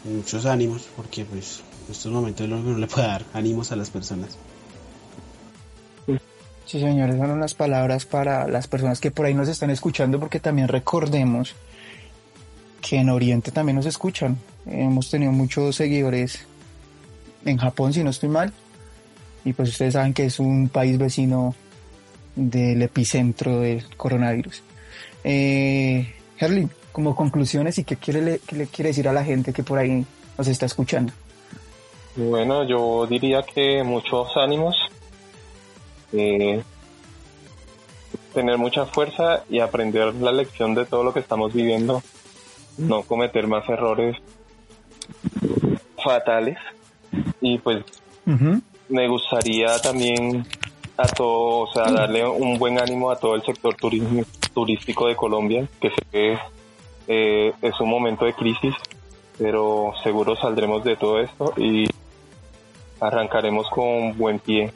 muchos 0.04 0.46
ánimos, 0.46 0.88
porque 0.96 1.26
pues 1.26 1.62
en 1.88 1.92
estos 1.92 2.12
momentos 2.12 2.44
es 2.44 2.50
lo 2.50 2.64
que 2.64 2.80
le 2.80 2.88
puede 2.88 3.08
dar 3.08 3.26
ánimos 3.34 3.72
a 3.72 3.76
las 3.76 3.90
personas. 3.90 4.38
Sí, 6.66 6.80
señores, 6.80 7.18
son 7.18 7.32
unas 7.32 7.54
palabras 7.54 8.06
para 8.06 8.48
las 8.48 8.68
personas 8.68 9.02
que 9.02 9.12
por 9.12 9.26
ahí 9.26 9.34
nos 9.34 9.50
están 9.50 9.70
escuchando, 9.72 10.20
porque 10.20 10.40
también 10.40 10.70
recordemos 10.70 11.54
que 12.82 12.98
en 12.98 13.10
Oriente 13.10 13.52
también 13.52 13.76
nos 13.76 13.86
escuchan. 13.86 14.38
Hemos 14.66 15.10
tenido 15.10 15.32
muchos 15.34 15.76
seguidores 15.76 16.46
en 17.44 17.58
Japón, 17.58 17.94
si 17.94 18.04
no 18.04 18.10
estoy 18.10 18.30
mal, 18.30 18.54
y 19.44 19.54
pues 19.54 19.70
ustedes 19.70 19.94
saben 19.94 20.14
que 20.14 20.26
es 20.26 20.40
un 20.40 20.70
país 20.70 20.98
vecino 20.98 21.56
del 22.36 22.82
epicentro 22.82 23.60
del 23.60 23.86
coronavirus. 23.98 24.64
Eh, 25.24 26.14
Herlin, 26.38 26.72
como 26.92 27.16
conclusiones, 27.16 27.78
¿y 27.78 27.84
qué, 27.84 27.96
quiere, 27.96 28.22
le, 28.22 28.40
qué 28.40 28.56
le 28.56 28.68
quiere 28.68 28.90
decir 28.90 29.08
a 29.08 29.14
la 29.14 29.24
gente 29.24 29.54
que 29.54 29.64
por 29.64 29.80
ahí 29.80 30.06
nos 30.38 30.48
está 30.48 30.66
escuchando? 30.66 31.14
Bueno, 32.16 32.64
yo 32.64 33.08
diría 33.08 33.44
que 33.44 33.84
muchos 33.84 34.36
ánimos, 34.36 34.76
eh, 36.12 36.62
tener 38.34 38.58
mucha 38.58 38.86
fuerza 38.86 39.44
y 39.50 39.60
aprender 39.60 40.14
la 40.16 40.32
lección 40.32 40.74
de 40.76 40.86
todo 40.86 41.04
lo 41.04 41.14
que 41.14 41.22
estamos 41.22 41.54
viviendo, 41.54 42.04
no 42.78 43.04
cometer 43.04 43.48
más 43.48 43.68
errores 43.70 44.18
fatales 46.04 46.58
y 47.40 47.58
pues 47.60 47.84
me 48.90 49.08
gustaría 49.08 49.78
también 49.80 50.46
a 50.98 51.08
todo, 51.08 51.60
o 51.60 51.74
sea, 51.74 51.92
darle 51.92 52.28
un 52.28 52.58
buen 52.60 52.80
ánimo 52.80 53.12
a 53.12 53.16
todo 53.16 53.36
el 53.36 53.44
sector 53.44 53.76
turismo, 53.76 54.24
turístico 54.54 55.08
de 55.08 55.16
Colombia, 55.16 55.68
que 55.80 55.90
sé 55.90 56.02
que 56.12 56.38
eh, 57.08 57.54
es 57.62 57.80
un 57.80 57.90
momento 57.90 58.26
de 58.26 58.34
crisis, 58.34 58.74
pero 59.38 59.94
seguro 60.04 60.36
saldremos 60.36 60.84
de 60.84 60.96
todo 60.96 61.20
esto 61.20 61.54
y 61.58 61.88
arrancaremos 63.00 63.70
con 63.70 64.18
buen 64.18 64.40
pie. 64.40 64.72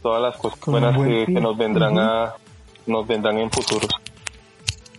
todas 0.00 0.20
las 0.20 0.36
cosas 0.36 0.58
Con 0.58 0.72
buenas 0.72 0.96
buen 0.96 1.08
que, 1.08 1.26
pie. 1.26 1.34
que 1.34 1.40
nos 1.40 1.56
vendrán 1.56 1.98
a 1.98 2.34
nos 2.86 3.06
vendrán 3.06 3.38
en 3.38 3.50
futuros. 3.50 3.90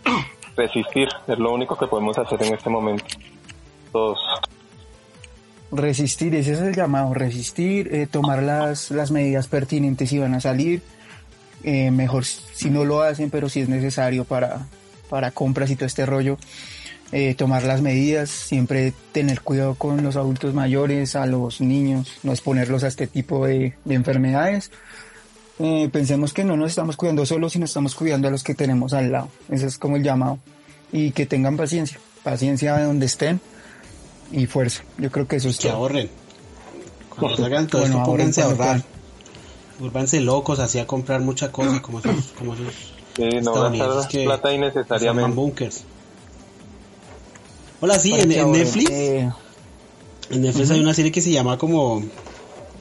Resistir 0.56 1.08
es 1.26 1.38
lo 1.38 1.52
único 1.52 1.76
que 1.76 1.86
podemos 1.86 2.16
hacer 2.16 2.42
en 2.42 2.54
este 2.54 2.70
momento. 2.70 3.04
Todos. 3.92 4.18
Resistir, 5.70 6.34
ese 6.36 6.52
es 6.52 6.60
el 6.60 6.74
llamado, 6.74 7.12
resistir, 7.14 7.92
eh, 7.92 8.06
tomar 8.06 8.42
las, 8.42 8.90
las 8.90 9.10
medidas 9.10 9.48
pertinentes 9.48 10.08
si 10.08 10.18
van 10.18 10.34
a 10.34 10.40
salir, 10.40 10.82
eh, 11.64 11.90
mejor 11.90 12.24
si 12.24 12.70
no 12.70 12.84
lo 12.84 13.02
hacen, 13.02 13.28
pero 13.28 13.48
si 13.48 13.60
es 13.60 13.68
necesario 13.68 14.24
para, 14.24 14.66
para 15.14 15.30
compras 15.30 15.70
y 15.70 15.76
todo 15.76 15.86
este 15.86 16.04
rollo, 16.06 16.38
eh, 17.12 17.36
tomar 17.36 17.62
las 17.62 17.80
medidas, 17.80 18.30
siempre 18.30 18.92
tener 19.12 19.42
cuidado 19.42 19.76
con 19.76 20.02
los 20.02 20.16
adultos 20.16 20.54
mayores, 20.54 21.14
a 21.14 21.24
los 21.26 21.60
niños, 21.60 22.08
no 22.24 22.32
exponerlos 22.32 22.82
a 22.82 22.88
este 22.88 23.06
tipo 23.06 23.46
de, 23.46 23.74
de 23.84 23.94
enfermedades. 23.94 24.72
Eh, 25.60 25.88
pensemos 25.92 26.32
que 26.32 26.42
no 26.42 26.56
nos 26.56 26.70
estamos 26.70 26.96
cuidando 26.96 27.24
solos, 27.24 27.52
sino 27.52 27.64
estamos 27.64 27.94
cuidando 27.94 28.26
a 28.26 28.32
los 28.32 28.42
que 28.42 28.56
tenemos 28.56 28.92
al 28.92 29.12
lado. 29.12 29.28
Ese 29.48 29.66
es 29.66 29.78
como 29.78 29.94
el 29.94 30.02
llamado. 30.02 30.40
Y 30.90 31.12
que 31.12 31.26
tengan 31.26 31.56
paciencia, 31.56 32.00
paciencia 32.24 32.74
de 32.76 32.82
donde 32.86 33.06
estén 33.06 33.40
y 34.32 34.46
fuerza. 34.46 34.82
Yo 34.98 35.12
creo 35.12 35.28
que 35.28 35.36
eso 35.36 35.48
es 35.48 35.58
Que 35.58 35.68
todo. 35.68 35.76
ahorren. 35.76 36.10
Cuando 37.08 37.36
salgan 37.36 37.68
todo 37.68 37.82
Bueno, 37.82 37.98
esto, 37.98 38.10
pónganse 38.10 38.42
a 38.42 38.46
ahorrar. 38.46 38.82
Vuélvanse 39.78 40.20
locos, 40.20 40.58
así 40.58 40.80
a 40.80 40.88
comprar 40.88 41.20
mucha 41.20 41.52
cosa, 41.52 41.80
como 41.82 42.00
esos, 42.00 42.32
como 42.36 42.54
esos 42.54 42.94
Sí, 43.16 43.22
no 43.22 43.38
estadounidenses 43.38 43.94
gastar 43.96 44.10
que 44.10 44.24
plata 44.24 44.52
innecesariamente. 44.52 45.34
bunkers. 45.34 45.84
Hola, 47.80 47.98
sí, 47.98 48.12
en, 48.14 48.32
en. 48.32 48.52
Netflix, 48.52 48.90
Eh, 48.90 49.30
en 50.30 50.42
Netflix 50.42 50.70
hay 50.70 50.80
una 50.80 50.94
serie 50.94 51.12
que 51.12 51.20
se 51.20 51.30
llama 51.30 51.58
como 51.58 52.02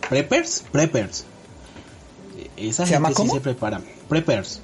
Preppers, 0.09 0.63
Preppers. 0.71 1.25
Esa 2.57 2.85
¿Se 2.85 2.93
gente 2.93 2.93
llama 2.93 3.09
sí 3.09 3.15
cómo? 3.15 3.33
se 3.33 3.41
prepara, 3.41 3.81
Preppers. 4.09 4.61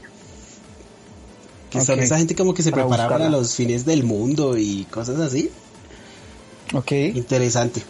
Que 1.69 1.81
son 1.81 1.99
esa 1.99 2.17
gente 2.17 2.33
como 2.35 2.53
que 2.53 2.63
se 2.63 2.71
Para 2.71 2.83
prepara 2.87 3.07
para 3.09 3.29
los 3.29 3.53
fines 3.53 3.85
del 3.85 4.03
mundo 4.03 4.57
y 4.57 4.85
cosas 4.85 5.19
así. 5.19 5.51
ok. 6.73 6.91
Interesante. 7.13 7.83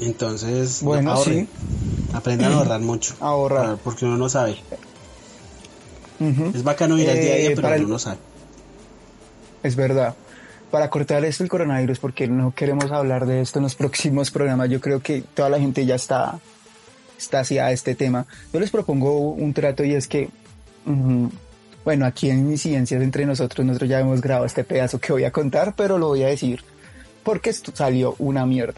Entonces, 0.00 0.82
no, 0.82 0.88
Bueno, 0.88 1.12
ahorren. 1.12 1.46
sí. 1.46 2.12
Aprendan 2.12 2.52
a 2.52 2.56
ahorrar 2.56 2.80
mucho. 2.80 3.14
A 3.20 3.26
ahorrar. 3.28 3.66
Ah, 3.66 3.78
Porque 3.82 4.04
uno 4.04 4.16
no 4.16 4.28
sabe. 4.28 4.56
Es 6.54 6.62
bacano 6.62 6.98
ir 6.98 7.08
al 7.10 7.16
día 7.20 7.32
a 7.34 7.36
día, 7.36 7.50
Eh, 7.50 7.52
pero 7.56 7.68
uno 7.68 7.76
el- 7.76 7.88
no 7.88 7.98
sabe. 7.98 8.18
Es 9.62 9.76
verdad. 9.76 10.14
Para 10.70 10.90
cortar 10.90 11.24
esto 11.24 11.42
el 11.44 11.48
coronavirus, 11.50 11.98
porque 11.98 12.26
no 12.28 12.52
queremos 12.54 12.90
hablar 12.90 13.26
de 13.26 13.40
esto 13.40 13.58
en 13.58 13.64
los 13.64 13.74
próximos 13.76 14.30
programas, 14.30 14.68
yo 14.70 14.80
creo 14.80 15.00
que 15.00 15.22
toda 15.34 15.48
la 15.48 15.58
gente 15.58 15.86
ya 15.86 15.94
está, 15.94 16.38
está 17.18 17.40
hacia 17.40 17.70
este 17.72 17.94
tema. 17.94 18.26
Yo 18.52 18.60
les 18.60 18.70
propongo 18.70 19.18
un 19.32 19.52
trato 19.54 19.84
y 19.84 19.94
es 19.94 20.06
que, 20.08 20.28
bueno, 21.84 22.06
aquí 22.06 22.30
en 22.30 22.50
Incidencias 22.50 23.02
entre 23.02 23.26
nosotros, 23.26 23.64
nosotros 23.66 23.88
ya 23.90 24.00
hemos 24.00 24.20
grabado 24.20 24.46
este 24.46 24.64
pedazo 24.64 24.98
que 24.98 25.12
voy 25.12 25.24
a 25.24 25.30
contar, 25.30 25.74
pero 25.76 25.98
lo 25.98 26.08
voy 26.08 26.22
a 26.22 26.28
decir 26.28 26.62
porque 27.22 27.50
esto 27.50 27.72
salió 27.74 28.14
una 28.18 28.44
mierda. 28.44 28.74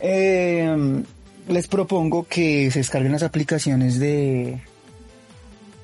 Eh, 0.00 1.02
les 1.48 1.66
propongo 1.68 2.26
que 2.28 2.70
se 2.70 2.80
descarguen 2.80 3.12
las 3.12 3.22
aplicaciones 3.22 3.98
de, 4.00 4.60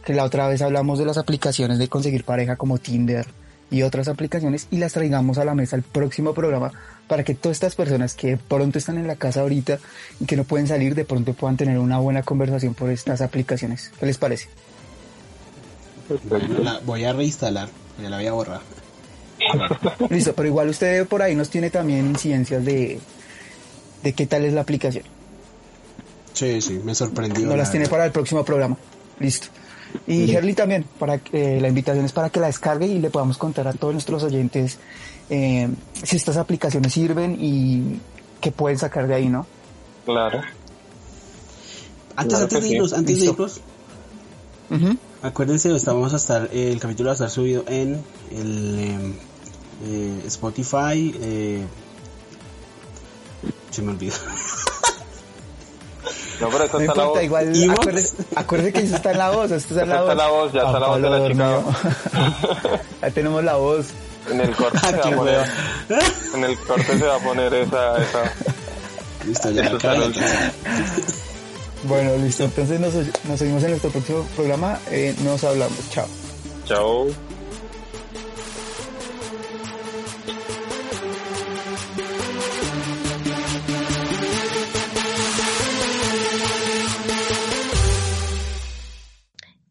que 0.09 0.15
la 0.15 0.25
otra 0.25 0.49
vez 0.49 0.63
hablamos 0.63 0.99
de 0.99 1.05
las 1.05 1.19
aplicaciones 1.19 1.79
de 1.79 1.89
conseguir 1.89 2.25
pareja 2.25 2.57
como 2.57 2.79
Tinder 2.79 3.27
y 3.71 3.83
otras 3.83 4.09
aplicaciones 4.09 4.67
y 4.71 4.79
las 4.79 4.95
traigamos 4.95 5.37
a 5.37 5.45
la 5.45 5.55
mesa 5.55 5.77
el 5.77 5.83
próximo 5.83 6.33
programa 6.33 6.73
para 7.07 7.25
que 7.25 7.35
todas 7.35 7.57
estas 7.57 7.75
personas 7.75 8.15
que 8.15 8.29
de 8.29 8.37
pronto 8.39 8.79
están 8.79 8.97
en 8.97 9.07
la 9.07 9.17
casa 9.17 9.43
ahorita 9.43 9.79
y 10.19 10.25
que 10.25 10.35
no 10.35 10.45
pueden 10.45 10.67
salir 10.67 10.95
de 10.95 11.05
pronto 11.05 11.35
puedan 11.35 11.59
tener 11.59 11.79
una 11.79 11.99
buena 11.99 12.23
conversación 12.23 12.73
por 12.73 12.89
estas 12.89 13.21
aplicaciones. 13.21 13.93
¿Qué 14.01 14.07
les 14.07 14.17
parece? 14.17 14.49
La 16.63 16.81
voy 16.87 17.05
a 17.05 17.13
reinstalar, 17.13 17.69
ya 18.01 18.09
la 18.09 18.17
voy 18.17 18.27
a 18.29 18.33
borrar. 18.33 18.61
Listo, 20.09 20.33
pero 20.35 20.49
igual 20.49 20.71
usted 20.71 21.07
por 21.07 21.21
ahí 21.21 21.35
nos 21.35 21.51
tiene 21.51 21.69
también 21.69 22.07
incidencias 22.07 22.65
de, 22.65 22.99
de 24.03 24.13
qué 24.15 24.27
tal 24.27 24.47
es 24.47 24.55
la 24.55 24.63
aplicación. 24.63 25.05
Sí, 26.33 26.63
sí, 26.63 26.81
me 26.83 26.95
sorprendió. 26.95 27.45
No 27.45 27.51
la 27.51 27.57
las 27.59 27.71
tiene 27.71 27.89
para 27.89 28.07
el 28.07 28.11
próximo 28.11 28.43
programa. 28.43 28.79
Listo. 29.21 29.49
Y 30.07 30.33
Herly 30.33 30.55
también, 30.55 30.85
para 30.99 31.19
que 31.19 31.59
eh, 31.59 31.61
la 31.61 31.69
invitación 31.69 32.05
es 32.05 32.13
para 32.13 32.31
que 32.31 32.41
la 32.41 32.47
descargue 32.47 32.87
y 32.87 32.99
le 32.99 33.11
podamos 33.11 33.39
contar 33.39 33.69
a 33.69 33.73
todos 33.73 33.93
nuestros 33.95 34.23
oyentes 34.23 34.79
eh, 35.31 35.69
si 36.03 36.17
estas 36.17 36.37
aplicaciones 36.37 36.93
sirven 36.93 37.37
y 37.41 38.01
qué 38.41 38.51
pueden 38.51 38.79
sacar 38.79 39.07
de 39.07 39.15
ahí, 39.15 39.29
¿no? 39.29 39.47
Claro. 40.05 40.41
Antes, 42.17 42.39
Claro 42.39 42.45
antes 42.45 42.63
de 42.63 42.69
sí. 42.69 42.75
irnos, 42.75 42.93
antes 42.93 43.21
de 43.21 43.27
irnos, 43.27 43.61
acuérdense, 45.23 45.75
estamos 45.75 46.13
a 46.13 46.17
estar, 46.17 46.49
eh, 46.53 46.73
el 46.73 46.81
capítulo 46.81 47.09
va 47.09 47.13
a 47.13 47.15
estar 47.15 47.31
subido 47.31 47.65
en 47.69 48.03
el 48.31 49.15
eh, 49.85 50.23
Spotify. 50.27 51.15
Eh, 51.21 51.67
se 53.71 53.83
me 53.83 53.93
olvidó. 53.93 54.15
No, 56.41 56.49
pero 56.51 56.65
eso 56.65 56.79
No 56.79 56.81
está 56.85 56.95
la 56.95 57.05
voz. 57.05 57.23
importa, 57.23 57.23
igual 57.25 57.57
Evox. 57.57 57.79
acuérdese, 57.81 58.15
acuérdese 58.37 58.73
que 58.73 58.81
eso 58.81 58.97
está 58.97 59.11
en 59.13 59.19
la 59.19 59.31
voz, 59.31 59.51
esto 59.51 59.75
está 59.75 59.83
en 59.83 59.89
la 59.89 59.95
Está 59.97 60.05
voz. 60.07 60.17
la 60.17 60.29
voz, 60.29 60.53
ya 60.53 60.61
está 60.63 60.79
la 60.81 60.87
voz 60.89 61.03
de 61.03 61.11
la 61.11 61.29
chica. 61.29 61.61
ya 63.03 63.11
tenemos 63.15 63.45
la 63.45 63.57
voz. 63.57 63.87
En 64.31 64.41
el 64.43 64.55
corte 64.55 64.79
se 64.79 64.93
va 64.97 65.07
a 65.07 65.11
poner, 65.17 65.47
en 66.35 66.45
el 66.45 66.59
corte 66.59 66.99
se 66.99 67.05
va 67.07 67.15
a 67.15 67.19
poner 67.19 67.55
esa, 67.55 67.97
esa. 68.03 68.33
Listo, 69.27 69.51
ya. 69.51 70.53
Bueno, 71.85 72.17
listo. 72.17 72.45
Entonces 72.45 72.79
nos, 72.81 73.41
oímos 73.41 73.63
en 73.63 73.71
nuestro 73.71 73.91
próximo 73.91 74.23
programa. 74.37 74.79
Eh, 74.91 75.15
nos 75.25 75.43
hablamos. 75.45 75.79
Chao. 75.91 76.07
Chao. 76.67 77.28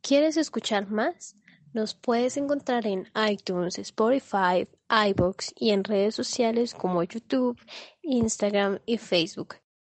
¿Quieres 0.08 0.38
escuchar 0.38 0.90
más? 0.90 1.36
Nos 1.74 1.94
puedes 1.94 2.38
encontrar 2.38 2.88
en 2.88 3.10
iTunes, 3.30 3.78
Spotify, 3.78 4.66
iBox 4.90 5.54
y 5.58 5.72
en 5.72 5.84
redes 5.84 6.16
sociales 6.16 6.74
como 6.74 7.04
YouTube, 7.04 7.60
Instagram 8.04 8.80
y 8.86 9.00
Facebook. 9.00 9.56